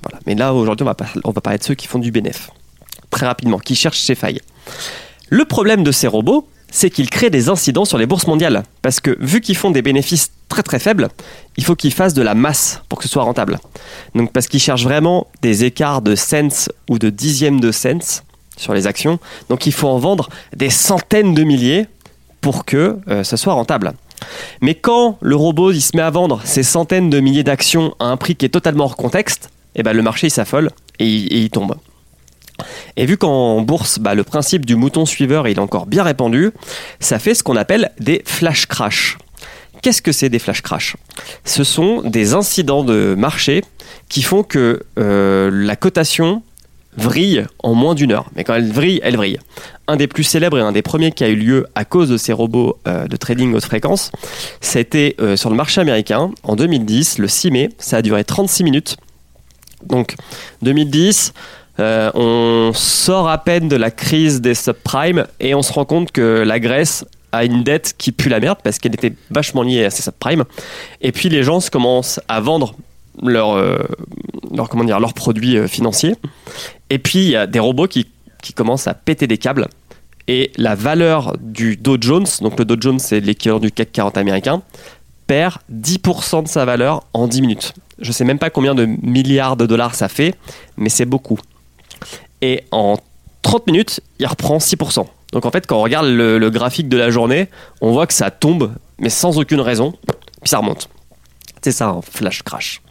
Voilà. 0.03 0.19
Mais 0.25 0.35
là 0.35 0.53
aujourd'hui, 0.53 0.85
on 0.85 0.91
va, 0.91 0.95
on 1.23 1.31
va 1.31 1.41
parler 1.41 1.59
de 1.59 1.63
ceux 1.63 1.75
qui 1.75 1.87
font 1.87 1.99
du 1.99 2.11
bénéf 2.11 2.49
très 3.09 3.25
rapidement, 3.25 3.59
qui 3.59 3.75
cherchent 3.75 4.01
ces 4.01 4.15
failles. 4.15 4.41
Le 5.29 5.45
problème 5.45 5.83
de 5.83 5.91
ces 5.91 6.07
robots, 6.07 6.47
c'est 6.71 6.89
qu'ils 6.89 7.09
créent 7.09 7.29
des 7.29 7.49
incidents 7.49 7.85
sur 7.85 7.97
les 7.97 8.05
bourses 8.05 8.27
mondiales. 8.27 8.63
Parce 8.81 8.99
que 8.99 9.15
vu 9.19 9.41
qu'ils 9.41 9.55
font 9.55 9.71
des 9.71 9.81
bénéfices 9.81 10.31
très 10.49 10.63
très 10.63 10.79
faibles, 10.79 11.09
il 11.55 11.63
faut 11.63 11.75
qu'ils 11.75 11.93
fassent 11.93 12.13
de 12.13 12.21
la 12.21 12.35
masse 12.35 12.81
pour 12.89 12.99
que 12.99 13.05
ce 13.05 13.09
soit 13.09 13.23
rentable. 13.23 13.59
Donc 14.15 14.31
parce 14.31 14.47
qu'ils 14.47 14.59
cherchent 14.59 14.83
vraiment 14.83 15.27
des 15.41 15.63
écarts 15.63 16.01
de 16.01 16.15
cents 16.15 16.69
ou 16.89 16.99
de 16.99 17.09
dixièmes 17.09 17.59
de 17.59 17.71
cents 17.71 18.23
sur 18.57 18.73
les 18.73 18.85
actions. 18.87 19.19
Donc 19.49 19.65
il 19.65 19.71
faut 19.71 19.87
en 19.87 19.97
vendre 19.97 20.27
des 20.55 20.69
centaines 20.69 21.33
de 21.33 21.43
milliers 21.43 21.85
pour 22.41 22.65
que 22.65 22.97
euh, 23.07 23.23
ça 23.23 23.37
soit 23.37 23.53
rentable. 23.53 23.93
Mais 24.61 24.75
quand 24.75 25.17
le 25.21 25.35
robot 25.35 25.73
se 25.73 25.95
met 25.95 26.01
à 26.03 26.09
vendre 26.09 26.41
ces 26.43 26.63
centaines 26.63 27.09
de 27.09 27.19
milliers 27.19 27.43
d'actions 27.43 27.95
à 27.99 28.05
un 28.05 28.17
prix 28.17 28.35
qui 28.35 28.45
est 28.45 28.49
totalement 28.49 28.85
hors 28.85 28.95
contexte, 28.97 29.49
eh 29.75 29.83
ben, 29.83 29.93
le 29.93 30.01
marché 30.01 30.27
il 30.27 30.31
s'affole 30.31 30.71
et, 30.99 31.07
il- 31.07 31.33
et 31.33 31.39
il 31.43 31.49
tombe. 31.49 31.75
Et 32.95 33.05
vu 33.05 33.17
qu'en 33.17 33.61
bourse, 33.61 33.99
bah, 33.99 34.15
le 34.15 34.23
principe 34.23 34.65
du 34.65 34.75
mouton 34.75 35.05
suiveur 35.05 35.47
il 35.47 35.57
est 35.57 35.61
encore 35.61 35.85
bien 35.85 36.01
répandu, 36.03 36.49
ça 36.99 37.19
fait 37.19 37.35
ce 37.35 37.43
qu'on 37.43 37.55
appelle 37.55 37.91
des 37.99 38.23
flash 38.25 38.65
crash. 38.65 39.17
Qu'est-ce 39.83 40.01
que 40.01 40.11
c'est 40.11 40.29
des 40.29 40.39
flash 40.39 40.61
crash 40.63 40.95
Ce 41.45 41.63
sont 41.63 42.01
des 42.01 42.33
incidents 42.33 42.83
de 42.83 43.13
marché 43.15 43.63
qui 44.09 44.23
font 44.23 44.41
que 44.41 44.81
euh, 44.97 45.51
la 45.53 45.75
cotation 45.75 46.41
vrille 46.97 47.45
en 47.59 47.73
moins 47.73 47.95
d'une 47.95 48.11
heure. 48.11 48.25
Mais 48.35 48.43
quand 48.43 48.55
elle 48.55 48.71
vrille, 48.71 48.99
elle 49.03 49.15
vrille. 49.15 49.39
Un 49.87 49.95
des 49.95 50.07
plus 50.07 50.23
célèbres 50.23 50.57
et 50.57 50.61
un 50.61 50.71
des 50.71 50.81
premiers 50.81 51.11
qui 51.11 51.23
a 51.23 51.29
eu 51.29 51.35
lieu 51.35 51.67
à 51.75 51.85
cause 51.85 52.09
de 52.09 52.17
ces 52.17 52.33
robots 52.33 52.77
euh, 52.87 53.07
de 53.07 53.15
trading 53.15 53.53
haute 53.53 53.63
fréquence, 53.63 54.11
c'était 54.59 55.15
euh, 55.21 55.37
sur 55.37 55.49
le 55.49 55.55
marché 55.55 55.79
américain 55.79 56.31
en 56.43 56.55
2010, 56.55 57.19
le 57.19 57.27
6 57.27 57.51
mai. 57.51 57.69
Ça 57.77 57.97
a 57.97 58.01
duré 58.01 58.23
36 58.23 58.63
minutes. 58.63 58.97
Donc 59.85 60.15
2010, 60.63 61.33
euh, 61.79 62.11
on 62.15 62.71
sort 62.73 63.29
à 63.29 63.37
peine 63.37 63.69
de 63.69 63.75
la 63.75 63.91
crise 63.91 64.41
des 64.41 64.55
subprimes 64.55 65.25
et 65.39 65.53
on 65.53 65.61
se 65.61 65.71
rend 65.71 65.85
compte 65.85 66.11
que 66.11 66.43
la 66.45 66.59
Grèce 66.59 67.05
a 67.31 67.45
une 67.45 67.63
dette 67.63 67.93
qui 67.97 68.11
pue 68.11 68.29
la 68.29 68.39
merde 68.39 68.57
parce 68.63 68.79
qu'elle 68.79 68.95
était 68.95 69.13
vachement 69.29 69.61
liée 69.61 69.85
à 69.85 69.91
ces 69.91 70.01
subprimes. 70.01 70.45
Et 71.01 71.11
puis 71.11 71.29
les 71.29 71.43
gens 71.43 71.59
se 71.59 71.69
commencent 71.69 72.19
à 72.27 72.41
vendre 72.41 72.75
leurs 73.21 73.55
leur, 74.55 74.69
comment 74.69 74.83
dire, 74.83 74.99
leurs 74.99 75.13
produits 75.13 75.67
financiers. 75.67 76.15
Et 76.89 76.99
puis 76.99 77.19
il 77.19 77.29
y 77.31 77.35
a 77.35 77.47
des 77.47 77.59
robots 77.59 77.87
qui, 77.87 78.07
qui 78.41 78.53
commencent 78.53 78.87
à 78.87 78.93
péter 78.93 79.27
des 79.27 79.37
câbles. 79.37 79.67
Et 80.27 80.51
la 80.57 80.75
valeur 80.75 81.37
du 81.39 81.77
Dow 81.77 81.97
Jones, 81.99 82.27
donc 82.41 82.59
le 82.59 82.65
Dow 82.65 82.75
Jones 82.79 82.99
c'est 82.99 83.19
l'équivalent 83.19 83.59
du 83.59 83.71
CAC 83.71 83.91
40 83.91 84.17
américain, 84.17 84.61
perd 85.25 85.57
10% 85.73 86.43
de 86.43 86.47
sa 86.47 86.65
valeur 86.65 87.03
en 87.13 87.27
10 87.27 87.41
minutes. 87.41 87.73
Je 87.99 88.11
sais 88.11 88.23
même 88.23 88.39
pas 88.39 88.49
combien 88.49 88.75
de 88.75 88.85
milliards 88.85 89.57
de 89.57 89.65
dollars 89.65 89.95
ça 89.95 90.09
fait, 90.09 90.35
mais 90.77 90.89
c'est 90.89 91.05
beaucoup. 91.05 91.39
Et 92.41 92.63
en 92.71 92.97
30 93.41 93.67
minutes, 93.67 94.01
il 94.19 94.27
reprend 94.27 94.57
6%. 94.57 95.05
Donc 95.33 95.45
en 95.45 95.51
fait, 95.51 95.65
quand 95.65 95.77
on 95.77 95.81
regarde 95.81 96.07
le 96.07 96.49
graphique 96.49 96.89
de 96.89 96.97
la 96.97 97.09
journée, 97.09 97.49
on 97.81 97.91
voit 97.91 98.07
que 98.07 98.13
ça 98.13 98.31
tombe, 98.31 98.73
mais 98.99 99.09
sans 99.09 99.37
aucune 99.37 99.61
raison, 99.61 99.93
puis 100.41 100.49
ça 100.49 100.59
remonte. 100.59 100.89
C'est 101.61 101.71
ça, 101.71 101.87
un 101.87 102.01
flash 102.01 102.43
crash. 102.43 102.81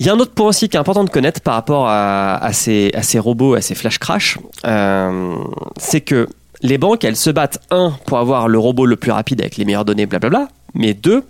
Il 0.00 0.06
y 0.06 0.08
a 0.08 0.14
un 0.14 0.18
autre 0.18 0.32
point 0.32 0.48
aussi 0.48 0.70
qui 0.70 0.78
est 0.78 0.80
important 0.80 1.04
de 1.04 1.10
connaître 1.10 1.42
par 1.42 1.52
rapport 1.52 1.86
à, 1.86 2.50
ces, 2.54 2.90
robots, 3.16 3.52
à 3.52 3.60
ces 3.60 3.74
flash 3.74 3.98
crash, 3.98 4.38
euh, 4.64 5.36
c'est 5.76 6.00
que 6.00 6.26
les 6.62 6.78
banques, 6.78 7.04
elles 7.04 7.16
se 7.16 7.28
battent, 7.28 7.60
un, 7.70 7.92
pour 8.06 8.18
avoir 8.18 8.48
le 8.48 8.58
robot 8.58 8.86
le 8.86 8.96
plus 8.96 9.10
rapide 9.10 9.42
avec 9.42 9.58
les 9.58 9.66
meilleures 9.66 9.84
données, 9.84 10.06
blablabla, 10.06 10.48
mais 10.72 10.94
deux, 10.94 11.22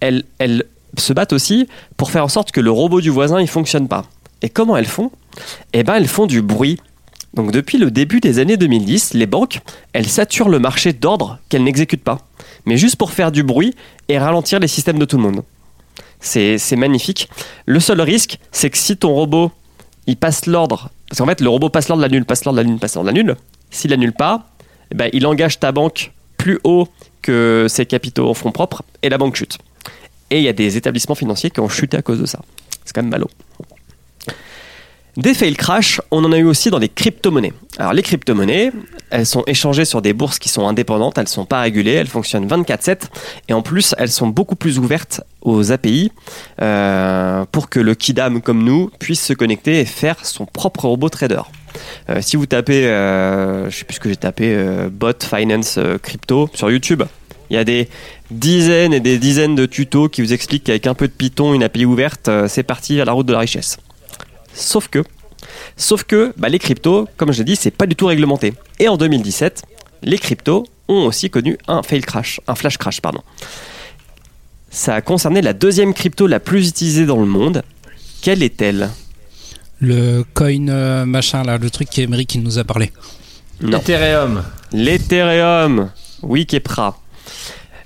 elles, 0.00 0.24
se 0.98 1.14
battent 1.14 1.32
aussi 1.32 1.66
pour 1.96 2.10
faire 2.10 2.22
en 2.22 2.28
sorte 2.28 2.52
que 2.52 2.60
le 2.60 2.70
robot 2.70 3.00
du 3.00 3.08
voisin 3.08 3.40
il 3.40 3.48
fonctionne 3.48 3.88
pas. 3.88 4.04
Et 4.42 4.50
comment 4.50 4.76
elles 4.76 4.86
font? 4.86 5.10
Eh 5.72 5.82
ben, 5.82 5.94
elles 5.94 6.08
font 6.08 6.26
du 6.26 6.42
bruit. 6.42 6.78
Donc 7.32 7.52
depuis 7.52 7.78
le 7.78 7.90
début 7.90 8.20
des 8.20 8.38
années 8.38 8.58
2010, 8.58 9.14
les 9.14 9.26
banques, 9.26 9.60
elles 9.94 10.08
saturent 10.08 10.50
le 10.50 10.58
marché 10.58 10.92
d'ordre 10.92 11.38
qu'elles 11.48 11.64
n'exécutent 11.64 12.04
pas, 12.04 12.18
mais 12.66 12.76
juste 12.76 12.96
pour 12.96 13.12
faire 13.12 13.32
du 13.32 13.44
bruit 13.44 13.74
et 14.08 14.18
ralentir 14.18 14.58
les 14.58 14.68
systèmes 14.68 14.98
de 14.98 15.06
tout 15.06 15.16
le 15.16 15.22
monde. 15.22 15.42
C'est 16.20 16.76
magnifique. 16.76 17.28
Le 17.66 17.80
seul 17.80 18.00
risque, 18.00 18.38
c'est 18.52 18.70
que 18.70 18.78
si 18.78 18.96
ton 18.96 19.14
robot, 19.14 19.50
il 20.06 20.16
passe 20.16 20.46
l'ordre, 20.46 20.90
parce 21.08 21.18
qu'en 21.18 21.26
fait, 21.26 21.40
le 21.40 21.48
robot 21.48 21.70
passe 21.70 21.88
l'ordre, 21.88 22.02
l'annule, 22.02 22.24
passe 22.24 22.44
l'ordre, 22.44 22.58
l'annule, 22.58 22.78
passe 22.78 22.94
l'ordre. 22.94 23.10
S'il 23.70 23.90
l'annule 23.90 24.12
pas, 24.12 24.48
eh 24.90 24.94
ben, 24.94 25.10
il 25.12 25.26
engage 25.26 25.58
ta 25.58 25.72
banque 25.72 26.12
plus 26.36 26.58
haut 26.64 26.88
que 27.22 27.66
ses 27.68 27.86
capitaux 27.86 28.28
en 28.28 28.34
fonds 28.34 28.52
propres 28.52 28.82
et 29.02 29.08
la 29.08 29.18
banque 29.18 29.36
chute. 29.36 29.58
Et 30.30 30.38
il 30.38 30.44
y 30.44 30.48
a 30.48 30.52
des 30.52 30.76
établissements 30.76 31.14
financiers 31.14 31.50
qui 31.50 31.60
ont 31.60 31.68
chuté 31.68 31.96
à 31.96 32.02
cause 32.02 32.20
de 32.20 32.26
ça. 32.26 32.40
C'est 32.84 32.94
quand 32.94 33.02
même 33.02 33.10
malo. 33.10 33.28
Des 35.16 35.34
fail 35.34 35.54
crash, 35.54 36.00
on 36.10 36.24
en 36.24 36.32
a 36.32 36.38
eu 36.38 36.44
aussi 36.44 36.70
dans 36.70 36.78
les 36.78 36.88
crypto-monnaies. 36.88 37.52
Alors 37.78 37.92
les 37.92 38.02
crypto-monnaies, 38.02 38.70
elles 39.10 39.26
sont 39.26 39.42
échangées 39.46 39.84
sur 39.84 40.02
des 40.02 40.12
bourses 40.12 40.38
qui 40.38 40.48
sont 40.48 40.66
indépendantes, 40.68 41.18
elles 41.18 41.24
ne 41.24 41.28
sont 41.28 41.46
pas 41.46 41.60
régulées, 41.60 41.92
elles 41.92 42.06
fonctionnent 42.06 42.46
24/7 42.46 43.08
et 43.48 43.52
en 43.52 43.62
plus 43.62 43.94
elles 43.98 44.10
sont 44.10 44.28
beaucoup 44.28 44.56
plus 44.56 44.78
ouvertes 44.78 45.22
aux 45.42 45.72
API 45.72 46.12
euh, 46.62 47.44
pour 47.50 47.68
que 47.68 47.80
le 47.80 47.94
kidam 47.94 48.40
comme 48.40 48.62
nous 48.62 48.90
puisse 48.98 49.24
se 49.24 49.32
connecter 49.32 49.80
et 49.80 49.84
faire 49.84 50.24
son 50.24 50.46
propre 50.46 50.86
robot 50.86 51.08
trader. 51.08 51.42
Euh, 52.08 52.20
si 52.20 52.36
vous 52.36 52.46
tapez, 52.46 52.86
euh, 52.86 53.68
je 53.70 53.76
sais 53.76 53.84
plus 53.84 53.96
ce 53.96 54.00
que 54.00 54.08
j'ai 54.08 54.16
tapé, 54.16 54.54
euh, 54.54 54.88
bot 54.90 55.12
finance 55.22 55.78
crypto 56.02 56.48
sur 56.54 56.70
YouTube, 56.70 57.02
il 57.50 57.54
y 57.54 57.58
a 57.58 57.64
des 57.64 57.88
dizaines 58.30 58.92
et 58.92 59.00
des 59.00 59.18
dizaines 59.18 59.56
de 59.56 59.66
tutos 59.66 60.08
qui 60.08 60.22
vous 60.22 60.32
expliquent 60.32 60.64
qu'avec 60.64 60.86
un 60.86 60.94
peu 60.94 61.08
de 61.08 61.12
Python, 61.12 61.52
une 61.52 61.64
API 61.64 61.84
ouverte, 61.84 62.30
c'est 62.46 62.62
parti 62.62 62.96
vers 62.96 63.06
la 63.06 63.12
route 63.12 63.26
de 63.26 63.32
la 63.32 63.40
richesse. 63.40 63.78
Sauf 64.54 64.88
que, 64.88 65.04
sauf 65.76 66.04
que 66.04 66.32
bah, 66.36 66.48
les 66.48 66.58
cryptos, 66.58 67.08
comme 67.16 67.32
je 67.32 67.38
l'ai 67.38 67.44
dit, 67.44 67.56
c'est 67.56 67.70
pas 67.70 67.86
du 67.86 67.96
tout 67.96 68.06
réglementé. 68.06 68.54
Et 68.78 68.88
en 68.88 68.96
2017, 68.96 69.62
les 70.02 70.18
cryptos 70.18 70.66
ont 70.88 71.06
aussi 71.06 71.30
connu 71.30 71.58
un 71.68 71.82
fail 71.82 72.00
crash, 72.00 72.40
un 72.46 72.54
flash 72.54 72.78
crash, 72.78 73.00
pardon. 73.00 73.22
Ça 74.70 74.94
a 74.94 75.00
concerné 75.00 75.42
la 75.42 75.52
deuxième 75.52 75.94
crypto 75.94 76.26
la 76.26 76.40
plus 76.40 76.68
utilisée 76.68 77.06
dans 77.06 77.18
le 77.18 77.26
monde. 77.26 77.62
Quelle 78.22 78.42
est-elle? 78.42 78.90
Le 79.80 80.24
coin 80.34 80.68
euh, 80.68 81.06
machin 81.06 81.42
là, 81.42 81.58
le 81.58 81.70
truc 81.70 81.88
qui 81.88 82.02
Emery 82.02 82.26
qui 82.26 82.38
nous 82.38 82.58
a 82.58 82.64
parlé. 82.64 82.92
Non. 83.60 83.78
Ethereum. 83.78 84.44
L'Ethereum. 84.72 85.90
Oui, 86.22 86.46
Kepra. 86.46 86.98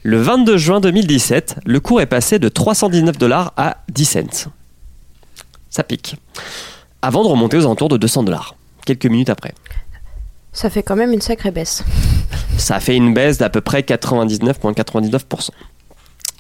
Le 0.03 0.21
22 0.21 0.57
juin 0.59 0.81
2017, 0.81 1.61
le 1.65 1.81
cours 1.81 2.01
est 2.01 2.07
passé 2.07 2.39
de 2.39 2.49
319 2.49 3.17
dollars 3.17 3.53
à 3.57 3.79
10 3.91 4.05
cents. 4.05 4.51
Ça 5.75 5.83
pique. 5.83 6.15
Avant 7.03 7.25
de 7.25 7.29
remonter 7.29 7.57
aux 7.57 7.63
alentours 7.63 7.89
de 7.89 7.97
200 7.97 8.23
dollars, 8.23 8.55
quelques 8.87 9.07
minutes 9.07 9.29
après. 9.29 9.53
Ça 10.53 10.71
fait 10.71 10.85
quand 10.85 10.95
même 10.95 11.13
une 11.13 11.21
sacrée 11.21 11.51
baisse. 11.51 11.83
Ça 12.59 12.79
fait 12.79 12.95
une 12.95 13.13
baisse 13.13 13.39
d'à 13.39 13.51
peu 13.51 13.61
près 13.61 13.81
99,99%. 13.81 15.49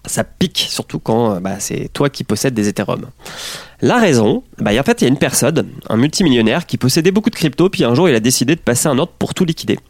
Ça 0.06 0.22
pique 0.22 0.68
surtout 0.70 1.00
quand 1.00 1.34
euh, 1.34 1.40
bah, 1.40 1.58
c'est 1.58 1.88
toi 1.92 2.10
qui 2.10 2.22
possèdes 2.22 2.54
des 2.54 2.68
Ethereum. 2.68 3.06
La 3.80 3.98
raison, 3.98 4.44
bah, 4.58 4.70
en 4.78 4.82
fait, 4.84 5.00
il 5.00 5.04
y 5.04 5.06
a 5.06 5.08
une 5.08 5.18
personne, 5.18 5.68
un 5.88 5.96
multimillionnaire, 5.96 6.64
qui 6.64 6.76
possédait 6.76 7.10
beaucoup 7.10 7.30
de 7.30 7.34
crypto, 7.34 7.68
puis 7.68 7.82
un 7.82 7.96
jour 7.96 8.08
il 8.08 8.14
a 8.14 8.20
décidé 8.20 8.54
de 8.54 8.60
passer 8.60 8.86
un 8.86 8.96
ordre 8.98 9.14
pour 9.18 9.34
tout 9.34 9.44
liquider. 9.44 9.80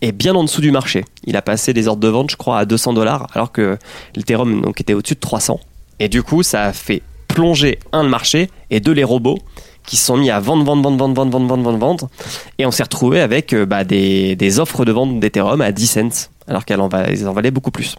Et 0.00 0.10
bien 0.10 0.34
en 0.34 0.42
dessous 0.42 0.62
du 0.62 0.72
marché. 0.72 1.04
Il 1.22 1.36
a 1.36 1.42
passé 1.42 1.72
des 1.72 1.86
ordres 1.86 2.02
de 2.02 2.08
vente, 2.08 2.32
je 2.32 2.36
crois, 2.36 2.58
à 2.58 2.64
200 2.64 2.94
dollars, 2.94 3.28
alors 3.34 3.52
que 3.52 3.78
l'Ethereum 4.16 4.62
donc, 4.62 4.80
était 4.80 4.94
au-dessus 4.94 5.14
de 5.14 5.20
300. 5.20 5.60
Et 6.00 6.08
du 6.08 6.24
coup, 6.24 6.42
ça 6.42 6.64
a 6.64 6.72
fait 6.72 7.02
plonger, 7.28 7.78
un, 7.92 8.02
le 8.02 8.08
marché, 8.08 8.50
et 8.70 8.80
deux, 8.80 8.92
les 8.92 9.04
robots, 9.04 9.38
qui 9.86 9.96
se 9.96 10.06
sont 10.06 10.16
mis 10.16 10.30
à 10.30 10.40
vendre, 10.40 10.64
vendre, 10.64 10.82
vendre, 10.82 10.98
vendre, 10.98 11.14
vendre, 11.14 11.30
vendre, 11.30 11.46
vendre, 11.46 11.62
vendre, 11.62 11.78
vendre. 11.78 12.08
Et 12.58 12.66
on 12.66 12.70
s'est 12.70 12.82
retrouvé 12.82 13.20
avec 13.20 13.52
euh, 13.52 13.64
bah, 13.64 13.84
des, 13.84 14.36
des 14.36 14.58
offres 14.58 14.84
de 14.84 14.92
vente 14.92 15.20
d'Ethereum 15.20 15.60
à 15.60 15.72
10 15.72 15.86
cents, 15.86 16.30
alors 16.46 16.64
qu'elles 16.64 16.80
en 16.80 16.88
valaient 16.88 17.50
beaucoup 17.50 17.70
plus. 17.70 17.96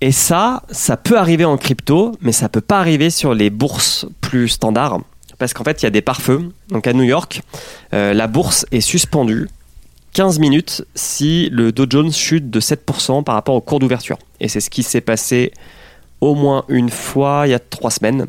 Et 0.00 0.12
ça, 0.12 0.62
ça 0.70 0.96
peut 0.96 1.18
arriver 1.18 1.44
en 1.44 1.56
crypto, 1.56 2.12
mais 2.20 2.32
ça 2.32 2.48
peut 2.48 2.60
pas 2.60 2.78
arriver 2.78 3.10
sur 3.10 3.34
les 3.34 3.50
bourses 3.50 4.06
plus 4.20 4.48
standards. 4.48 5.00
Parce 5.38 5.52
qu'en 5.52 5.64
fait, 5.64 5.82
il 5.82 5.84
y 5.84 5.86
a 5.86 5.90
des 5.90 6.02
pare-feux. 6.02 6.50
Donc 6.68 6.86
à 6.86 6.92
New 6.92 7.04
York, 7.04 7.42
euh, 7.92 8.14
la 8.14 8.26
bourse 8.26 8.66
est 8.70 8.80
suspendue 8.80 9.48
15 10.12 10.38
minutes 10.38 10.84
si 10.94 11.48
le 11.50 11.72
Dow 11.72 11.86
Jones 11.88 12.12
chute 12.12 12.50
de 12.50 12.60
7% 12.60 13.24
par 13.24 13.34
rapport 13.34 13.54
au 13.54 13.60
cours 13.60 13.80
d'ouverture. 13.80 14.18
Et 14.40 14.48
c'est 14.48 14.60
ce 14.60 14.70
qui 14.70 14.82
s'est 14.82 15.00
passé 15.00 15.52
au 16.24 16.34
moins 16.34 16.64
une 16.68 16.90
fois 16.90 17.42
il 17.46 17.50
y 17.50 17.54
a 17.54 17.58
trois 17.58 17.90
semaines. 17.90 18.26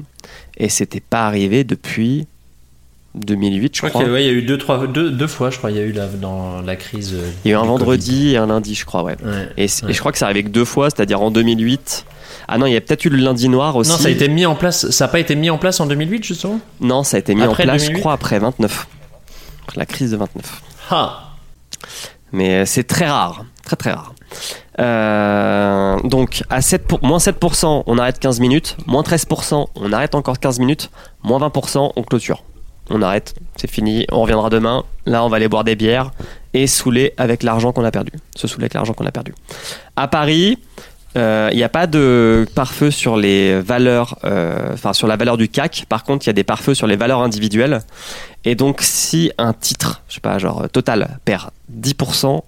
Et 0.58 0.69
c'était 0.69 0.99
pas 1.01 1.25
arrivé 1.27 1.63
depuis 1.63 2.27
2008, 3.15 3.75
je, 3.75 3.81
Je 3.81 3.88
crois 3.88 4.01
qu'il 4.01 4.08
y, 4.08 4.10
a- 4.10 4.13
ouais, 4.13 4.23
il 4.23 4.27
y 4.27 4.29
a 4.29 4.34
eu 4.34 4.41
deux, 4.41 4.58
trois, 4.58 4.88
deux, 4.88 5.10
deux 5.10 5.27
fois, 5.27 5.49
je 5.49 5.58
crois, 5.58 5.71
il 5.71 5.77
y 5.77 5.79
a 5.79 5.84
eu 5.84 5.91
la, 5.93 6.08
dans 6.08 6.62
la 6.62 6.75
crise. 6.75 7.13
euh, 7.13 7.29
Il 7.45 7.51
y 7.51 7.53
a 7.53 7.58
eu 7.58 7.60
un 7.60 7.65
vendredi 7.65 8.31
et 8.34 8.38
un 8.38 8.47
lundi, 8.47 8.75
je 8.75 8.86
crois, 8.86 9.03
ouais. 9.03 9.15
Et, 9.58 9.67
je 9.67 9.99
crois 9.99 10.12
que 10.12 10.17
ça 10.17 10.25
arrivait 10.25 10.43
que 10.43 10.49
deux 10.49 10.65
fois, 10.65 10.89
c'est-à-dire 10.89 11.21
en 11.21 11.31
2008. 11.31 12.05
Ah 12.47 12.58
non, 12.58 12.65
il 12.65 12.73
y 12.73 12.75
a 12.75 12.81
peut-être 12.81 13.05
eu 13.05 13.10
le 13.10 13.17
lundi 13.17 13.47
noir 13.49 13.75
aussi. 13.77 13.89
Non, 13.91 13.97
ça 13.97 14.08
a 14.10 14.12
été 14.12 14.27
mis 14.27 14.45
en 14.45 14.55
place. 14.55 14.89
Ça 14.91 15.05
n'a 15.05 15.12
pas 15.12 15.19
été 15.19 15.36
mis 15.36 15.49
en 15.49 15.58
place 15.58 15.79
en 15.79 15.86
2008 15.88 16.23
justement? 16.25 16.60
Non, 16.81 17.03
ça 17.03 17.17
a 17.17 17.19
été 17.21 17.34
mis 17.36 17.41
Après 17.41 17.63
en 17.63 17.67
place, 17.67 17.81
je 17.84 17.88
2008? 17.88 17.99
crois, 18.01 18.13
après 18.13 18.38
29. 18.39 18.88
Après 19.63 19.77
la 19.79 19.86
crise 19.86 20.12
de 20.12 20.17
29. 20.17 20.62
Ah. 20.91 21.31
Mais 22.34 22.62
euh, 22.62 22.65
c'est 22.65 22.84
très 22.84 23.08
rare. 23.10 23.45
Très 23.63 23.75
très 23.77 23.91
rare. 23.93 24.13
Euh, 24.79 25.97
donc, 26.03 26.43
à 26.49 26.61
7 26.61 26.85
pour- 26.88 27.03
moins 27.03 27.19
7%, 27.19 27.83
on 27.85 27.97
arrête 27.97 28.19
15 28.19 28.39
minutes. 28.39 28.77
Moins 28.85 29.03
13%, 29.03 29.67
on 29.75 29.93
arrête 29.93 30.15
encore 30.15 30.39
15 30.39 30.59
minutes. 30.59 30.89
Moins 31.23 31.39
20%, 31.39 31.91
on 31.95 32.03
clôture. 32.03 32.43
On 32.89 33.01
arrête, 33.01 33.33
c'est 33.55 33.69
fini, 33.69 34.05
on 34.11 34.21
reviendra 34.21 34.49
demain. 34.49 34.83
Là, 35.07 35.23
on 35.23 35.29
va 35.29 35.38
aller 35.38 35.47
boire 35.47 35.63
des 35.63 35.75
bières 35.75 36.11
et 36.53 36.67
saouler 36.67 37.13
avec 37.17 37.41
l'argent 37.41 37.71
qu'on 37.71 37.83
a 37.83 37.89
perdu. 37.91 38.11
Se 38.35 38.47
saouler 38.47 38.65
avec 38.65 38.75
l'argent 38.75 38.93
qu'on 38.93 39.07
a 39.07 39.11
perdu. 39.11 39.33
À 39.95 40.07
Paris, 40.07 40.59
euh, 41.17 41.49
il 41.51 41.57
n'y 41.57 41.63
a 41.63 41.69
pas 41.69 41.88
de 41.88 42.45
pare-feu 42.53 42.91
sur 42.91 43.17
les 43.17 43.59
valeurs, 43.59 44.19
euh, 44.23 44.73
enfin 44.73 44.93
sur 44.93 45.07
la 45.07 45.15
valeur 45.15 45.35
du 45.38 45.49
CAC. 45.49 45.85
Par 45.89 46.03
contre, 46.03 46.25
il 46.25 46.27
y 46.27 46.29
a 46.29 46.33
des 46.33 46.43
pare-feux 46.43 46.75
sur 46.75 46.85
les 46.85 46.95
valeurs 46.95 47.23
individuelles. 47.23 47.81
Et 48.43 48.53
donc, 48.53 48.81
si 48.81 49.31
un 49.39 49.53
titre, 49.53 50.03
je 50.07 50.15
sais 50.15 50.21
pas, 50.21 50.38
genre 50.38 50.67
Total 50.71 51.17
perd 51.25 51.49
10%, 51.71 52.43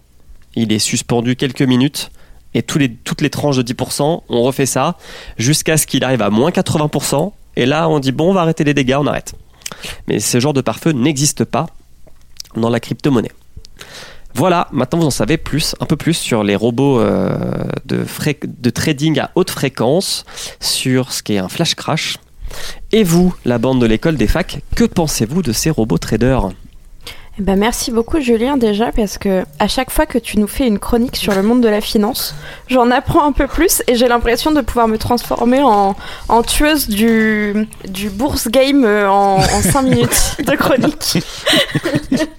il 0.58 0.74
est 0.74 0.80
suspendu 0.80 1.36
quelques 1.36 1.62
minutes. 1.62 2.12
Et 2.54 2.64
toutes 2.64 3.22
les 3.22 3.30
tranches 3.30 3.58
de 3.58 3.74
10%, 3.74 4.24
on 4.28 4.42
refait 4.42 4.66
ça 4.66 4.98
jusqu'à 5.38 5.78
ce 5.78 5.86
qu'il 5.86 6.04
arrive 6.04 6.24
à 6.24 6.32
moins 6.32 6.50
80%. 6.50 7.32
Et 7.56 7.66
là, 7.66 7.88
on 7.88 8.00
dit 8.00 8.12
bon, 8.12 8.32
on 8.32 8.34
va 8.34 8.42
arrêter 8.42 8.64
les 8.64 8.74
dégâts, 8.74 8.98
on 9.00 9.06
arrête. 9.06 9.36
Mais 10.08 10.20
ce 10.20 10.40
genre 10.40 10.54
de 10.54 10.62
pare-feu 10.62 10.92
n'existe 10.92 11.44
pas 11.44 11.68
dans 12.56 12.70
la 12.70 12.80
crypto-monnaie. 12.80 13.32
Voilà, 14.34 14.68
maintenant 14.72 15.00
vous 15.00 15.06
en 15.06 15.12
savez 15.12 15.38
plus, 15.38 15.76
un 15.80 15.86
peu 15.86 15.96
plus 15.96 16.14
sur 16.14 16.44
les 16.44 16.56
robots 16.56 17.00
euh, 17.00 17.38
de, 17.86 18.06
de 18.46 18.70
trading 18.70 19.20
à 19.20 19.32
haute 19.36 19.52
fréquence, 19.52 20.26
sur 20.60 21.12
ce 21.12 21.22
qu'est 21.22 21.38
un 21.38 21.50
flash 21.50 21.76
crash. 21.76 22.18
Et 22.92 23.04
vous, 23.04 23.36
la 23.46 23.58
bande 23.58 23.82
de 23.82 23.86
l'école 23.86 24.16
des 24.16 24.28
facs, 24.28 24.62
que 24.76 24.84
pensez-vous 24.84 25.42
de 25.42 25.52
ces 25.52 25.70
robots 25.70 25.98
traders? 25.98 26.50
Ben, 27.40 27.58
merci 27.58 27.92
beaucoup 27.92 28.20
Julien 28.20 28.58
déjà 28.58 28.92
parce 28.92 29.18
que 29.18 29.46
à 29.60 29.68
chaque 29.68 29.92
fois 29.92 30.06
que 30.06 30.18
tu 30.18 30.40
nous 30.40 30.48
fais 30.48 30.68
une 30.68 30.80
chronique 30.80 31.16
sur 31.16 31.34
le 31.36 31.44
monde 31.44 31.62
de 31.62 31.68
la 31.68 31.82
finance, 31.82 32.36
j'en 32.68 32.90
apprends 32.92 33.26
un 33.26 33.32
peu 33.32 33.48
plus 33.48 33.84
et 33.88 33.96
j'ai 33.96 34.08
l'impression 34.08 34.52
de 34.52 34.62
pouvoir 34.62 34.88
me 34.88 34.98
transformer 34.98 35.62
en, 35.62 35.96
en 36.30 36.42
tueuse 36.44 36.88
du, 36.88 37.68
du 37.88 38.10
bourse 38.10 38.48
game 38.48 38.84
euh, 38.86 39.10
en, 39.10 39.38
en 39.38 39.62
5 39.62 39.82
minutes 39.84 40.38
de 40.46 40.56
chronique. 40.56 41.20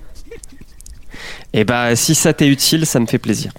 Eh 1.55 1.65
bah, 1.65 1.97
si 1.97 2.15
ça 2.15 2.35
t'est 2.35 2.47
utile, 2.47 2.85
ça 2.85 3.01
me 3.01 3.07
fait 3.07 3.19
plaisir. 3.19 3.53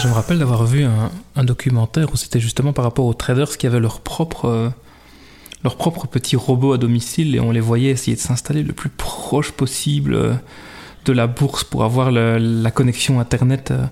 Je 0.00 0.06
me 0.06 0.12
rappelle 0.12 0.38
d'avoir 0.38 0.64
vu 0.64 0.84
un, 0.84 1.10
un 1.34 1.44
documentaire 1.44 2.12
où 2.12 2.16
c'était 2.16 2.38
justement 2.40 2.72
par 2.72 2.84
rapport 2.84 3.04
aux 3.04 3.14
traders 3.14 3.56
qui 3.56 3.66
avaient 3.66 3.80
leur 3.80 4.00
propre, 4.00 4.44
euh, 4.46 4.68
leur 5.64 5.76
propre 5.76 6.06
petit 6.06 6.36
robot 6.36 6.74
à 6.74 6.78
domicile 6.78 7.34
et 7.34 7.40
on 7.40 7.50
les 7.50 7.60
voyait 7.60 7.90
essayer 7.90 8.16
de 8.16 8.20
s'installer 8.20 8.62
le 8.62 8.72
plus 8.72 8.90
proche 8.90 9.50
possible 9.50 10.14
euh, 10.14 10.34
de 11.06 11.12
la 11.12 11.26
bourse 11.26 11.64
pour 11.64 11.84
avoir 11.84 12.10
le- 12.10 12.38
la 12.38 12.70
connexion 12.70 13.18
internet 13.20 13.70
euh, 13.70 13.84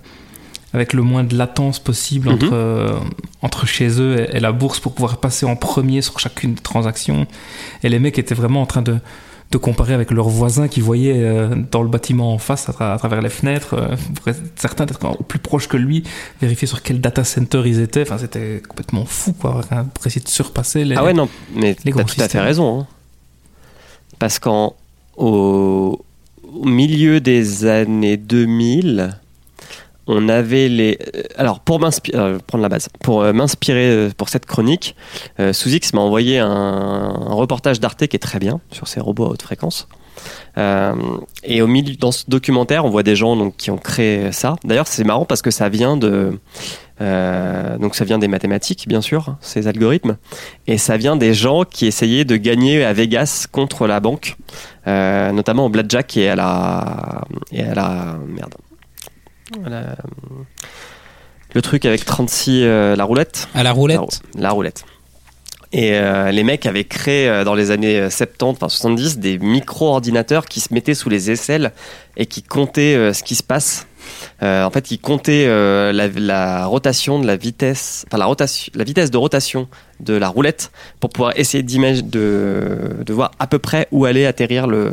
avec 0.72 0.92
le 0.92 1.02
moins 1.02 1.24
de 1.24 1.36
latence 1.36 1.78
possible 1.78 2.28
Mhm. 2.28 2.34
entre, 2.34 2.52
euh, 2.52 2.98
entre 3.42 3.66
chez 3.66 4.00
eux 4.00 4.18
et, 4.20 4.36
et 4.36 4.40
la 4.40 4.52
bourse 4.52 4.80
pour 4.80 4.92
pouvoir 4.92 5.18
passer 5.18 5.46
en 5.46 5.56
premier 5.56 6.02
sur 6.02 6.18
chacune 6.18 6.54
des 6.54 6.62
transactions. 6.62 7.26
Et 7.84 7.88
les 7.88 7.98
mecs 8.00 8.18
étaient 8.18 8.34
vraiment 8.34 8.60
en 8.62 8.66
train 8.66 8.82
de, 8.82 8.96
de 9.52 9.58
comparer 9.58 9.94
avec 9.94 10.10
leurs 10.10 10.28
voisins 10.28 10.66
qu'ils 10.66 10.82
voyaient 10.82 11.22
euh, 11.22 11.54
dans 11.70 11.82
le 11.82 11.88
bâtiment 11.88 12.34
en 12.34 12.38
face 12.38 12.68
à, 12.68 12.72
tra- 12.72 12.92
à 12.92 12.98
travers 12.98 13.22
les 13.22 13.28
fenêtres. 13.30 13.74
euh, 13.74 13.94
pour 14.16 14.26
être 14.26 14.42
certain 14.56 14.84
d'être 14.84 15.22
plus 15.24 15.38
proche 15.38 15.68
que 15.68 15.76
lui, 15.76 16.02
vérifier 16.40 16.66
sur 16.66 16.82
quel 16.82 17.00
data 17.00 17.22
center 17.22 17.62
ils 17.64 17.78
étaient. 17.78 18.02
Enfin, 18.02 18.18
c'était 18.18 18.60
complètement 18.68 19.04
fou 19.04 19.32
quoi, 19.32 19.60
pour 19.94 20.04
essayer 20.08 20.24
de 20.24 20.28
surpasser 20.28 20.84
les. 20.84 20.96
Ah 20.96 21.04
ouais, 21.04 21.14
non, 21.14 21.28
mais 21.54 21.76
t'as 21.76 22.02
tout 22.04 22.20
à 22.20 22.28
fait 22.28 22.40
raison. 22.40 22.80
hein. 22.80 22.86
Parce 24.18 24.40
qu'en 24.40 24.74
au, 25.16 26.04
au 26.54 26.64
milieu 26.66 27.20
des 27.20 27.66
années 27.66 28.16
2000, 28.16 29.18
on 30.06 30.28
avait 30.28 30.68
les. 30.68 30.98
euh, 31.14 31.22
Alors, 31.36 31.60
pour 31.60 31.80
m'inspirer, 31.80 32.18
euh, 32.18 32.38
prendre 32.46 32.62
la 32.62 32.68
base, 32.68 32.88
pour 33.02 33.22
euh, 33.22 33.32
m'inspirer 33.32 34.10
pour 34.16 34.28
cette 34.28 34.46
chronique, 34.46 34.94
Sous-X 35.52 35.94
m'a 35.94 36.00
envoyé 36.00 36.38
un, 36.38 36.46
un 36.48 37.34
reportage 37.34 37.80
d'Arte 37.80 38.06
qui 38.06 38.16
est 38.16 38.20
très 38.20 38.38
bien 38.38 38.60
sur 38.70 38.88
ces 38.88 39.00
robots 39.00 39.26
à 39.26 39.28
haute 39.30 39.42
fréquence. 39.42 39.88
Et 41.42 41.60
au 41.60 41.66
milieu, 41.66 41.96
dans 41.96 42.12
ce 42.12 42.24
documentaire, 42.28 42.84
on 42.84 42.90
voit 42.90 43.02
des 43.02 43.16
gens 43.16 43.36
donc, 43.36 43.56
qui 43.56 43.70
ont 43.70 43.76
créé 43.76 44.30
ça. 44.32 44.56
D'ailleurs, 44.64 44.86
c'est 44.86 45.04
marrant 45.04 45.24
parce 45.24 45.42
que 45.42 45.50
ça 45.50 45.68
vient 45.68 45.96
de. 45.96 46.38
Euh, 47.00 47.76
donc, 47.78 47.94
ça 47.96 48.04
vient 48.04 48.18
des 48.18 48.28
mathématiques, 48.28 48.86
bien 48.86 49.00
sûr, 49.00 49.36
ces 49.40 49.66
algorithmes. 49.66 50.16
Et 50.66 50.78
ça 50.78 50.96
vient 50.96 51.16
des 51.16 51.34
gens 51.34 51.64
qui 51.64 51.86
essayaient 51.86 52.24
de 52.24 52.36
gagner 52.36 52.84
à 52.84 52.92
Vegas 52.92 53.46
contre 53.50 53.86
la 53.86 53.98
banque, 54.00 54.36
euh, 54.86 55.32
notamment 55.32 55.66
au 55.66 55.68
blackjack 55.68 56.16
et 56.16 56.28
à 56.28 56.36
la. 56.36 57.24
Et 57.52 57.62
à 57.64 57.74
la. 57.74 58.16
Merde. 58.28 58.54
À 59.64 59.68
la- 59.68 59.96
le 61.54 61.62
truc 61.62 61.84
avec 61.84 62.04
36. 62.04 62.62
euh, 62.64 62.96
la 62.96 63.04
roulette. 63.04 63.48
À 63.54 63.62
la 63.62 63.72
roulette. 63.72 63.98
rou- 64.00 64.08
la 64.36 64.50
roulette. 64.50 64.84
Et 65.72 65.94
euh, 65.94 66.30
les 66.30 66.44
mecs 66.44 66.66
avaient 66.66 66.84
créé 66.84 67.28
euh, 67.28 67.42
dans 67.44 67.54
les 67.54 67.70
années 67.72 67.98
euh, 67.98 68.10
70, 68.10 68.44
enfin 68.56 68.68
70, 68.68 69.18
des 69.18 69.38
micro-ordinateurs 69.38 70.46
qui 70.46 70.60
se 70.60 70.72
mettaient 70.72 70.94
sous 70.94 71.08
les 71.08 71.30
aisselles 71.32 71.72
et 72.16 72.26
qui 72.26 72.42
comptaient 72.42 72.94
euh, 72.94 73.12
ce 73.12 73.22
qui 73.24 73.34
se 73.34 73.42
passe. 73.42 73.86
Euh, 74.42 74.64
en 74.64 74.70
fait, 74.70 74.90
ils 74.90 74.98
comptaient 74.98 75.46
euh, 75.46 75.92
la, 75.92 76.66
rotation 76.66 77.18
de 77.18 77.26
la 77.26 77.36
vitesse, 77.36 78.04
de 79.10 79.16
rotation 79.16 79.68
de 80.00 80.14
la 80.14 80.28
roulette 80.28 80.70
pour 81.00 81.10
pouvoir 81.10 81.32
essayer 81.36 81.62
de, 81.62 82.96
voir 83.08 83.30
à 83.38 83.46
peu 83.46 83.58
près 83.58 83.88
où 83.90 84.04
allait 84.04 84.26
atterrir 84.26 84.66
le, 84.66 84.92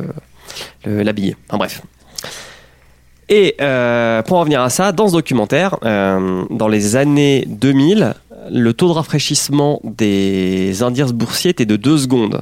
la 0.85 1.13
bref. 1.57 1.81
Et 3.29 3.55
euh, 3.61 4.21
pour 4.23 4.37
en 4.37 4.43
venir 4.43 4.61
à 4.61 4.69
ça, 4.69 4.91
dans 4.91 5.07
ce 5.07 5.13
documentaire, 5.13 5.77
dans 5.81 6.67
les 6.69 6.95
années 6.95 7.45
2000, 7.47 8.13
le 8.51 8.73
taux 8.73 8.87
de 8.87 8.93
rafraîchissement 8.93 9.79
des 9.83 10.83
indices 10.83 11.13
boursiers 11.13 11.51
était 11.51 11.65
de 11.65 11.75
2 11.75 11.97
secondes. 11.97 12.41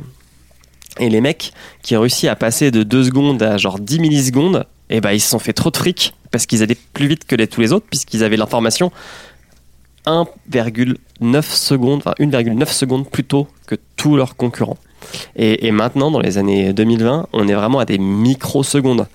Et 1.00 1.10
les 1.10 1.22
mecs 1.22 1.54
qui 1.82 1.96
ont 1.96 2.02
réussi 2.02 2.28
à 2.28 2.36
passer 2.36 2.72
de 2.72 2.84
2 2.84 3.06
secondes 3.06 3.42
à 3.42 3.58
genre 3.58 3.80
10 3.80 4.00
millisecondes, 4.00 4.66
eh 4.90 5.02
ben, 5.02 5.12
ils 5.12 5.20
se 5.20 5.30
sont 5.30 5.40
fait 5.40 5.54
trop 5.54 5.72
de 5.72 5.78
fric 5.78 6.14
parce 6.32 6.46
qu'ils 6.46 6.62
allaient 6.62 6.78
plus 6.94 7.08
vite 7.08 7.26
que 7.26 7.36
tous 7.46 7.62
les 7.62 7.74
autres 7.74 7.86
puisqu'ils 7.90 8.24
avaient 8.24 8.38
l'information 8.38 8.92
1,9 10.06 11.42
secondes, 11.42 12.00
enfin 12.00 12.14
1,9 12.20 12.68
secondes 12.68 13.08
plus 13.10 13.24
tôt 13.24 13.48
que 13.66 13.76
tous 13.96 14.16
leurs 14.16 14.36
concurrents. 14.36 14.78
Et, 15.36 15.68
et 15.68 15.72
maintenant, 15.72 16.12
dans 16.12 16.20
les 16.20 16.38
années 16.38 16.74
2020, 16.74 17.28
on 17.32 17.48
est 17.48 17.54
vraiment 17.54 17.80
à 17.80 17.86
des 17.86 17.98
microsecondes 17.98 19.08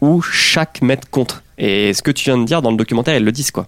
où 0.00 0.20
chaque 0.22 0.82
mètre 0.82 1.08
compte. 1.10 1.42
Et 1.58 1.92
ce 1.92 2.02
que 2.02 2.10
tu 2.12 2.24
viens 2.26 2.38
de 2.38 2.44
dire 2.44 2.62
dans 2.62 2.70
le 2.70 2.76
documentaire, 2.76 3.16
ils 3.16 3.24
le 3.24 3.32
disent 3.32 3.50
quoi. 3.50 3.66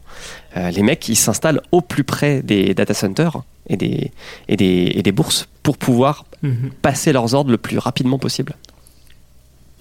Euh, 0.57 0.71
les 0.71 0.83
mecs, 0.83 1.09
ils 1.09 1.17
s'installent 1.17 1.61
au 1.73 1.81
plus 1.81 2.05
près 2.05 2.41
des 2.43 2.73
data 2.75 2.95
centers 2.95 3.43
et 3.69 3.77
des, 3.77 4.13
et 4.49 4.57
des, 4.57 4.93
et 4.95 5.03
des 5.03 5.13
bourses 5.13 5.49
pour 5.63 5.77
pouvoir 5.77 6.25
Mhm. 6.43 6.71
passer 6.83 7.13
leurs 7.13 7.35
ordres 7.35 7.51
le 7.51 7.59
plus 7.59 7.79
rapidement 7.79 8.19
possible. 8.19 8.55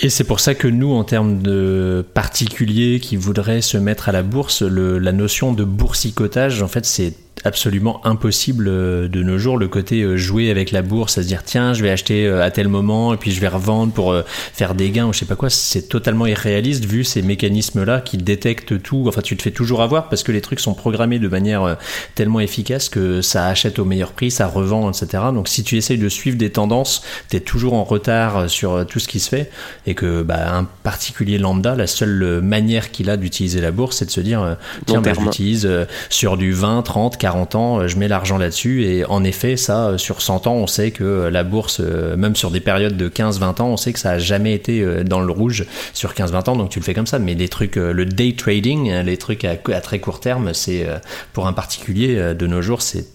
Et 0.02 0.10
c'est 0.10 0.24
pour 0.24 0.40
ça 0.40 0.56
que 0.56 0.68
nous, 0.68 0.92
en 0.94 1.04
termes 1.04 1.42
de 1.42 2.06
particuliers 2.14 3.00
qui 3.02 3.16
voudraient 3.18 3.62
se 3.62 3.78
mettre 3.78 4.08
à 4.10 4.12
la 4.14 4.24
bourse, 4.24 4.62
le- 4.62 4.98
la 4.98 5.12
notion 5.12 5.52
de 5.54 5.64
boursicotage, 5.66 6.62
en 6.62 6.68
fait, 6.70 6.86
c'est 6.86 7.14
absolument 7.46 8.06
impossible 8.06 8.68
euh, 8.68 9.08
de 9.08 9.24
nos 9.24 9.38
jours. 9.38 9.58
Le 9.58 9.68
côté 9.68 10.02
euh, 10.02 10.18
jouer 10.18 10.52
avec 10.52 10.72
la 10.72 10.82
bourse, 10.82 11.18
à 11.18 11.24
se 11.24 11.28
dire 11.28 11.44
tiens, 11.44 11.74
je 11.74 11.84
vais 11.84 11.90
acheter 11.90 12.26
euh, 12.26 12.44
à 12.44 12.52
tel 12.52 12.68
moment 12.68 13.14
et 13.14 13.18
puis 13.18 13.32
je 13.32 13.40
vais 13.40 13.48
revendre 13.48 13.94
pour 13.94 14.16
faire 14.54 14.76
des 14.76 14.90
gains 14.90 15.08
ou 15.08 15.14
je 15.14 15.20
sais 15.20 15.26
pas 15.26 15.36
quoi, 15.36 15.50
c'est 15.50 15.84
totalement 15.84 16.26
irréaliste 16.26 16.86
vu 16.86 17.04
ces 17.04 17.22
mécanismes-là 17.22 18.02
qui 18.02 18.18
détectent 18.18 18.82
tout. 18.82 19.06
Enfin, 19.08 19.22
tu 19.22 19.38
te 19.38 19.42
fais 19.42 19.52
toujours 19.52 19.82
avoir 19.82 20.10
parce 20.10 20.24
que 20.24 20.32
les 20.32 20.42
trucs 20.42 20.60
sont 20.60 20.74
programmés 20.74 21.20
de 21.20 21.28
manière 21.28 21.78
tellement 22.16 22.40
efficace 22.40 22.90
que 22.90 23.22
ça 23.22 23.48
achète 23.48 23.80
au 23.80 23.86
meilleur 23.86 24.12
prix, 24.12 24.32
ça 24.32 24.48
revend, 24.48 24.90
etc. 24.92 25.24
Donc 25.34 25.48
si 25.48 25.64
tu 25.64 25.78
essayes 25.78 25.98
de 25.98 26.10
suivre 26.10 26.38
des 26.38 26.52
tendances, 26.52 27.04
t'es 27.30 27.40
toujours 27.40 27.74
en 27.74 27.84
retard 27.84 28.50
sur 28.50 28.86
tout 28.86 29.00
ce 29.00 29.08
qui 29.08 29.20
se 29.20 29.30
fait 29.30 29.52
et 29.86 29.96
que 29.96 30.22
bah, 30.22 30.56
un 30.56 30.66
particulier 30.84 31.38
lambda, 31.38 31.76
la 31.76 31.88
seule 31.88 32.42
manière 32.42 32.92
qu'il 32.92 33.10
a 33.10 33.18
d'utiliser 33.18 33.62
la 33.62 33.72
bourse, 33.72 33.98
c'est 33.98 34.06
de 34.06 34.12
se 34.12 34.22
dire 34.22 34.58
tiens, 34.86 35.02
bah, 35.02 35.12
j'utilise 35.20 35.70
sur 36.10 36.38
du 36.38 36.52
20, 36.52 36.82
30, 36.84 37.18
40 37.18 37.29
ans, 37.36 37.80
euh, 37.80 37.88
je 37.88 37.98
mets 37.98 38.08
l'argent 38.08 38.38
là-dessus 38.38 38.86
et 38.86 39.06
en 39.06 39.24
effet, 39.24 39.58
ça, 39.58 39.90
euh, 39.90 39.98
sur 39.98 40.22
100 40.22 40.48
ans, 40.48 40.54
on 40.54 40.68
sait 40.68 40.92
que 40.92 41.04
euh, 41.04 41.32
la 41.32 41.44
bourse, 41.44 41.80
même 41.80 42.36
sur 42.36 42.52
des 42.52 42.60
périodes 42.60 42.98
de 42.98 43.10
15-20 43.10 43.62
ans, 43.62 43.68
on 43.68 43.78
sait 43.78 43.94
que 43.94 44.00
ça 44.00 44.12
a 44.12 44.18
jamais 44.20 44.54
été 44.54 45.04
dans 45.04 45.22
le 45.22 45.32
rouge 45.32 45.66
sur 45.94 46.14
15-20 46.14 46.50
ans, 46.50 46.56
donc 46.56 46.70
tu 46.70 46.80
le 46.80 46.86
fais 46.86 46.94
comme 46.94 47.08
ça. 47.08 47.20
Mais 47.20 47.36
les 47.36 47.50
trucs, 47.50 47.76
le 47.76 48.06
day 48.06 48.34
trading, 48.38 48.90
euh, 48.90 49.04
les 49.04 49.18
trucs 49.18 49.46
à, 49.46 49.56
très 49.56 50.00
court 50.00 50.20
terme, 50.20 50.54
c'est 50.54 50.88
pour 51.34 51.48
un 51.48 51.54
particulier 51.54 52.34
de 52.34 52.48
nos 52.48 52.62
jours, 52.62 52.82
c'est 52.82 53.06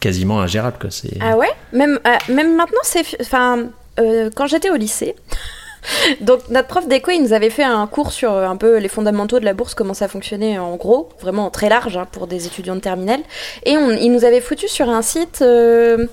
quasiment 0.00 0.40
ingérable. 0.40 0.76
Quoi. 0.80 0.90
Ah 1.20 1.36
ouais? 1.36 1.50
Même, 1.72 1.98
même 2.28 2.56
maintenant, 2.56 2.80
c'est. 2.82 3.04
Enfin, 3.20 3.66
quand 3.96 4.46
j'étais 4.46 4.70
au 4.70 4.76
lycée. 4.76 5.14
Donc 6.20 6.40
notre 6.50 6.68
prof 6.68 6.86
d'éco, 6.86 7.10
il 7.10 7.22
nous 7.22 7.32
avait 7.32 7.50
fait 7.50 7.64
un 7.64 7.86
cours 7.86 8.12
sur 8.12 8.32
euh, 8.32 8.46
un 8.46 8.56
peu 8.56 8.78
les 8.78 8.88
fondamentaux 8.88 9.40
de 9.40 9.44
la 9.44 9.54
bourse, 9.54 9.74
comment 9.74 9.94
ça 9.94 10.08
fonctionnait 10.08 10.58
en 10.58 10.76
gros, 10.76 11.08
vraiment 11.20 11.50
très 11.50 11.68
large 11.68 11.96
hein, 11.96 12.06
pour 12.10 12.26
des 12.26 12.46
étudiants 12.46 12.76
de 12.76 12.80
terminale. 12.80 13.20
Et 13.64 13.76
on, 13.76 13.90
il 13.90 14.10
nous 14.10 14.24
avait 14.24 14.40
foutu 14.40 14.68
sur 14.68 14.88
un 14.88 15.02
site 15.02 15.42
euh, 15.42 16.06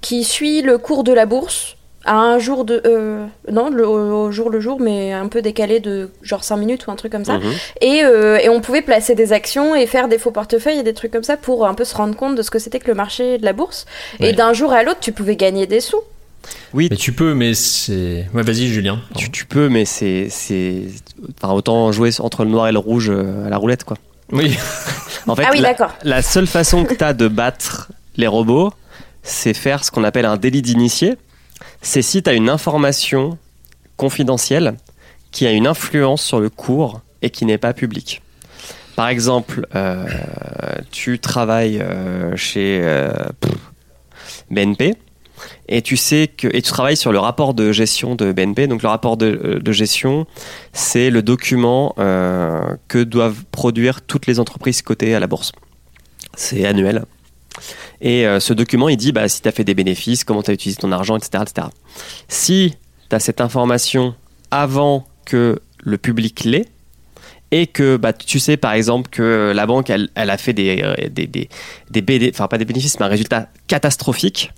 qui 0.00 0.24
suit 0.24 0.62
le 0.62 0.78
cours 0.78 1.04
de 1.04 1.12
la 1.12 1.26
bourse 1.26 1.76
à 2.04 2.14
un 2.14 2.38
jour 2.38 2.64
de... 2.64 2.80
euh, 2.86 3.26
non, 3.50 3.68
le, 3.70 3.86
au 3.86 4.30
jour 4.30 4.50
le 4.50 4.60
jour, 4.60 4.80
mais 4.80 5.12
un 5.12 5.28
peu 5.28 5.42
décalé 5.42 5.78
de 5.78 6.10
genre 6.22 6.42
5 6.42 6.56
minutes 6.56 6.86
ou 6.86 6.90
un 6.90 6.96
truc 6.96 7.12
comme 7.12 7.24
ça. 7.24 7.38
Mhm. 7.38 7.52
Et, 7.82 8.02
euh, 8.04 8.38
et 8.38 8.48
on 8.48 8.60
pouvait 8.60 8.82
placer 8.82 9.14
des 9.14 9.32
actions 9.32 9.74
et 9.74 9.86
faire 9.86 10.08
des 10.08 10.18
faux 10.18 10.30
portefeuilles 10.30 10.78
et 10.78 10.82
des 10.82 10.94
trucs 10.94 11.12
comme 11.12 11.24
ça 11.24 11.36
pour 11.36 11.66
un 11.66 11.74
peu 11.74 11.84
se 11.84 11.94
rendre 11.94 12.16
compte 12.16 12.34
de 12.34 12.42
ce 12.42 12.50
que 12.50 12.58
c'était 12.58 12.78
que 12.78 12.88
le 12.88 12.94
marché 12.94 13.38
de 13.38 13.44
la 13.44 13.52
bourse. 13.52 13.84
Et 14.20 14.32
d'un 14.32 14.52
jour 14.52 14.72
à 14.72 14.82
l'autre, 14.82 15.00
tu 15.00 15.12
pouvais 15.12 15.36
gagner 15.36 15.66
des 15.66 15.80
sous. 15.80 16.00
Oui, 16.74 16.88
Mais 16.90 16.96
tu 16.96 17.12
peux, 17.12 17.34
mais 17.34 17.54
c'est. 17.54 18.28
Ouais, 18.34 18.42
vas-y, 18.42 18.68
Julien. 18.68 19.00
tu, 19.16 19.30
tu 19.30 19.46
peux, 19.46 19.68
mais 19.68 19.84
c'est, 19.84 20.28
c'est, 20.30 20.82
enfin, 21.36 21.54
autant 21.54 21.92
jouer 21.92 22.10
entre 22.20 22.44
le 22.44 22.50
noir 22.50 22.68
et 22.68 22.72
le 22.72 22.78
rouge 22.78 23.10
euh, 23.10 23.46
à 23.46 23.50
la 23.50 23.56
roulette, 23.56 23.84
quoi. 23.84 23.96
Oui. 24.32 24.56
En 25.26 25.36
fait, 25.36 25.44
ah 25.46 25.50
oui, 25.52 25.60
la, 25.60 25.70
d'accord. 25.70 25.94
la 26.04 26.22
seule 26.22 26.46
façon 26.46 26.84
que 26.84 26.94
tu 26.94 27.04
as 27.04 27.12
de 27.12 27.28
battre 27.28 27.90
les 28.16 28.26
robots, 28.26 28.72
c'est 29.22 29.54
faire 29.54 29.84
ce 29.84 29.90
qu'on 29.90 30.04
appelle 30.04 30.24
un 30.24 30.36
délit 30.36 30.62
d'initié. 30.62 31.16
C'est 31.82 32.02
si 32.02 32.22
tu 32.22 32.30
as 32.30 32.32
une 32.32 32.48
information 32.48 33.38
confidentielle 33.96 34.76
qui 35.30 35.46
a 35.46 35.52
une 35.52 35.66
influence 35.66 36.22
sur 36.22 36.40
le 36.40 36.48
cours 36.48 37.02
et 37.22 37.30
qui 37.30 37.44
n'est 37.44 37.58
pas 37.58 37.72
publique. 37.72 38.22
Par 38.96 39.08
exemple, 39.08 39.66
euh, 39.76 40.06
tu 40.90 41.18
travailles 41.18 41.80
euh, 41.80 42.34
chez 42.36 42.80
euh, 42.82 43.12
pff, 43.40 43.52
BNP 44.50 44.96
et 45.68 45.82
tu 45.82 45.96
sais 45.96 46.28
que 46.28 46.48
et 46.48 46.62
tu 46.62 46.70
travailles 46.70 46.96
sur 46.96 47.12
le 47.12 47.18
rapport 47.18 47.52
de 47.54 47.72
gestion 47.72 48.14
de 48.14 48.32
BNP. 48.32 48.66
Donc 48.66 48.82
le 48.82 48.88
rapport 48.88 49.16
de, 49.16 49.26
euh, 49.26 49.60
de 49.60 49.72
gestion, 49.72 50.26
c'est 50.72 51.10
le 51.10 51.22
document 51.22 51.94
euh, 51.98 52.76
que 52.88 53.02
doivent 53.04 53.44
produire 53.52 54.00
toutes 54.02 54.26
les 54.26 54.40
entreprises 54.40 54.82
cotées 54.82 55.14
à 55.14 55.20
la 55.20 55.26
bourse. 55.26 55.52
C'est 56.34 56.64
annuel. 56.64 57.04
Et 58.00 58.26
euh, 58.26 58.40
ce 58.40 58.54
document, 58.54 58.88
il 58.88 58.96
dit 58.96 59.12
bah, 59.12 59.28
si 59.28 59.42
tu 59.42 59.48
as 59.48 59.52
fait 59.52 59.64
des 59.64 59.74
bénéfices, 59.74 60.24
comment 60.24 60.42
tu 60.42 60.50
as 60.50 60.54
utilisé 60.54 60.80
ton 60.80 60.92
argent, 60.92 61.16
etc. 61.16 61.44
etc. 61.46 61.68
Si 62.28 62.74
tu 63.10 63.16
as 63.16 63.20
cette 63.20 63.40
information 63.40 64.14
avant 64.50 65.06
que 65.26 65.60
le 65.80 65.98
public 65.98 66.44
l'ait, 66.44 66.66
et 67.50 67.66
que 67.66 67.96
bah, 67.96 68.12
tu 68.12 68.38
sais 68.38 68.58
par 68.58 68.72
exemple 68.72 69.08
que 69.08 69.52
la 69.54 69.66
banque 69.66 69.88
elle, 69.88 70.10
a 70.14 70.36
fait 70.36 70.52
des, 70.52 70.84
des, 71.10 71.26
des, 71.26 71.48
des 71.90 72.30
enfin 72.34 72.46
pas 72.46 72.58
des 72.58 72.66
bénéfices 72.66 73.00
mais 73.00 73.06
un 73.06 73.08
résultat 73.08 73.48
catastrophique, 73.68 74.52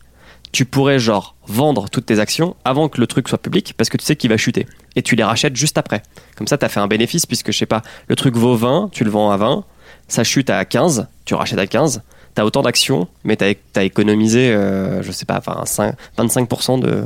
tu 0.52 0.64
pourrais 0.64 0.98
genre 0.98 1.36
vendre 1.46 1.88
toutes 1.88 2.06
tes 2.06 2.18
actions 2.18 2.56
avant 2.64 2.88
que 2.88 3.00
le 3.00 3.06
truc 3.06 3.28
soit 3.28 3.38
public 3.38 3.74
parce 3.76 3.88
que 3.90 3.96
tu 3.96 4.04
sais 4.04 4.16
qu'il 4.16 4.30
va 4.30 4.36
chuter 4.36 4.66
et 4.96 5.02
tu 5.02 5.14
les 5.16 5.24
rachètes 5.24 5.56
juste 5.56 5.78
après. 5.78 6.02
Comme 6.36 6.46
ça 6.46 6.58
tu 6.58 6.64
as 6.64 6.68
fait 6.68 6.80
un 6.80 6.88
bénéfice 6.88 7.26
puisque 7.26 7.52
je 7.52 7.58
sais 7.58 7.66
pas, 7.66 7.82
le 8.08 8.16
truc 8.16 8.36
vaut 8.36 8.56
20, 8.56 8.90
tu 8.92 9.04
le 9.04 9.10
vends 9.10 9.30
à 9.30 9.36
20, 9.36 9.64
ça 10.08 10.24
chute 10.24 10.50
à 10.50 10.64
15, 10.64 11.06
tu 11.24 11.34
rachètes 11.34 11.58
à 11.58 11.66
15, 11.66 12.02
tu 12.34 12.40
as 12.40 12.44
autant 12.44 12.62
d'actions 12.62 13.06
mais 13.24 13.36
tu 13.36 13.44
as, 13.44 13.82
économisé 13.84 14.50
euh, 14.52 15.02
je 15.02 15.12
sais 15.12 15.24
pas 15.24 15.38
enfin 15.38 15.62
5 15.64 15.94
25% 16.18 16.80
de, 16.80 17.04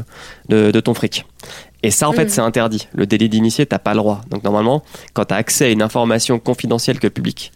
de, 0.49 0.71
de 0.71 0.81
ton 0.81 0.95
fric. 0.95 1.27
Et 1.83 1.91
ça, 1.91 2.09
en 2.09 2.15
fait, 2.15 2.25
Mhm. 2.25 2.29
c'est 2.31 2.41
interdit. 2.41 2.89
Le 2.95 3.05
délit 3.05 3.29
d'initié, 3.29 3.67
t'as 3.67 3.79
pas 3.79 3.91
le 3.93 3.99
droit. 3.99 4.23
Donc, 4.31 4.43
normalement, 4.43 4.83
quand 5.13 5.27
tu 5.27 5.35
as 5.35 5.37
accès 5.37 5.67
à 5.67 5.69
une 5.69 5.83
information 5.83 6.39
confidentielle 6.39 6.99
que 6.99 7.07
le 7.09 7.11
public, 7.11 7.53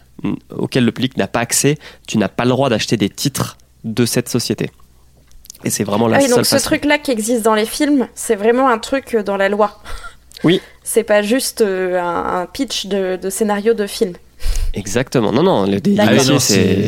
auquel 0.55 0.85
le 0.85 0.91
public 0.91 1.17
n'a 1.17 1.27
pas 1.27 1.39
accès, 1.39 1.79
tu 2.05 2.19
n'as 2.19 2.27
pas 2.27 2.43
le 2.43 2.51
droit 2.51 2.69
d'acheter 2.69 2.95
des 2.95 3.09
titres 3.09 3.57
de 3.85 4.05
cette 4.05 4.29
société. 4.29 4.69
Et 5.63 5.69
c'est 5.69 5.83
vraiment 5.83 6.07
la 6.07 6.17
Ah 6.17 6.19
oui, 6.19 6.27
seule 6.27 6.35
donc 6.37 6.45
ce 6.45 6.55
façon. 6.55 6.65
truc-là 6.65 6.97
qui 6.97 7.11
existe 7.11 7.41
dans 7.43 7.55
les 7.55 7.65
films, 7.65 8.07
c'est 8.15 8.35
vraiment 8.35 8.69
un 8.69 8.77
truc 8.79 9.15
euh, 9.15 9.23
dans 9.23 9.37
la 9.37 9.49
loi. 9.49 9.79
Oui. 10.43 10.61
C'est 10.83 11.03
pas 11.03 11.21
juste 11.21 11.61
euh, 11.61 11.99
un, 11.99 12.41
un 12.41 12.45
pitch 12.45 12.85
de, 12.85 13.17
de 13.21 13.29
scénario 13.29 13.73
de 13.73 13.85
film. 13.87 14.13
Exactement. 14.73 15.31
Non, 15.31 15.43
non, 15.43 15.65
le 15.65 15.79
grillé, 15.79 15.99
Ah 16.01 16.11
oui, 16.11 16.39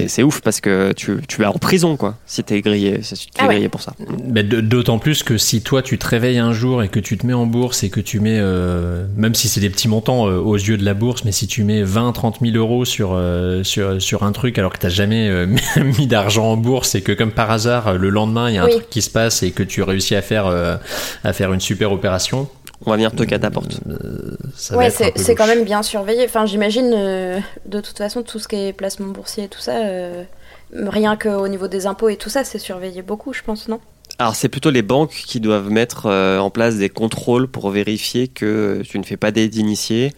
c'est 0.08 0.24
ouf 0.24 0.42
parce 0.42 0.62
que 0.62 0.92
tu, 0.94 1.18
tu 1.28 1.42
es 1.42 1.46
en 1.46 1.54
prison, 1.54 1.98
quoi, 1.98 2.16
si 2.26 2.44
t'es 2.44 2.62
grillé, 2.62 3.02
si 3.02 3.16
tu 3.16 3.26
te 3.28 3.38
fais 3.38 3.44
Ah 3.44 3.48
ouais. 3.48 3.54
griller 3.56 3.70
pour 3.70 3.82
ça. 3.82 3.94
Mais 4.26 4.44
D'autant 4.44 5.00
plus 5.00 5.24
que 5.24 5.38
si 5.38 5.62
toi 5.62 5.82
tu 5.82 5.98
te 5.98 6.08
réveilles 6.08 6.38
un 6.40 6.54
jour 6.54 6.84
et 6.84 6.88
que 6.90 7.00
tu 7.00 7.18
te 7.18 7.26
mets 7.26 7.34
en 7.34 7.46
bourse 7.46 7.84
et 7.84 7.90
que 7.90 8.00
tu 8.00 8.20
mets, 8.20 8.38
euh, 8.40 9.06
même 9.16 9.34
si 9.36 9.48
c'est 9.48 9.60
des 9.62 9.70
petits 9.70 9.88
montants 9.88 10.28
euh, 10.28 10.38
aux 10.38 10.56
yeux 10.56 10.78
de 10.78 10.86
la 10.86 10.94
bourse, 10.94 11.24
mais 11.26 11.32
si 11.32 11.48
tu 11.48 11.64
mets 11.64 11.84
20, 11.84 12.12
30 12.12 12.38
000 12.42 12.56
euros 12.56 12.86
sur, 12.86 13.12
euh, 13.14 13.64
sur, 13.64 14.02
sur 14.02 14.24
un 14.24 14.32
truc 14.32 14.58
alors 14.60 14.72
que 14.74 14.78
t'as 14.80 14.90
jamais 14.90 15.28
euh, 15.30 15.48
mis 15.98 16.08
d'argent 16.08 16.52
en 16.52 16.58
bourse 16.58 16.96
et 16.96 17.02
que 17.02 17.12
comme 17.12 17.32
par 17.32 17.50
hasard 17.52 17.94
le 17.98 18.10
lendemain 18.10 18.50
il 18.50 18.56
y 18.56 18.58
a 18.58 18.64
un 18.64 18.66
Oui. 18.68 18.72
truc 18.74 18.90
qui 18.90 19.02
se 19.02 19.10
passe 19.10 19.44
et 19.44 19.52
que 19.52 19.64
tu 19.64 19.82
réussis 19.84 20.16
à 20.16 20.22
faire, 20.22 20.46
euh, 20.48 20.78
à 21.24 21.34
faire 21.34 21.52
une 21.54 21.60
super 21.62 21.92
opération, 21.92 22.48
On 22.86 22.90
va 22.90 22.96
venir 22.96 23.12
te 23.12 23.24
catapulter. 23.24 23.78
euh, 23.88 24.36
ça 24.56 24.76
Ouais, 24.76 24.90
c'est 24.90 25.36
quand 25.36 25.48
même 25.48 25.64
bien 25.64 25.84
surveillé. 25.84 26.26
Enfin, 26.26 26.46
j'imagine, 26.46 26.92
euh, 26.96 27.40
de 27.66 27.80
toute 27.80 27.98
façon, 27.98 28.24
tout 28.24 28.40
ce 28.40 28.48
qui 28.48 28.56
est 28.56 28.74
placement 28.74 29.08
boursier 29.08 29.46
et 29.46 29.48
tout 29.48 29.60
ça, 29.60 29.86
euh, 29.86 30.24
rien 30.74 31.16
qu'au 31.16 31.48
niveau 31.48 31.68
des 31.68 31.86
impôts 31.86 32.10
et 32.10 32.18
tout 32.18 32.30
ça, 32.30 32.44
c'est 32.44 32.60
surveillé 32.60 33.02
beaucoup, 33.02 33.34
je 33.34 33.44
pense, 33.44 33.68
non? 33.68 33.80
Alors, 34.20 34.36
c'est 34.36 34.50
plutôt 34.50 34.72
les 34.72 34.82
banques 34.82 35.12
qui 35.26 35.40
doivent 35.40 35.70
mettre 35.70 36.06
euh, 36.08 36.40
en 36.40 36.50
place 36.50 36.76
des 36.78 36.90
contrôles 36.90 37.48
pour 37.48 37.70
vérifier 37.70 38.28
que 38.28 38.82
tu 38.88 39.00
ne 39.00 39.04
fais 39.04 39.18
pas 39.18 39.32
d'aide 39.32 39.52
d'initié. 39.52 40.14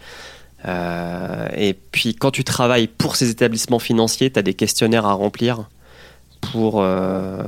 Euh, 0.66 1.47
et 1.55 1.74
puis, 1.74 2.16
quand 2.16 2.32
tu 2.32 2.43
travailles 2.43 2.88
pour 2.88 3.16
ces 3.18 3.30
établissements 3.30 3.80
financiers, 3.80 4.32
tu 4.32 4.39
as 4.39 4.41
des 4.41 4.53
questionnaires 4.53 5.05
à 5.05 5.14
remplir 5.14 5.70
pour 6.51 6.82
euh, 6.82 7.43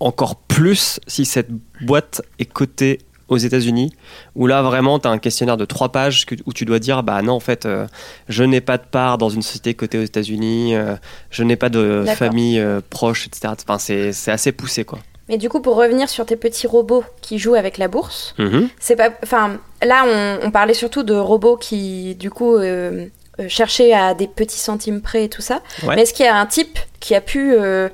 encore 0.00 0.36
plus 0.36 1.00
si 1.06 1.24
cette 1.24 1.50
boîte 1.82 2.22
est 2.38 2.44
cotée 2.44 3.00
aux 3.34 3.38
États-Unis, 3.38 3.92
où 4.34 4.46
là 4.46 4.62
vraiment 4.62 4.98
tu 4.98 5.06
as 5.08 5.10
un 5.10 5.18
questionnaire 5.18 5.56
de 5.56 5.64
trois 5.64 5.90
pages 5.90 6.26
que- 6.26 6.34
où 6.46 6.52
tu 6.52 6.64
dois 6.64 6.78
dire 6.78 7.02
bah 7.02 7.20
non 7.22 7.34
en 7.34 7.40
fait 7.40 7.66
euh, 7.66 7.86
je 8.28 8.42
n'ai 8.44 8.60
pas 8.60 8.78
de 8.78 8.84
part 8.90 9.18
dans 9.18 9.28
une 9.28 9.42
société 9.42 9.74
cotée 9.74 9.98
aux 9.98 10.02
États-Unis, 10.04 10.74
euh, 10.76 10.94
je 11.30 11.42
n'ai 11.44 11.56
pas 11.56 11.68
de 11.68 12.04
famille 12.16 12.58
euh, 12.58 12.80
proche, 12.90 13.26
etc. 13.26 13.54
Enfin, 13.68 13.78
c'est 13.78 14.30
assez 14.30 14.52
poussé 14.52 14.84
quoi. 14.84 14.98
Mais 15.28 15.38
du 15.38 15.48
coup, 15.48 15.60
pour 15.62 15.76
revenir 15.76 16.10
sur 16.10 16.26
tes 16.26 16.36
petits 16.36 16.66
robots 16.66 17.02
qui 17.22 17.38
jouent 17.38 17.54
avec 17.54 17.78
la 17.78 17.88
bourse, 17.88 18.34
Mhm. 18.38 18.68
c'est 18.78 18.94
pas. 18.94 19.08
Enfin, 19.22 19.58
là, 19.82 20.04
on, 20.06 20.46
on 20.46 20.50
parlait 20.50 20.74
surtout 20.74 21.02
de 21.02 21.14
robots 21.14 21.56
qui, 21.56 22.14
du 22.16 22.30
coup, 22.30 22.56
euh, 22.56 23.06
cherchaient 23.48 23.94
à 23.94 24.12
des 24.12 24.26
petits 24.26 24.58
centimes 24.58 25.00
près 25.00 25.24
et 25.24 25.28
tout 25.30 25.40
ça. 25.40 25.62
Ouais. 25.82 25.96
Mais 25.96 26.02
est-ce 26.02 26.12
qu'il 26.12 26.26
y 26.26 26.28
a 26.28 26.36
un 26.36 26.44
type 26.44 26.78
qui 27.00 27.14
a 27.14 27.22
pu 27.22 27.54
euh, 27.54 27.88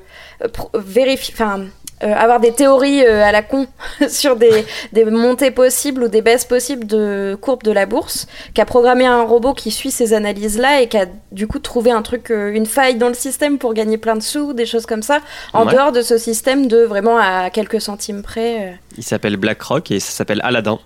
vérifier. 0.73 1.33
Enfin. 1.33 1.65
Euh, 2.03 2.13
avoir 2.15 2.39
des 2.39 2.51
théories 2.51 3.05
euh, 3.05 3.23
à 3.23 3.31
la 3.31 3.41
con 3.41 3.67
sur 4.09 4.35
des, 4.35 4.65
des 4.93 5.05
montées 5.05 5.51
possibles 5.51 6.03
ou 6.03 6.07
des 6.07 6.21
baisses 6.21 6.45
possibles 6.45 6.87
de 6.87 7.37
courbes 7.39 7.63
de 7.63 7.71
la 7.71 7.85
bourse, 7.85 8.27
qui 8.53 8.61
a 8.61 8.65
programmé 8.65 9.05
un 9.05 9.23
robot 9.23 9.53
qui 9.53 9.71
suit 9.71 9.91
ces 9.91 10.13
analyses-là 10.13 10.81
et 10.81 10.87
qui 10.87 10.97
a 10.97 11.05
du 11.31 11.47
coup 11.47 11.59
trouvé 11.59 11.91
un 11.91 12.01
truc, 12.01 12.31
euh, 12.31 12.51
une 12.53 12.65
faille 12.65 12.95
dans 12.95 13.07
le 13.09 13.13
système 13.13 13.57
pour 13.57 13.73
gagner 13.73 13.97
plein 13.97 14.15
de 14.15 14.21
sous, 14.23 14.53
des 14.53 14.65
choses 14.65 14.85
comme 14.85 15.03
ça, 15.03 15.19
en 15.53 15.65
Ouais. 15.65 15.73
dehors 15.73 15.91
de 15.91 16.01
ce 16.01 16.17
système 16.17 16.67
de 16.67 16.77
vraiment 16.83 17.17
à 17.17 17.49
quelques 17.49 17.81
centimes 17.81 18.23
près. 18.23 18.77
Il 18.97 19.03
s'appelle 19.03 19.37
BlackRock 19.37 19.91
et 19.91 19.99
ça 19.99 20.11
s'appelle 20.11 20.41
Aladdin. 20.43 20.79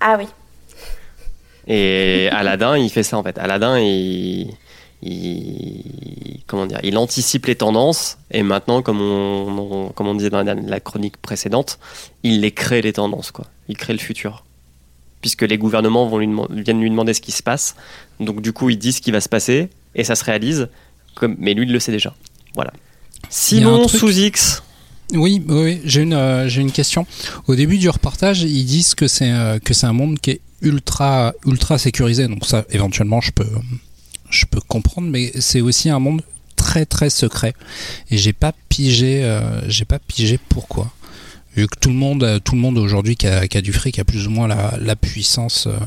Ah 0.00 0.16
oui. 0.18 0.26
Et 1.66 2.28
Aladdin, 2.32 2.76
il 2.76 2.90
fait 2.90 3.02
ça 3.04 3.16
en 3.16 3.22
fait. 3.22 3.38
Aladdin, 3.38 3.78
il, 3.78 4.52
il- 5.02 6.40
comment 6.46 6.66
dire, 6.66 6.80
il 6.82 6.96
anticipe 6.98 7.46
les 7.46 7.54
tendances 7.56 8.18
et 8.30 8.42
maintenant, 8.42 8.82
comme 8.82 9.00
on, 9.00 9.58
on- 9.86 9.88
comme 9.90 10.06
on 10.08 10.14
disait 10.14 10.30
dans 10.30 10.42
la, 10.42 10.54
la 10.54 10.80
chronique 10.80 11.16
précédente, 11.16 11.78
il 12.22 12.40
les 12.40 12.52
crée 12.52 12.82
les 12.82 12.92
tendances 12.92 13.30
quoi. 13.30 13.46
Il 13.68 13.76
crée 13.76 13.92
le 13.92 13.98
futur. 13.98 14.44
Puisque 15.20 15.42
les 15.42 15.56
gouvernements 15.58 16.06
vont 16.08 16.18
lui 16.18 16.28
viennent 16.62 16.80
lui 16.80 16.90
demander 16.90 17.14
ce 17.14 17.20
qui 17.20 17.30
se 17.32 17.42
passe, 17.42 17.76
donc 18.20 18.42
du 18.42 18.52
coup 18.52 18.70
il 18.70 18.78
dit 18.78 18.92
ce 18.92 19.00
qui 19.00 19.10
va 19.12 19.20
se 19.20 19.28
passer 19.28 19.68
et 19.94 20.04
ça 20.04 20.14
se 20.16 20.24
réalise. 20.24 20.68
Comme, 21.14 21.36
mais 21.38 21.54
lui 21.54 21.64
il 21.66 21.72
le 21.72 21.78
sait 21.80 21.92
déjà. 21.92 22.14
Voilà. 22.54 22.72
Simon 23.30 23.86
truc- 23.86 24.00
sous 24.00 24.10
X. 24.10 24.62
Oui, 25.14 25.42
j'ai 25.84 26.00
une, 26.02 26.14
euh, 26.14 26.48
j'ai 26.48 26.62
une 26.62 26.72
question. 26.72 27.06
Au 27.46 27.54
début 27.54 27.76
du 27.76 27.88
reportage, 27.90 28.42
ils 28.42 28.64
disent 28.64 28.94
que 28.94 29.06
c'est 29.08 29.30
euh, 29.30 29.58
que 29.58 29.74
c'est 29.74 29.86
un 29.86 29.92
monde 29.92 30.18
qui 30.18 30.30
est 30.30 30.40
ultra 30.62 31.34
ultra 31.46 31.76
sécurisé. 31.76 32.26
Donc 32.28 32.46
ça, 32.46 32.64
éventuellement, 32.70 33.20
je 33.20 33.30
peux 33.30 33.46
je 34.32 34.46
peux 34.46 34.60
comprendre, 34.60 35.08
mais 35.08 35.30
c'est 35.38 35.60
aussi 35.60 35.90
un 35.90 35.98
monde 35.98 36.22
très 36.56 36.86
très 36.86 37.10
secret. 37.10 37.54
Et 38.10 38.18
j'ai 38.18 38.32
pas 38.32 38.52
pigé, 38.68 39.22
euh, 39.24 39.68
j'ai 39.68 39.84
pas 39.84 39.98
pigé 39.98 40.38
pourquoi. 40.48 40.90
Vu 41.54 41.66
que 41.66 41.78
tout 41.78 41.90
le 41.90 41.94
monde, 41.94 42.40
tout 42.44 42.54
le 42.54 42.60
monde 42.60 42.78
aujourd'hui 42.78 43.14
qui 43.14 43.26
a, 43.26 43.46
du 43.60 43.72
fric 43.72 43.98
a 43.98 44.04
plus 44.04 44.26
ou 44.26 44.30
moins 44.30 44.48
la, 44.48 44.96
puissance, 44.96 45.66
euh, 45.66 45.78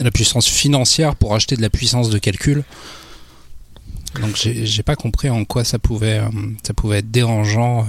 la 0.00 0.10
puissance 0.10 0.48
financière 0.48 1.14
pour 1.14 1.34
acheter 1.34 1.56
de 1.56 1.62
la 1.62 1.68
puissance 1.68 2.08
de 2.08 2.18
calcul. 2.18 2.64
Donc 4.22 4.36
j'ai 4.36 4.82
pas 4.82 4.96
compris 4.96 5.28
en 5.28 5.44
quoi 5.44 5.62
ça 5.62 5.78
pouvait, 5.78 6.20
euh, 6.20 6.28
ça 6.62 6.72
pouvait 6.72 6.98
être 6.98 7.10
dérangeant. 7.10 7.86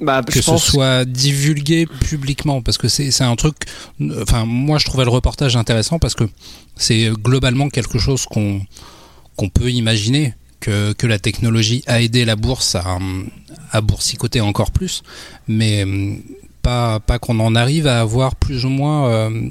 Bah, 0.00 0.22
que 0.22 0.32
je 0.32 0.40
ce 0.40 0.50
pense. 0.50 0.64
soit 0.64 1.04
divulgué 1.04 1.86
publiquement 1.86 2.62
parce 2.62 2.78
que 2.78 2.88
c'est 2.88 3.22
un 3.22 3.36
truc 3.36 3.54
enfin 4.22 4.44
moi 4.44 4.78
je 4.78 4.86
trouvais 4.86 5.04
le 5.04 5.10
reportage 5.10 5.56
intéressant 5.56 6.00
parce 6.00 6.14
que 6.14 6.24
c'est 6.76 7.10
globalement 7.22 7.68
quelque 7.68 7.98
chose 7.98 8.26
qu'on 8.26 8.60
qu'on 9.36 9.48
peut 9.48 9.70
imaginer 9.70 10.34
que, 10.60 10.92
que 10.94 11.06
la 11.06 11.18
technologie 11.18 11.82
a 11.86 12.00
aidé 12.00 12.24
la 12.24 12.36
bourse 12.36 12.74
à, 12.74 12.98
à 13.70 13.80
boursicoter 13.80 14.40
encore 14.40 14.70
plus. 14.70 15.02
Mais 15.46 15.82
hum, 15.84 16.22
pas, 16.62 17.00
pas 17.00 17.18
qu'on 17.18 17.38
en 17.40 17.54
arrive 17.54 17.86
à 17.86 18.00
avoir 18.00 18.34
plus 18.36 18.64
ou 18.64 18.70
moins 18.70 19.08
euh, 19.10 19.48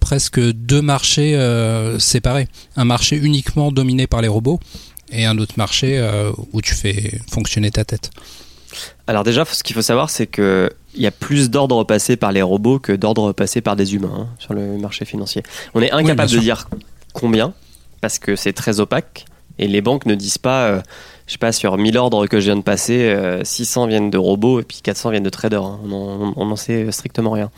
presque 0.00 0.40
deux 0.40 0.82
marchés 0.82 1.36
euh, 1.36 1.98
séparés. 1.98 2.48
Un 2.76 2.84
marché 2.84 3.16
uniquement 3.16 3.70
dominé 3.70 4.06
par 4.06 4.20
les 4.22 4.28
robots 4.28 4.58
et 5.12 5.24
un 5.26 5.38
autre 5.38 5.54
marché 5.56 5.98
euh, 5.98 6.32
où 6.52 6.60
tu 6.60 6.74
fais 6.74 7.20
fonctionner 7.30 7.70
ta 7.70 7.84
tête 7.84 8.10
Alors 9.06 9.24
déjà, 9.24 9.44
ce 9.44 9.62
qu'il 9.62 9.74
faut 9.74 9.82
savoir, 9.82 10.10
c'est 10.10 10.26
que 10.26 10.70
il 10.94 11.02
y 11.02 11.06
a 11.06 11.10
plus 11.10 11.50
d'ordres 11.50 11.84
passés 11.84 12.16
par 12.16 12.32
les 12.32 12.42
robots 12.42 12.78
que 12.78 12.92
d'ordres 12.92 13.32
passés 13.32 13.60
par 13.62 13.76
des 13.76 13.94
humains 13.94 14.12
hein, 14.14 14.28
sur 14.38 14.52
le 14.54 14.76
marché 14.78 15.04
financier. 15.04 15.42
On 15.74 15.80
est 15.80 15.90
incapable 15.90 16.30
de 16.30 16.38
dire 16.38 16.68
combien 17.14 17.54
parce 18.00 18.18
que 18.18 18.36
c'est 18.36 18.52
très 18.52 18.80
opaque 18.80 19.24
et 19.58 19.68
les 19.68 19.80
banques 19.80 20.06
ne 20.06 20.14
disent 20.14 20.38
pas, 20.38 20.64
euh, 20.66 20.80
je 21.26 21.32
sais 21.32 21.38
pas, 21.38 21.52
sur 21.52 21.78
1000 21.78 21.96
ordres 21.96 22.26
que 22.26 22.40
je 22.40 22.46
viens 22.46 22.56
de 22.56 22.62
passer, 22.62 23.10
euh, 23.10 23.42
600 23.44 23.86
viennent 23.86 24.10
de 24.10 24.18
robots 24.18 24.60
et 24.60 24.64
puis 24.64 24.80
400 24.82 25.10
viennent 25.10 25.22
de 25.22 25.30
traders. 25.30 25.62
hein. 25.62 25.80
On 25.84 26.44
n'en 26.46 26.56
sait 26.56 26.90
strictement 26.92 27.30
rien. 27.30 27.50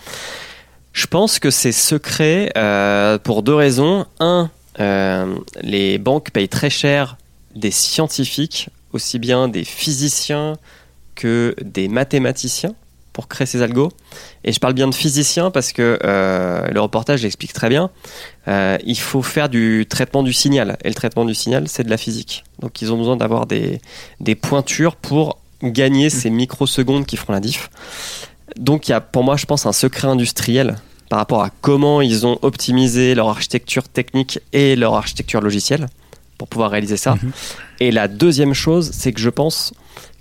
Je 0.93 1.07
pense 1.07 1.41
que 1.41 1.51
c'est 1.51 1.73
secret 1.73 2.53
euh, 2.57 3.19
pour 3.19 3.43
deux 3.43 3.55
raisons. 3.55 4.07
Un, 4.21 4.49
euh, 4.81 5.35
les 5.61 5.99
banques 5.99 6.31
payent 6.31 6.49
très 6.49 6.71
cher 6.71 7.17
des 7.57 7.73
scientifiques, 7.73 8.69
aussi 8.93 9.19
bien 9.19 9.49
des 9.49 9.65
physiciens 9.65 10.55
que 11.15 11.55
des 11.63 11.89
mathématiciens 11.89 12.75
pour 13.15 13.29
créer 13.29 13.47
ces 13.47 13.63
algos. 13.63 13.91
Et 14.43 14.53
je 14.53 14.59
parle 14.59 14.75
bien 14.75 14.89
de 14.89 14.95
physiciens 14.95 15.51
parce 15.51 15.73
que 15.73 15.99
euh, 16.05 16.67
le 16.69 16.81
reportage 16.81 17.23
l'explique 17.23 17.53
très 17.53 17.69
bien. 17.69 17.91
Euh, 18.49 18.77
il 18.85 18.99
faut 18.99 19.23
faire 19.23 19.49
du 19.49 19.87
traitement 19.89 20.23
du 20.23 20.33
signal. 20.33 20.77
Et 20.85 20.89
le 20.89 20.95
traitement 20.95 21.25
du 21.25 21.35
signal, 21.35 21.69
c'est 21.69 21.85
de 21.85 21.91
la 21.91 21.97
physique. 21.97 22.45
Donc 22.59 22.83
ils 22.83 22.93
ont 22.93 22.99
besoin 22.99 23.17
d'avoir 23.17 23.47
des, 23.47 23.81
des 24.21 24.35
pointures 24.35 24.97
pour 24.97 25.39
gagner 25.63 26.11
ces 26.11 26.29
microsecondes 26.29 27.07
qui 27.07 27.17
feront 27.17 27.33
la 27.33 27.41
diff. 27.41 27.71
Donc 28.59 28.89
il 28.89 28.91
y 28.91 28.95
a 28.95 29.01
pour 29.01 29.23
moi, 29.23 29.37
je 29.37 29.47
pense, 29.47 29.65
un 29.65 29.73
secret 29.73 30.09
industriel 30.09 30.77
par 31.09 31.21
rapport 31.21 31.43
à 31.43 31.51
comment 31.61 32.01
ils 32.01 32.27
ont 32.27 32.39
optimisé 32.43 33.15
leur 33.15 33.29
architecture 33.29 33.89
technique 33.89 34.41
et 34.53 34.75
leur 34.75 34.95
architecture 34.95 35.41
logicielle 35.41 35.87
pour 36.37 36.49
pouvoir 36.49 36.73
réaliser 36.73 36.97
ça. 36.97 37.15
Mhm. 37.15 37.33
Et 37.79 37.93
la 37.93 38.09
deuxième 38.09 38.55
chose, 38.55 38.91
c'est 38.93 39.13
que 39.13 39.21
je 39.21 39.31
pense 39.31 39.73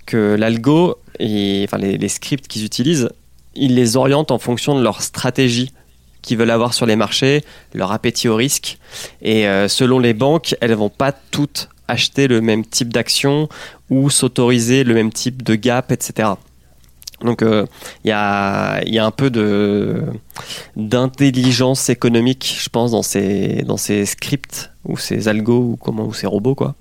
que 0.06 0.34
l'algo, 0.34 0.96
enfin 1.20 1.78
les, 1.78 2.08
scripts 2.08 2.48
qu'ils 2.48 2.64
utilisent, 2.64 3.10
ils 3.54 3.74
les 3.74 3.96
orientent 3.96 4.30
en 4.30 4.38
fonction 4.38 4.76
de 4.76 4.82
leur 4.82 5.02
stratégie 5.02 5.72
qu'ils 6.22 6.38
veulent 6.38 6.50
avoir 6.50 6.72
sur 6.72 6.86
les 6.86 6.96
marchés, 6.96 7.44
leur 7.74 7.92
appétit 7.92 8.28
au 8.28 8.36
risque. 8.36 8.78
Et 9.20 9.46
euh, 9.46 9.68
selon 9.68 9.98
les 9.98 10.14
banques, 10.14 10.56
elles 10.60 10.74
vont 10.74 10.88
pas 10.88 11.12
toutes 11.12 11.68
acheter 11.86 12.28
le 12.28 12.40
même 12.40 12.64
type 12.64 12.92
d'action 12.92 13.48
ou 13.90 14.08
s'autoriser 14.08 14.84
le 14.84 14.94
même 14.94 15.12
type 15.12 15.42
de 15.42 15.54
gap, 15.54 15.92
etc. 15.92 16.30
Donc 17.24 17.42
euh, 17.42 17.66
il 18.04 18.08
y, 18.08 18.12
a, 18.12 18.80
un 19.04 19.10
peu 19.10 19.30
d'intelligence 20.76 21.88
économique, 21.88 22.56
je 22.60 22.68
pense, 22.68 22.90
dans 22.92 23.02
ces, 23.02 23.62
dans 23.62 23.78
ces 23.78 24.04
scripts 24.04 24.70
ou 24.84 24.98
ces 24.98 25.26
algos 25.28 25.60
ou 25.72 25.78
comment 25.80 26.04
ou 26.04 26.12
ces 26.12 26.26
robots 26.26 26.54
quoi, 26.54 26.74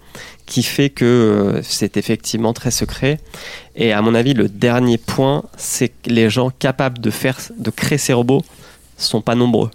qui 0.46 0.62
fait 0.62 0.90
que 0.90 1.06
euh, 1.06 1.62
c'est 1.64 1.96
effectivement 1.96 2.52
très 2.52 2.72
secret. 2.72 3.20
Et 3.76 3.94
à 3.94 4.02
mon 4.02 4.14
avis, 4.14 4.34
le 4.34 4.50
dernier 4.50 4.98
point, 4.98 5.44
c'est 5.58 5.90
que 5.90 6.10
les 6.10 6.30
gens 6.30 6.50
capables 6.52 7.00
de 7.00 7.10
faire, 7.10 7.40
de 7.58 7.70
créer 7.70 7.98
ces 7.98 8.14
robots 8.14 8.44
sont 8.98 9.22
pas 9.22 9.36
nombreux. 9.36 9.72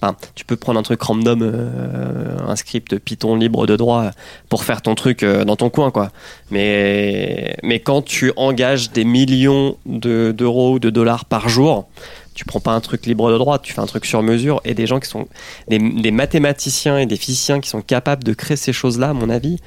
Enfin, 0.00 0.14
tu 0.34 0.44
peux 0.44 0.56
prendre 0.56 0.78
un 0.78 0.82
truc 0.82 1.00
random, 1.02 1.40
euh, 1.42 2.36
un 2.46 2.54
script 2.56 2.98
Python 2.98 3.34
libre 3.34 3.66
de 3.66 3.76
droit 3.76 4.10
pour 4.50 4.62
faire 4.64 4.82
ton 4.82 4.94
truc 4.94 5.22
euh, 5.22 5.44
dans 5.44 5.56
ton 5.56 5.70
coin, 5.70 5.90
quoi. 5.90 6.10
Mais, 6.50 7.56
mais 7.62 7.80
quand 7.80 8.02
tu 8.02 8.32
engages 8.36 8.90
des 8.90 9.04
millions 9.04 9.76
de- 9.86 10.32
d'euros 10.36 10.74
ou 10.74 10.78
de 10.78 10.90
dollars 10.90 11.24
par 11.24 11.48
jour, 11.48 11.88
tu 12.34 12.44
prends 12.44 12.60
pas 12.60 12.72
un 12.72 12.80
truc 12.80 13.06
libre 13.06 13.30
de 13.32 13.38
droit, 13.38 13.58
tu 13.58 13.72
fais 13.72 13.80
un 13.80 13.86
truc 13.86 14.04
sur 14.04 14.22
mesure 14.22 14.60
et 14.66 14.74
des 14.74 14.86
gens 14.86 15.00
qui 15.00 15.08
sont 15.08 15.26
des, 15.68 15.78
des 15.78 16.10
mathématiciens 16.10 16.98
et 16.98 17.06
des 17.06 17.16
physiciens 17.16 17.60
qui 17.60 17.70
sont 17.70 17.80
capables 17.80 18.22
de 18.24 18.34
créer 18.34 18.58
ces 18.58 18.74
choses-là, 18.74 19.10
à 19.10 19.12
mon 19.14 19.30
avis, 19.30 19.58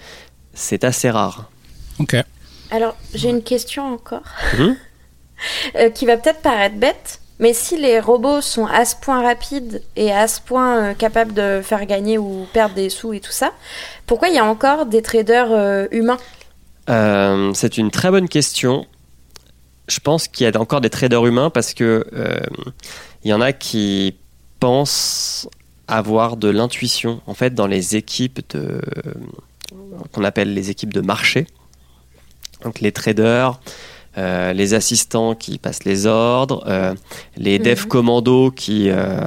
c'est 0.54 0.84
assez 0.84 1.10
rare. 1.10 1.50
Ok. 2.00 2.16
Alors, 2.70 2.96
j'ai 3.16 3.30
une 3.30 3.42
question 3.44 3.94
encore. 3.94 4.22
Mhm. 4.58 4.76
Euh, 5.78 5.90
qui 5.90 6.06
va 6.06 6.18
peut-être 6.18 6.42
paraître 6.42 6.76
bête, 6.76 7.22
mais 7.40 7.54
si 7.54 7.78
les 7.78 8.00
robots 8.00 8.42
sont 8.42 8.66
à 8.66 8.84
ce 8.84 8.96
point 8.96 9.22
rapides 9.22 9.82
et 9.96 10.12
à 10.12 10.28
ce 10.28 10.42
point 10.42 10.78
euh, 10.78 10.94
capables 10.94 11.34
de 11.34 11.62
faire 11.64 11.86
gagner 11.86 12.18
ou 12.18 12.46
perdre 12.54 12.76
des 12.76 12.90
sous 12.90 13.14
et 13.14 13.22
tout 13.22 13.32
ça, 13.32 13.54
pourquoi 14.06 14.28
il 14.28 14.36
y 14.36 14.40
a 14.40 14.46
encore 14.46 14.86
des 14.86 15.02
traders 15.02 15.52
euh, 15.52 15.88
humains? 15.92 16.18
Euh, 16.90 17.54
c'est 17.54 17.78
une 17.78 17.92
très 17.92 18.12
bonne 18.12 18.28
question. 18.28 18.86
Je 19.88 20.00
pense 20.00 20.28
qu'il 20.28 20.48
y 20.48 20.56
a 20.56 20.60
encore 20.60 20.82
des 20.82 20.90
traders 20.90 21.26
humains 21.26 21.50
parce 21.50 21.74
que 21.74 22.06
il 23.24 23.30
y 23.30 23.34
en 23.34 23.42
a 23.42 23.54
qui 23.54 24.16
pensent 24.60 25.50
avoir 25.88 26.38
de 26.38 26.50
l'intuition. 26.50 27.22
En 27.26 27.34
fait, 27.34 27.56
dans 27.56 27.68
les 27.68 27.96
équipes 27.96 28.42
de 28.54 28.82
qu'on 30.12 30.24
appelle 30.24 30.54
les 30.54 30.70
équipes 30.70 30.94
de 30.94 31.02
marché, 31.02 31.48
donc 32.64 32.82
les 32.82 32.92
traders, 32.92 33.60
euh, 34.18 34.54
les 34.54 34.74
assistants 34.74 35.36
qui 35.36 35.58
passent 35.58 35.84
les 35.84 36.06
ordres, 36.06 36.64
euh, 36.68 36.94
les 37.38 37.60
dev 37.60 37.86
commandos 37.86 38.52
qui, 38.52 38.90
euh, 38.90 39.20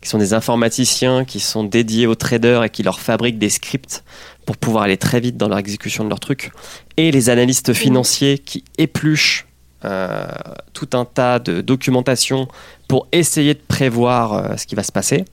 qui 0.00 0.08
sont 0.08 0.18
des 0.18 0.34
informaticiens 0.34 1.24
qui 1.24 1.40
sont 1.40 1.64
dédiés 1.64 2.06
aux 2.06 2.14
traders 2.14 2.64
et 2.64 2.70
qui 2.70 2.82
leur 2.82 3.00
fabriquent 3.00 3.38
des 3.38 3.48
scripts 3.48 4.04
pour 4.46 4.56
pouvoir 4.56 4.84
aller 4.84 4.96
très 4.96 5.20
vite 5.20 5.36
dans 5.36 5.48
leur 5.48 5.58
exécution 5.58 6.04
de 6.04 6.08
leur 6.08 6.20
truc, 6.20 6.50
et 6.96 7.12
les 7.12 7.30
analystes 7.30 7.72
financiers 7.72 8.38
qui 8.38 8.64
épluchent 8.78 9.46
euh, 9.84 10.26
tout 10.74 10.90
un 10.92 11.06
tas 11.06 11.38
de 11.38 11.62
documentation 11.62 12.48
pour 12.86 13.06
essayer 13.12 13.54
de 13.54 13.60
prévoir 13.66 14.34
euh, 14.34 14.56
ce 14.56 14.66
qui 14.66 14.74
va 14.74 14.82
se 14.82 14.92
passer. 14.92 15.24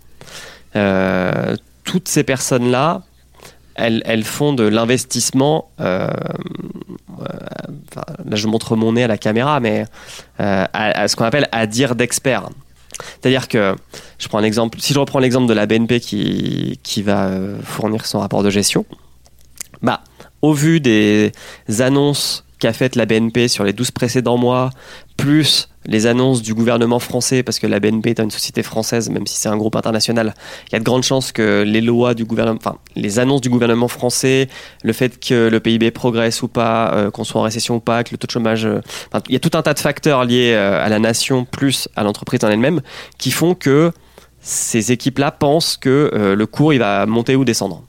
Euh, 0.77 1.57
toutes 1.83 2.07
ces 2.07 2.23
personnes-là, 2.23 3.01
elles, 3.77 4.23
font 4.23 4.53
de 4.53 4.63
l'investissement. 4.63 5.69
euh, 5.79 6.09
euh, 6.09 7.25
enfin, 7.89 8.03
là, 8.25 8.35
je 8.35 8.47
montre 8.47 8.75
mon 8.75 8.93
nez 8.93 9.03
à 9.03 9.07
la 9.07 9.17
caméra, 9.17 9.59
mais 9.59 9.85
euh, 10.39 10.65
à, 10.73 11.01
à 11.01 11.07
ce 11.07 11.15
qu'on 11.15 11.25
appelle 11.25 11.47
à 11.51 11.67
dire 11.67 11.95
d'experts. 11.95 12.49
C'est-à-dire 13.21 13.47
que, 13.47 13.75
je 14.17 14.27
prends 14.27 14.39
un 14.39 14.43
exemple, 14.43 14.79
si 14.79 14.93
je 14.93 14.99
reprends 14.99 15.19
l'exemple 15.19 15.47
de 15.47 15.53
la 15.53 15.65
BNP 15.65 15.99
qui, 15.99 16.79
qui 16.83 17.03
va 17.03 17.29
fournir 17.63 18.05
son 18.05 18.19
rapport 18.19 18.43
de 18.43 18.49
gestion, 18.49 18.85
bah, 19.81 20.01
au 20.41 20.53
vu 20.53 20.79
des 20.79 21.31
annonces 21.79 22.43
qu'a 22.59 22.73
faites 22.73 22.95
la 22.95 23.05
BNP 23.05 23.47
sur 23.47 23.63
les 23.63 23.73
12 23.73 23.91
précédents 23.91 24.37
mois, 24.37 24.71
plus 25.17 25.67
les 25.87 26.05
annonces 26.05 26.41
du 26.41 26.53
gouvernement 26.53 26.99
français, 26.99 27.43
parce 27.43 27.59
que 27.59 27.67
la 27.67 27.79
BNP 27.79 28.11
est 28.11 28.19
une 28.19 28.31
société 28.31 28.61
française, 28.61 29.09
même 29.09 29.25
si 29.25 29.37
c'est 29.37 29.49
un 29.49 29.57
groupe 29.57 29.75
international, 29.75 30.33
il 30.67 30.73
y 30.73 30.75
a 30.75 30.79
de 30.79 30.83
grandes 30.83 31.03
chances 31.03 31.31
que 31.31 31.63
les 31.65 31.81
lois 31.81 32.13
du 32.13 32.25
gouvernement, 32.25 32.59
enfin, 32.61 32.77
les 32.95 33.19
annonces 33.19 33.41
du 33.41 33.49
gouvernement 33.49 33.87
français, 33.87 34.49
le 34.83 34.93
fait 34.93 35.19
que 35.19 35.47
le 35.47 35.59
PIB 35.59 35.91
progresse 35.91 36.43
ou 36.43 36.49
pas, 36.49 36.93
euh, 36.93 37.09
qu'on 37.09 37.23
soit 37.23 37.39
en 37.39 37.43
récession 37.43 37.75
ou 37.75 37.79
pas, 37.79 38.03
que 38.03 38.11
le 38.11 38.17
taux 38.17 38.27
de 38.27 38.31
chômage, 38.31 38.65
euh, 38.65 38.81
il 39.27 39.33
y 39.33 39.35
a 39.37 39.39
tout 39.39 39.57
un 39.57 39.61
tas 39.61 39.73
de 39.73 39.79
facteurs 39.79 40.25
liés 40.25 40.53
euh, 40.53 40.83
à 40.83 40.89
la 40.89 40.99
nation 40.99 41.45
plus 41.45 41.87
à 41.95 42.03
l'entreprise 42.03 42.43
en 42.43 42.49
elle-même 42.49 42.81
qui 43.17 43.31
font 43.31 43.55
que 43.55 43.91
ces 44.41 44.91
équipes-là 44.91 45.31
pensent 45.31 45.77
que 45.77 46.11
le 46.13 46.45
cours 46.45 46.71
il 46.71 46.79
va 46.79 47.05
monter 47.05 47.35
ou 47.35 47.43
descendre. 47.43 47.83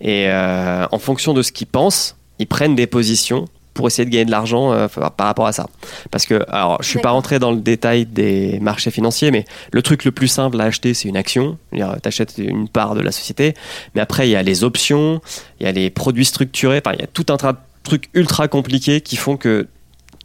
Et 0.00 0.30
en 0.30 0.98
fonction 0.98 1.34
de 1.34 1.42
ce 1.42 1.52
qu'ils 1.52 1.66
pensent, 1.66 2.16
ils 2.38 2.46
prennent 2.46 2.74
des 2.74 2.86
positions 2.86 3.46
pour 3.74 3.88
essayer 3.88 4.06
de 4.06 4.10
gagner 4.10 4.24
de 4.24 4.30
l'argent 4.30 4.72
euh, 4.72 4.86
par 4.88 5.26
rapport 5.26 5.46
à 5.46 5.52
ça. 5.52 5.66
Parce 6.10 6.24
que, 6.24 6.42
alors, 6.48 6.82
je 6.82 6.88
suis 6.88 7.00
pas 7.00 7.10
rentré 7.10 7.38
dans 7.38 7.50
le 7.50 7.60
détail 7.60 8.06
des 8.06 8.58
marchés 8.60 8.90
financiers, 8.90 9.30
mais 9.30 9.44
le 9.72 9.82
truc 9.82 10.04
le 10.04 10.12
plus 10.12 10.28
simple 10.28 10.60
à 10.60 10.64
acheter, 10.64 10.94
c'est 10.94 11.08
une 11.08 11.16
action. 11.16 11.58
Tu 11.72 11.82
achètes 11.82 12.38
une 12.38 12.68
part 12.68 12.94
de 12.94 13.00
la 13.00 13.12
société. 13.12 13.54
Mais 13.94 14.00
après, 14.00 14.28
il 14.28 14.30
y 14.30 14.36
a 14.36 14.42
les 14.42 14.64
options, 14.64 15.20
il 15.60 15.66
y 15.66 15.68
a 15.68 15.72
les 15.72 15.90
produits 15.90 16.24
structurés. 16.24 16.80
Enfin, 16.84 16.94
il 16.96 17.00
y 17.00 17.04
a 17.04 17.08
tout 17.08 17.26
un 17.30 17.36
tas 17.36 17.52
de 17.52 17.58
trucs 17.82 18.08
ultra 18.14 18.48
compliqués 18.48 19.00
qui 19.00 19.16
font 19.16 19.36
que 19.36 19.66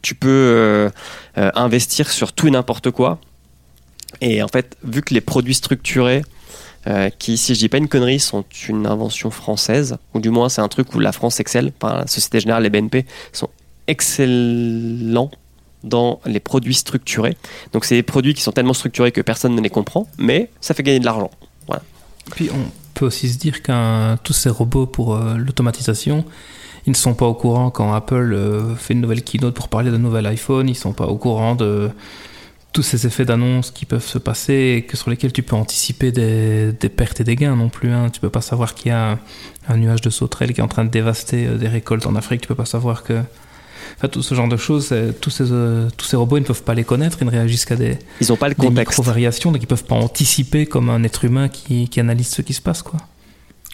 tu 0.02 0.16
peux 0.16 0.30
euh, 0.30 0.90
euh, 1.38 1.52
investir 1.56 2.10
sur 2.10 2.32
tout 2.34 2.48
et 2.48 2.52
n'importe 2.52 2.92
quoi. 2.92 3.20
Et 4.22 4.42
en 4.44 4.48
fait, 4.48 4.78
vu 4.84 5.02
que 5.02 5.14
les 5.14 5.22
produits 5.22 5.54
structurés, 5.54 6.24
euh, 6.90 7.10
qui, 7.10 7.38
si 7.38 7.56
je 7.56 7.60
dis 7.60 7.70
pas 7.70 7.78
une 7.78 7.88
connerie, 7.88 8.20
sont 8.20 8.44
une 8.68 8.86
invention 8.86 9.30
française, 9.32 9.98
ou 10.14 10.20
du 10.20 10.30
moins 10.30 10.50
c'est 10.50 10.62
un 10.62 10.68
truc 10.68 10.94
où 10.96 11.00
la 11.00 11.12
France 11.12 11.40
excelle, 11.40 11.72
la 11.84 12.08
Société 12.08 12.40
Générale, 12.40 12.64
les 12.64 12.70
BNP 12.70 13.06
sont 13.32 13.50
excellents 13.88 15.32
dans 15.84 16.20
les 16.26 16.40
produits 16.40 16.74
structurés. 16.74 17.38
Donc 17.74 17.86
c'est 17.86 17.96
des 17.96 18.04
produits 18.04 18.34
qui 18.34 18.42
sont 18.42 18.52
tellement 18.52 18.74
structurés 18.74 19.12
que 19.12 19.22
personne 19.22 19.56
ne 19.56 19.62
les 19.62 19.70
comprend, 19.70 20.08
mais 20.18 20.50
ça 20.62 20.74
fait 20.74 20.84
gagner 20.84 21.00
de 21.00 21.06
l'argent. 21.06 21.32
Puis 22.32 22.50
on 22.54 22.72
peut 22.94 23.06
aussi 23.06 23.30
se 23.30 23.38
dire 23.38 23.62
qu'un 23.62 24.18
tous 24.24 24.34
ces 24.34 24.50
robots 24.50 24.86
pour 24.86 25.16
euh, 25.16 25.36
l'automatisation, 25.36 26.26
ils 26.86 26.92
ne 26.92 26.96
sont 26.96 27.14
pas 27.14 27.26
au 27.26 27.34
courant 27.34 27.72
quand 27.72 27.94
Apple 27.94 28.34
euh, 28.34 28.76
fait 28.76 28.94
une 28.94 29.02
nouvelle 29.02 29.24
keynote 29.24 29.56
pour 29.56 29.68
parler 29.68 29.92
d'un 29.92 29.98
nouvel 29.98 30.26
iPhone, 30.26 30.70
ils 30.70 30.76
sont 30.76 30.94
pas 30.94 31.08
au 31.08 31.18
courant 31.18 31.56
de 31.56 31.90
tous 32.72 32.84
ces 32.84 33.08
effets 33.08 33.26
d'annonce 33.26 33.72
qui 33.72 33.86
peuvent 33.86 34.06
se 34.06 34.18
passer 34.20 34.76
et 34.78 34.82
que 34.84 34.96
sur 34.96 35.10
lesquels 35.10 35.34
tu 35.34 35.42
peux 35.44 35.56
anticiper 35.56 36.12
des, 36.12 36.72
des 36.72 36.90
pertes 36.90 37.20
et 37.20 37.24
des 37.24 37.36
gains 37.36 37.56
non 37.56 37.70
plus. 37.70 37.92
Hein. 37.92 38.10
Tu 38.12 38.20
peux 38.20 38.30
pas 38.30 38.42
savoir 38.42 38.76
qu'il 38.76 38.90
y 38.90 38.92
a 38.92 39.12
un, 39.14 39.20
un 39.68 39.78
nuage 39.78 40.02
de 40.02 40.10
sauterelles 40.10 40.54
qui 40.54 40.62
est 40.62 40.64
en 40.64 40.68
train 40.68 40.86
de 40.86 40.90
dévaster 40.92 41.48
euh, 41.48 41.58
des 41.58 41.68
récoltes 41.68 42.06
en 42.06 42.16
Afrique. 42.16 42.42
Tu 42.42 42.48
peux 42.48 42.56
pas 42.56 42.66
savoir 42.66 43.04
que 43.04 43.20
Enfin, 43.98 44.08
tout 44.08 44.22
ce 44.22 44.36
genre 44.36 44.48
de 44.48 44.56
choses, 44.56 44.88
c'est- 44.88 45.20
tous 45.20 45.30
ces, 45.32 45.46
euh, 45.52 45.90
tous 45.98 46.06
ces 46.06 46.16
robots, 46.16 46.38
ils 46.38 46.42
ne 46.42 46.46
peuvent 46.46 46.64
pas 46.64 46.76
les 46.76 46.84
connaître, 46.84 47.18
ils 47.22 47.26
ne 47.26 47.32
réagissent 47.32 47.66
qu'à 47.66 47.76
des, 47.76 47.98
Ils 48.22 48.28
n'ont 48.30 48.36
pas 48.38 48.48
le 48.48 48.54
des 48.54 48.68
contexte. 48.68 48.98
micro-variations, 49.00 49.52
donc 49.52 49.62
ils 49.64 49.68
peuvent 49.68 49.84
pas 49.84 49.96
anticiper 49.96 50.68
comme 50.68 50.90
un 50.90 51.04
être 51.04 51.26
humain 51.26 51.50
qui, 51.50 51.90
qui 51.90 52.00
analyse 52.00 52.28
ce 52.28 52.42
qui 52.44 52.54
se 52.54 52.62
passe. 52.62 52.82
Quoi. 52.84 53.00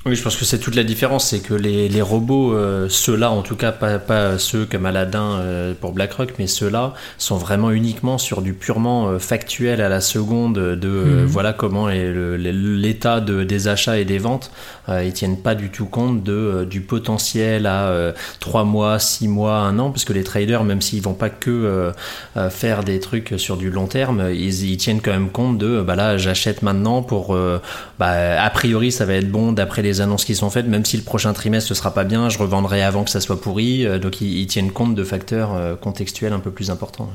Oui, 0.08 0.16
je 0.16 0.22
pense 0.22 0.36
que 0.36 0.46
c'est 0.46 0.60
toute 0.60 0.76
la 0.76 0.84
différence, 0.84 1.30
c'est 1.30 1.40
que 1.40 1.56
les, 1.56 1.90
les 1.90 2.02
robots, 2.04 2.54
euh, 2.54 2.88
ceux-là, 2.90 3.32
en 3.32 3.42
tout 3.42 3.56
cas 3.56 3.72
pas, 3.72 3.98
pas 3.98 4.38
ceux 4.38 4.68
comme 4.68 4.86
Aladdin 4.86 5.40
euh, 5.40 5.74
pour 5.74 5.94
BlackRock, 5.94 6.36
mais 6.38 6.46
ceux-là 6.46 6.94
sont 7.18 7.38
vraiment 7.38 7.72
uniquement 7.72 8.20
sur 8.20 8.44
du 8.44 8.54
purement 8.54 9.08
euh, 9.08 9.18
factuel 9.18 9.82
à 9.82 9.90
la 9.90 10.02
seconde 10.02 10.54
de 10.60 10.88
euh, 10.88 11.22
Mhm. 11.22 11.26
voilà 11.26 11.54
comment 11.54 11.90
est 11.90 12.14
l'état 12.38 13.20
de, 13.20 13.44
des 13.44 13.68
achats 13.68 13.98
et 13.98 14.06
des 14.06 14.20
ventes. 14.20 14.52
Euh, 14.90 15.04
ils 15.04 15.12
tiennent 15.14 15.40
pas 15.42 15.56
du 15.56 15.72
tout 15.72 15.88
compte 15.88 16.22
de, 16.22 16.68
du 16.70 16.82
potentiel 16.82 17.66
à 17.66 17.88
euh, 17.88 18.12
3 18.42 18.64
mois, 18.64 19.00
6 19.00 19.28
mois, 19.28 19.56
1 19.58 19.80
an, 19.80 19.90
parce 19.90 20.06
que 20.06 20.14
les 20.14 20.24
traders, 20.24 20.64
même 20.66 20.82
s'ils 20.84 21.02
vont 21.02 21.16
pas 21.16 21.30
que 21.32 21.50
euh, 21.50 21.92
euh, 22.38 22.52
faire 22.52 22.84
des 22.84 23.00
trucs 23.00 23.34
sur 23.38 23.58
du 23.58 23.72
long 23.72 23.88
terme, 23.88 24.26
ils, 24.32 24.70
ils 24.70 24.78
tiennent 24.78 25.02
quand 25.02 25.14
même 25.14 25.32
compte 25.32 25.58
de 25.58 25.82
bah 25.82 25.96
là 25.96 26.18
j'achète 26.18 26.62
maintenant 26.62 27.02
pour 27.02 27.34
euh, 27.36 27.60
bah, 27.98 28.40
a 28.40 28.50
priori 28.52 28.92
ça 28.92 29.06
va 29.06 29.14
être 29.16 29.32
bon 29.32 29.52
d'après 29.52 29.82
les 29.82 29.95
annonces 30.02 30.26
qui 30.26 30.36
sont 30.36 30.50
faites, 30.50 30.68
même 30.68 30.86
si 30.86 30.98
le 30.98 31.04
prochain 31.04 31.34
trimestre 31.34 31.68
ce 31.70 31.74
sera 31.76 31.94
pas 31.94 32.04
bien, 32.04 32.30
je 32.30 32.38
revendrai 32.38 32.82
avant 32.84 33.04
que 33.04 33.10
ça 33.12 33.22
soit 33.22 33.40
pourri. 33.40 33.86
Euh, 33.86 34.00
donc 34.00 34.22
ils, 34.22 34.40
ils 34.40 34.48
tiennent 34.48 34.72
compte 34.72 34.96
de 34.96 35.04
facteurs 35.04 35.54
euh, 35.54 35.76
contextuels 35.76 36.34
un 36.34 36.40
peu 36.40 36.52
plus 36.52 36.70
importants. 36.72 37.10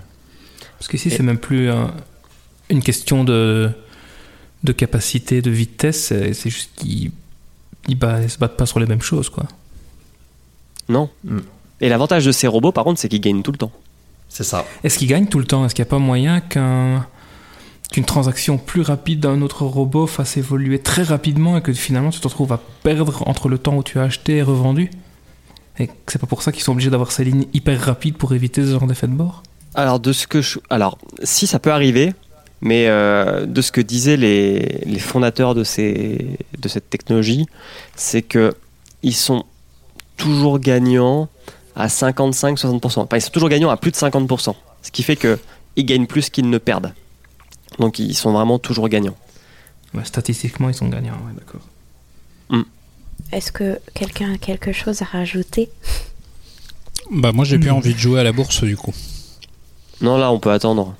Parce 0.79 0.89
qu'ici, 0.89 1.11
c'est 1.11 1.23
même 1.23 1.39
plus 1.39 1.71
un- 1.71 1.93
une 2.71 2.83
question 2.83 3.25
de, 3.25 3.71
de 4.65 4.73
capacité, 4.73 5.43
de 5.43 5.51
vitesse, 5.51 6.07
c'est 6.33 6.51
juste 6.51 6.71
qu'ils 6.77 7.11
ils 7.89 7.99
ba- 7.99 8.21
ils 8.23 8.31
se 8.31 8.39
battent 8.39 8.57
pas 8.57 8.67
sur 8.67 8.79
les 8.81 8.87
mêmes 8.87 9.03
choses. 9.03 9.29
Quoi. 9.29 9.45
Non. 10.89 11.09
Mm. 11.25 11.39
Et 11.83 11.89
l'avantage 11.89 12.25
de 12.25 12.33
ces 12.33 12.47
robots, 12.47 12.73
par 12.73 12.85
contre, 12.85 13.01
c'est 13.01 13.09
qu'ils 13.09 13.21
gagnent 13.21 13.43
tout 13.43 13.53
le 13.53 13.59
temps. 13.59 13.73
C'est 14.29 14.45
ça. 14.45 14.65
Est-ce 14.85 14.99
qu'ils 14.99 15.09
gagnent 15.09 15.27
tout 15.27 15.39
le 15.39 15.45
temps? 15.47 15.65
Est-ce 15.65 15.75
qu'il 15.75 15.83
n'y 15.83 15.89
a 15.89 15.91
pas 15.91 15.99
moyen 15.99 16.41
qu'un 16.41 17.07
qu'une 17.91 18.05
transaction 18.05 18.57
plus 18.59 18.83
rapide 18.83 19.21
d'un 19.21 19.43
autre 19.43 19.65
robot 19.65 20.07
fasse 20.07 20.37
évoluer 20.37 20.79
très 20.79 21.03
rapidement 21.03 21.57
et 21.57 21.63
que 21.63 21.73
finalement 21.73 22.11
tu 22.11 22.21
te 22.21 22.29
retrouves 22.29 22.53
à 22.53 22.61
perdre 22.83 23.27
entre 23.27 23.49
le 23.49 23.59
temps 23.59 23.77
où 23.77 23.83
tu 23.83 23.99
as 23.99 24.03
acheté 24.03 24.37
et 24.37 24.43
revendu 24.43 24.91
Et 25.79 25.89
que 25.89 25.93
c'est 26.07 26.21
pas 26.21 26.27
pour 26.27 26.43
ça 26.43 26.53
qu'ils 26.53 26.63
sont 26.63 26.73
obligés 26.73 26.91
d'avoir 26.91 27.11
ces 27.11 27.25
lignes 27.25 27.47
hyper 27.53 27.81
rapides 27.81 28.17
pour 28.17 28.33
éviter 28.33 28.63
ce 28.63 28.71
genre 28.71 28.87
d'effet 28.87 29.09
de 29.09 29.13
bord 29.13 29.43
Alors, 29.75 29.99
de 29.99 30.13
ce 30.13 30.27
que 30.27 30.41
je... 30.41 30.59
Alors, 30.71 30.99
si 31.25 31.47
ça 31.47 31.59
peut 31.59 31.73
arriver, 31.73 32.13
mais 32.61 32.87
euh, 32.89 33.47
de 33.47 33.61
ce 33.63 33.73
que 33.73 33.81
disaient 33.81 34.17
les, 34.17 34.83
les 34.85 34.99
fondateurs 34.99 35.55
de, 35.55 35.65
ces, 35.65 36.39
de 36.59 36.69
cette 36.69 36.91
technologie, 36.91 37.47
c'est 37.97 38.23
que 38.23 38.55
ils 39.03 39.15
sont 39.15 39.45
toujours 40.17 40.59
gagnants 40.59 41.29
à 41.75 41.87
55-60%. 41.87 43.01
Enfin, 43.01 43.17
ils 43.17 43.21
sont 43.23 43.31
toujours 43.31 43.49
gagnants 43.49 43.71
à 43.71 43.77
plus 43.77 43.91
de 43.91 43.97
50%. 43.97 44.55
Ce 44.83 44.91
qui 44.91 45.03
fait 45.03 45.17
que 45.17 45.39
ils 45.77 45.87
gagnent 45.87 46.07
plus 46.07 46.29
qu'ils 46.31 46.51
ne 46.51 46.59
perdent. 46.59 46.93
Donc, 47.79 47.99
ils 47.99 48.15
sont 48.15 48.33
vraiment 48.33 48.59
toujours 48.59 48.89
gagnants. 48.89 49.17
Ouais, 49.95 50.05
Statistiquement, 50.05 50.69
ils 50.69 50.75
sont 50.75 50.89
gagnants, 50.89 51.15
ouais, 51.27 51.35
d'accord. 51.39 51.61
Est-ce 53.33 53.53
que 53.53 53.79
quelqu'un 53.95 54.35
a 54.35 54.39
quelque 54.39 54.73
chose 54.73 55.03
à 55.03 55.05
rajouter? 55.05 55.71
Bah 57.13 57.31
moi 57.33 57.45
j'ai 57.45 57.59
plus 57.59 57.71
Hmm. 57.71 57.75
envie 57.77 57.95
de 57.95 57.99
jouer 57.99 58.19
à 58.19 58.25
la 58.25 58.33
bourse 58.33 58.65
du 58.65 58.77
coup. 58.77 58.93
Non, 60.01 60.17
là, 60.17 60.33
on 60.33 60.41
peut 60.41 60.51
attendre. 60.51 60.95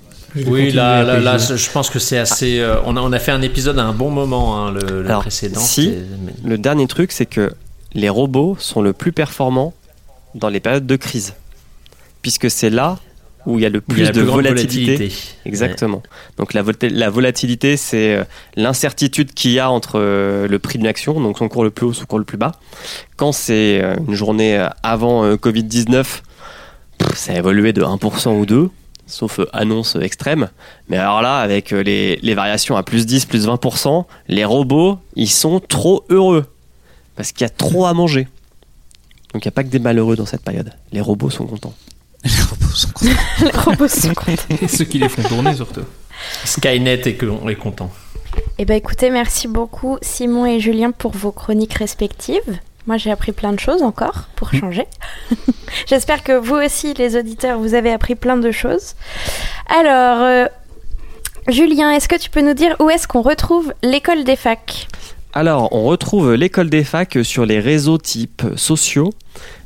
Oui, 0.47 0.71
là, 0.71 1.03
là, 1.03 1.19
là, 1.19 1.39
je 1.39 1.71
pense 1.71 1.91
que 1.91 1.99
c'est 1.99 2.19
assez. 2.19 2.61
euh, 2.61 2.77
on, 2.85 2.97
a, 2.97 3.01
on 3.01 3.11
a 3.13 3.19
fait 3.19 3.33
un 3.33 3.43
épisode 3.43 3.79
à 3.81 3.85
un 3.85 3.93
bon 3.93 4.11
moment, 4.11 4.59
hein, 4.59 4.71
le, 4.71 5.03
le 5.03 5.07
Alors, 5.09 5.23
précédent. 5.23 5.59
si. 5.61 5.93
Le 6.45 6.57
dernier 6.59 6.87
truc, 6.87 7.11
c'est 7.11 7.27
que 7.27 7.53
les 7.95 8.09
robots 8.11 8.57
sont 8.61 8.81
le 8.83 8.93
plus 8.93 9.11
performants 9.13 9.75
dans 10.37 10.49
les 10.51 10.61
périodes 10.61 10.87
de 10.87 10.97
crise. 10.97 11.35
Puisque 12.23 12.49
c'est 12.51 12.71
là 12.71 12.99
où 13.47 13.59
il 13.59 13.63
y 13.63 13.67
a 13.67 13.69
le 13.71 13.79
a 13.79 13.81
plus 13.81 14.03
de 14.09 14.13
plus 14.13 14.23
volatilité. 14.23 15.13
Exactement. 15.47 16.03
Donc 16.37 16.53
la, 16.55 16.63
vol- 16.63 16.77
la 16.83 17.11
volatilité, 17.11 17.77
c'est 17.77 18.15
euh, 18.17 18.25
l'incertitude 18.57 19.33
qu'il 19.33 19.53
y 19.53 19.59
a 19.59 19.71
entre 19.71 19.99
euh, 19.99 20.47
le 20.47 20.59
prix 20.59 20.79
d'une 20.79 20.87
action, 20.87 21.21
donc 21.21 21.39
son 21.39 21.49
cours 21.49 21.65
le 21.65 21.71
plus 21.71 21.87
haut, 21.87 21.93
son 21.93 22.05
cours 22.05 22.19
le 22.19 22.25
plus 22.25 22.37
bas. 22.39 22.53
Quand 23.17 23.33
c'est 23.33 23.81
euh, 23.83 23.97
une 24.07 24.15
journée 24.15 24.67
avant 24.83 25.25
euh, 25.25 25.37
Covid-19, 25.37 25.87
pff, 25.89 26.23
ça 27.15 27.33
a 27.33 27.37
évolué 27.37 27.73
de 27.73 27.83
1% 27.83 28.29
ou 28.39 28.45
2%, 28.45 28.69
sauf 29.07 29.41
annonce 29.53 29.97
extrême. 29.97 30.49
Mais 30.89 30.97
alors 30.99 31.23
là, 31.23 31.39
avec 31.39 31.71
les, 31.71 32.17
les 32.23 32.35
variations 32.35 32.77
à 32.77 32.83
plus 32.83 33.07
10, 33.07 33.25
plus 33.27 33.47
20%, 33.49 34.05
les 34.29 34.45
robots, 34.45 34.99
ils 35.17 35.31
sont 35.31 35.61
trop 35.61 36.05
heureux. 36.11 36.45
Parce 37.17 37.33
qu'il 37.33 37.43
y 37.43 37.47
a 37.47 37.51
trop 37.51 37.87
à 37.87 37.93
manger. 37.95 38.29
Donc 39.33 39.45
il 39.45 39.49
n'y 39.49 39.51
a 39.51 39.53
pas 39.53 39.63
que 39.65 39.69
des 39.69 39.79
malheureux 39.79 40.17
dans 40.17 40.27
cette 40.27 40.43
période. 40.43 40.73
Les 40.93 41.01
robots 41.01 41.31
sont 41.31 41.47
contents. 41.47 41.75
Les 42.25 42.31
robots 42.49 42.75
sont 42.75 42.89
contents. 42.91 43.11
Les 43.43 43.51
robots 43.51 43.89
sont 43.89 44.15
contents. 44.15 44.57
Et 44.63 44.69
ceux 44.77 44.85
qui 44.85 44.99
les 44.99 45.09
font 45.09 45.23
tourner 45.23 45.55
surtout. 45.55 45.83
Skynet 46.45 47.01
est, 47.09 47.17
con- 47.17 47.49
est 47.49 47.55
content. 47.57 47.91
Eh 48.59 48.65
ben 48.65 48.75
écoutez, 48.77 49.11
merci 49.11 49.49
beaucoup 49.49 49.99
Simon 50.03 50.47
et 50.47 50.61
Julien 50.61 50.91
pour 50.93 51.13
vos 51.13 51.33
chroniques 51.33 51.75
respectives. 51.75 52.59
Moi 52.87 52.97
j'ai 52.97 53.11
appris 53.11 53.33
plein 53.33 53.53
de 53.53 53.59
choses 53.61 53.83
encore 53.83 54.29
pour 54.37 54.53
changer. 54.53 54.87
J'espère 55.87 56.23
que 56.23 56.33
vous 56.33 56.55
aussi 56.57 56.95
les 56.95 57.17
auditeurs 57.17 57.59
vous 57.59 57.75
avez 57.75 57.91
appris 57.93 58.15
plein 58.15 58.37
de 58.37 58.51
choses. 58.51 58.95
Alors 59.69 60.23
euh, 60.23 60.47
Julien, 61.49 61.91
est-ce 61.93 62.09
que 62.09 62.17
tu 62.17 62.31
peux 62.31 62.43
nous 62.43 62.55
dire 62.55 62.77
où 62.81 62.91
est-ce 62.91 63.09
qu'on 63.09 63.23
retrouve 63.23 63.73
l'école 63.83 64.25
des 64.25 64.37
facs? 64.37 64.87
Alors, 65.33 65.73
on 65.73 65.85
retrouve 65.85 66.35
l'école 66.35 66.69
des 66.71 66.83
facs 66.85 67.19
sur 67.23 67.47
les 67.47 67.61
réseaux 67.61 67.99
type 67.99 68.43
sociaux. 68.57 69.11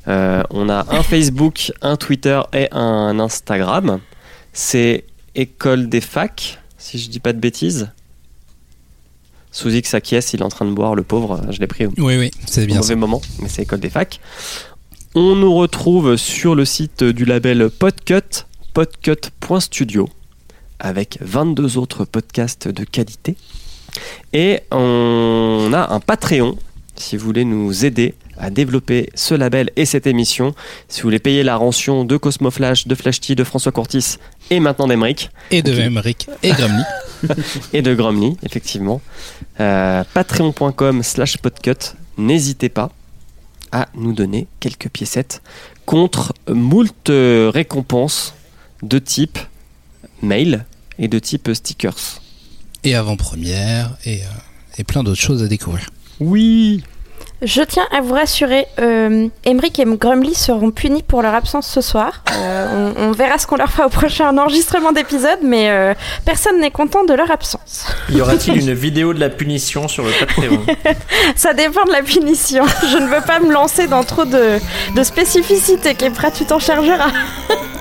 Euh, 0.06 0.42
on 0.50 0.68
a 0.68 0.86
un 0.94 1.02
Facebook, 1.02 1.72
un 1.82 1.96
Twitter 1.96 2.40
et 2.52 2.68
un 2.72 3.18
Instagram. 3.18 4.00
C'est 4.52 5.04
école 5.34 5.88
des 5.88 6.00
facs, 6.00 6.58
si 6.78 6.98
je 6.98 7.08
dis 7.08 7.20
pas 7.20 7.32
de 7.32 7.38
bêtises. 7.38 7.90
Sous 9.50 9.70
X 9.70 9.94
acquiesce, 9.94 10.32
il 10.32 10.40
est 10.40 10.44
en 10.44 10.48
train 10.48 10.64
de 10.64 10.72
boire, 10.72 10.94
le 10.94 11.04
pauvre. 11.04 11.40
Je 11.50 11.60
l'ai 11.60 11.66
pris 11.66 11.86
au 11.86 11.92
Oui, 11.98 12.16
oui, 12.16 12.30
c'est 12.46 12.66
bien 12.66 12.76
mauvais 12.76 12.88
ça. 12.88 12.96
moment, 12.96 13.22
mais 13.40 13.48
c'est 13.48 13.62
école 13.62 13.80
des 13.80 13.90
facs. 13.90 14.20
On 15.14 15.36
nous 15.36 15.54
retrouve 15.54 16.16
sur 16.16 16.56
le 16.56 16.64
site 16.64 17.04
du 17.04 17.24
label 17.24 17.70
Podcut, 17.70 18.46
podcut.studio, 18.72 20.08
avec 20.80 21.18
22 21.20 21.78
autres 21.78 22.04
podcasts 22.04 22.66
de 22.66 22.82
qualité. 22.82 23.36
Et 24.32 24.60
on 24.72 25.70
a 25.72 25.94
un 25.94 26.00
Patreon, 26.00 26.58
si 26.96 27.16
vous 27.16 27.24
voulez 27.24 27.44
nous 27.44 27.84
aider 27.84 28.14
à 28.38 28.50
développer 28.50 29.10
ce 29.14 29.34
label 29.34 29.70
et 29.76 29.84
cette 29.84 30.06
émission. 30.06 30.54
Si 30.88 31.00
vous 31.02 31.06
voulez 31.06 31.18
payer 31.18 31.42
la 31.42 31.56
rançon 31.56 32.04
de 32.04 32.16
Cosmoflash, 32.16 32.86
de 32.86 32.94
Flashty, 32.94 33.34
de 33.34 33.44
François 33.44 33.72
Courtis 33.72 34.16
et 34.50 34.60
maintenant 34.60 34.86
d'Emeric 34.86 35.30
Et 35.50 35.62
de 35.62 35.72
Ok. 35.72 35.78
Emmerich 35.78 36.26
et 36.42 36.50
Grumly. 36.52 36.82
et 37.72 37.82
de 37.82 37.94
Grumly, 37.94 38.36
effectivement. 38.42 39.00
Euh, 39.60 40.04
Patreon.com 40.14 41.02
slash 41.02 41.38
podcut. 41.38 41.94
N'hésitez 42.18 42.68
pas 42.68 42.90
à 43.72 43.88
nous 43.94 44.12
donner 44.12 44.46
quelques 44.60 44.88
piécettes 44.88 45.42
contre 45.86 46.32
moult 46.48 47.10
euh, 47.10 47.50
récompenses 47.52 48.34
de 48.82 48.98
type 48.98 49.38
mail 50.22 50.64
et 50.98 51.08
de 51.08 51.18
type 51.18 51.50
stickers. 51.52 52.20
et 52.84 52.94
avant-première 52.94 53.96
et, 54.04 54.20
euh, 54.22 54.26
et 54.78 54.84
plein 54.84 55.02
d'autres 55.02 55.20
choses 55.20 55.42
à 55.42 55.48
découvrir. 55.48 55.90
Oui 56.20 56.84
Je 57.42 57.62
tiens 57.62 57.86
à 57.94 58.00
vous 58.00 58.14
rassurer, 58.14 58.66
euh, 58.78 59.28
Emric 59.44 59.78
et 59.78 59.84
Grumly 59.84 60.34
seront 60.34 60.70
punis 60.70 61.02
pour 61.02 61.20
leur 61.20 61.34
absence 61.34 61.66
ce 61.66 61.80
soir. 61.80 62.22
Euh, 62.32 62.92
on, 62.96 63.08
on 63.08 63.12
verra 63.12 63.38
ce 63.38 63.46
qu'on 63.46 63.56
leur 63.56 63.70
fera 63.70 63.86
au 63.86 63.90
prochain 63.90 64.36
enregistrement 64.38 64.92
d'épisode, 64.92 65.40
mais 65.42 65.68
euh, 65.68 65.94
personne 66.24 66.60
n'est 66.60 66.70
content 66.70 67.04
de 67.04 67.12
leur 67.12 67.30
absence. 67.30 67.86
Y 68.08 68.20
aura-t-il 68.20 68.58
une 68.58 68.72
vidéo 68.72 69.12
de 69.12 69.20
la 69.20 69.28
punition 69.28 69.88
sur 69.88 70.04
le 70.04 70.12
Patreon? 70.12 70.64
Ça 71.36 71.52
dépend 71.52 71.84
de 71.84 71.92
la 71.92 72.02
punition. 72.02 72.64
Je 72.90 72.96
ne 72.96 73.08
veux 73.08 73.20
pas 73.26 73.40
me 73.40 73.52
lancer 73.52 73.88
dans 73.88 74.04
trop 74.04 74.24
de, 74.24 74.58
de 74.94 75.02
spécificités. 75.02 75.94
Kepra, 75.94 76.30
tu 76.30 76.46
t'en 76.46 76.58
chargeras. 76.58 77.10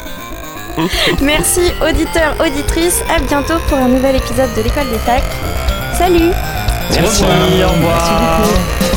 Merci 1.21 1.61
auditeurs, 1.87 2.35
auditrices. 2.39 3.01
À 3.15 3.19
bientôt 3.19 3.59
pour 3.69 3.77
un 3.77 3.87
nouvel 3.87 4.15
épisode 4.15 4.49
de 4.57 4.61
l'école 4.61 4.89
des 4.89 4.99
facs. 4.99 5.23
Salut 5.97 6.31
Merci, 6.91 7.23
au 7.23 7.69
revoir 7.69 8.92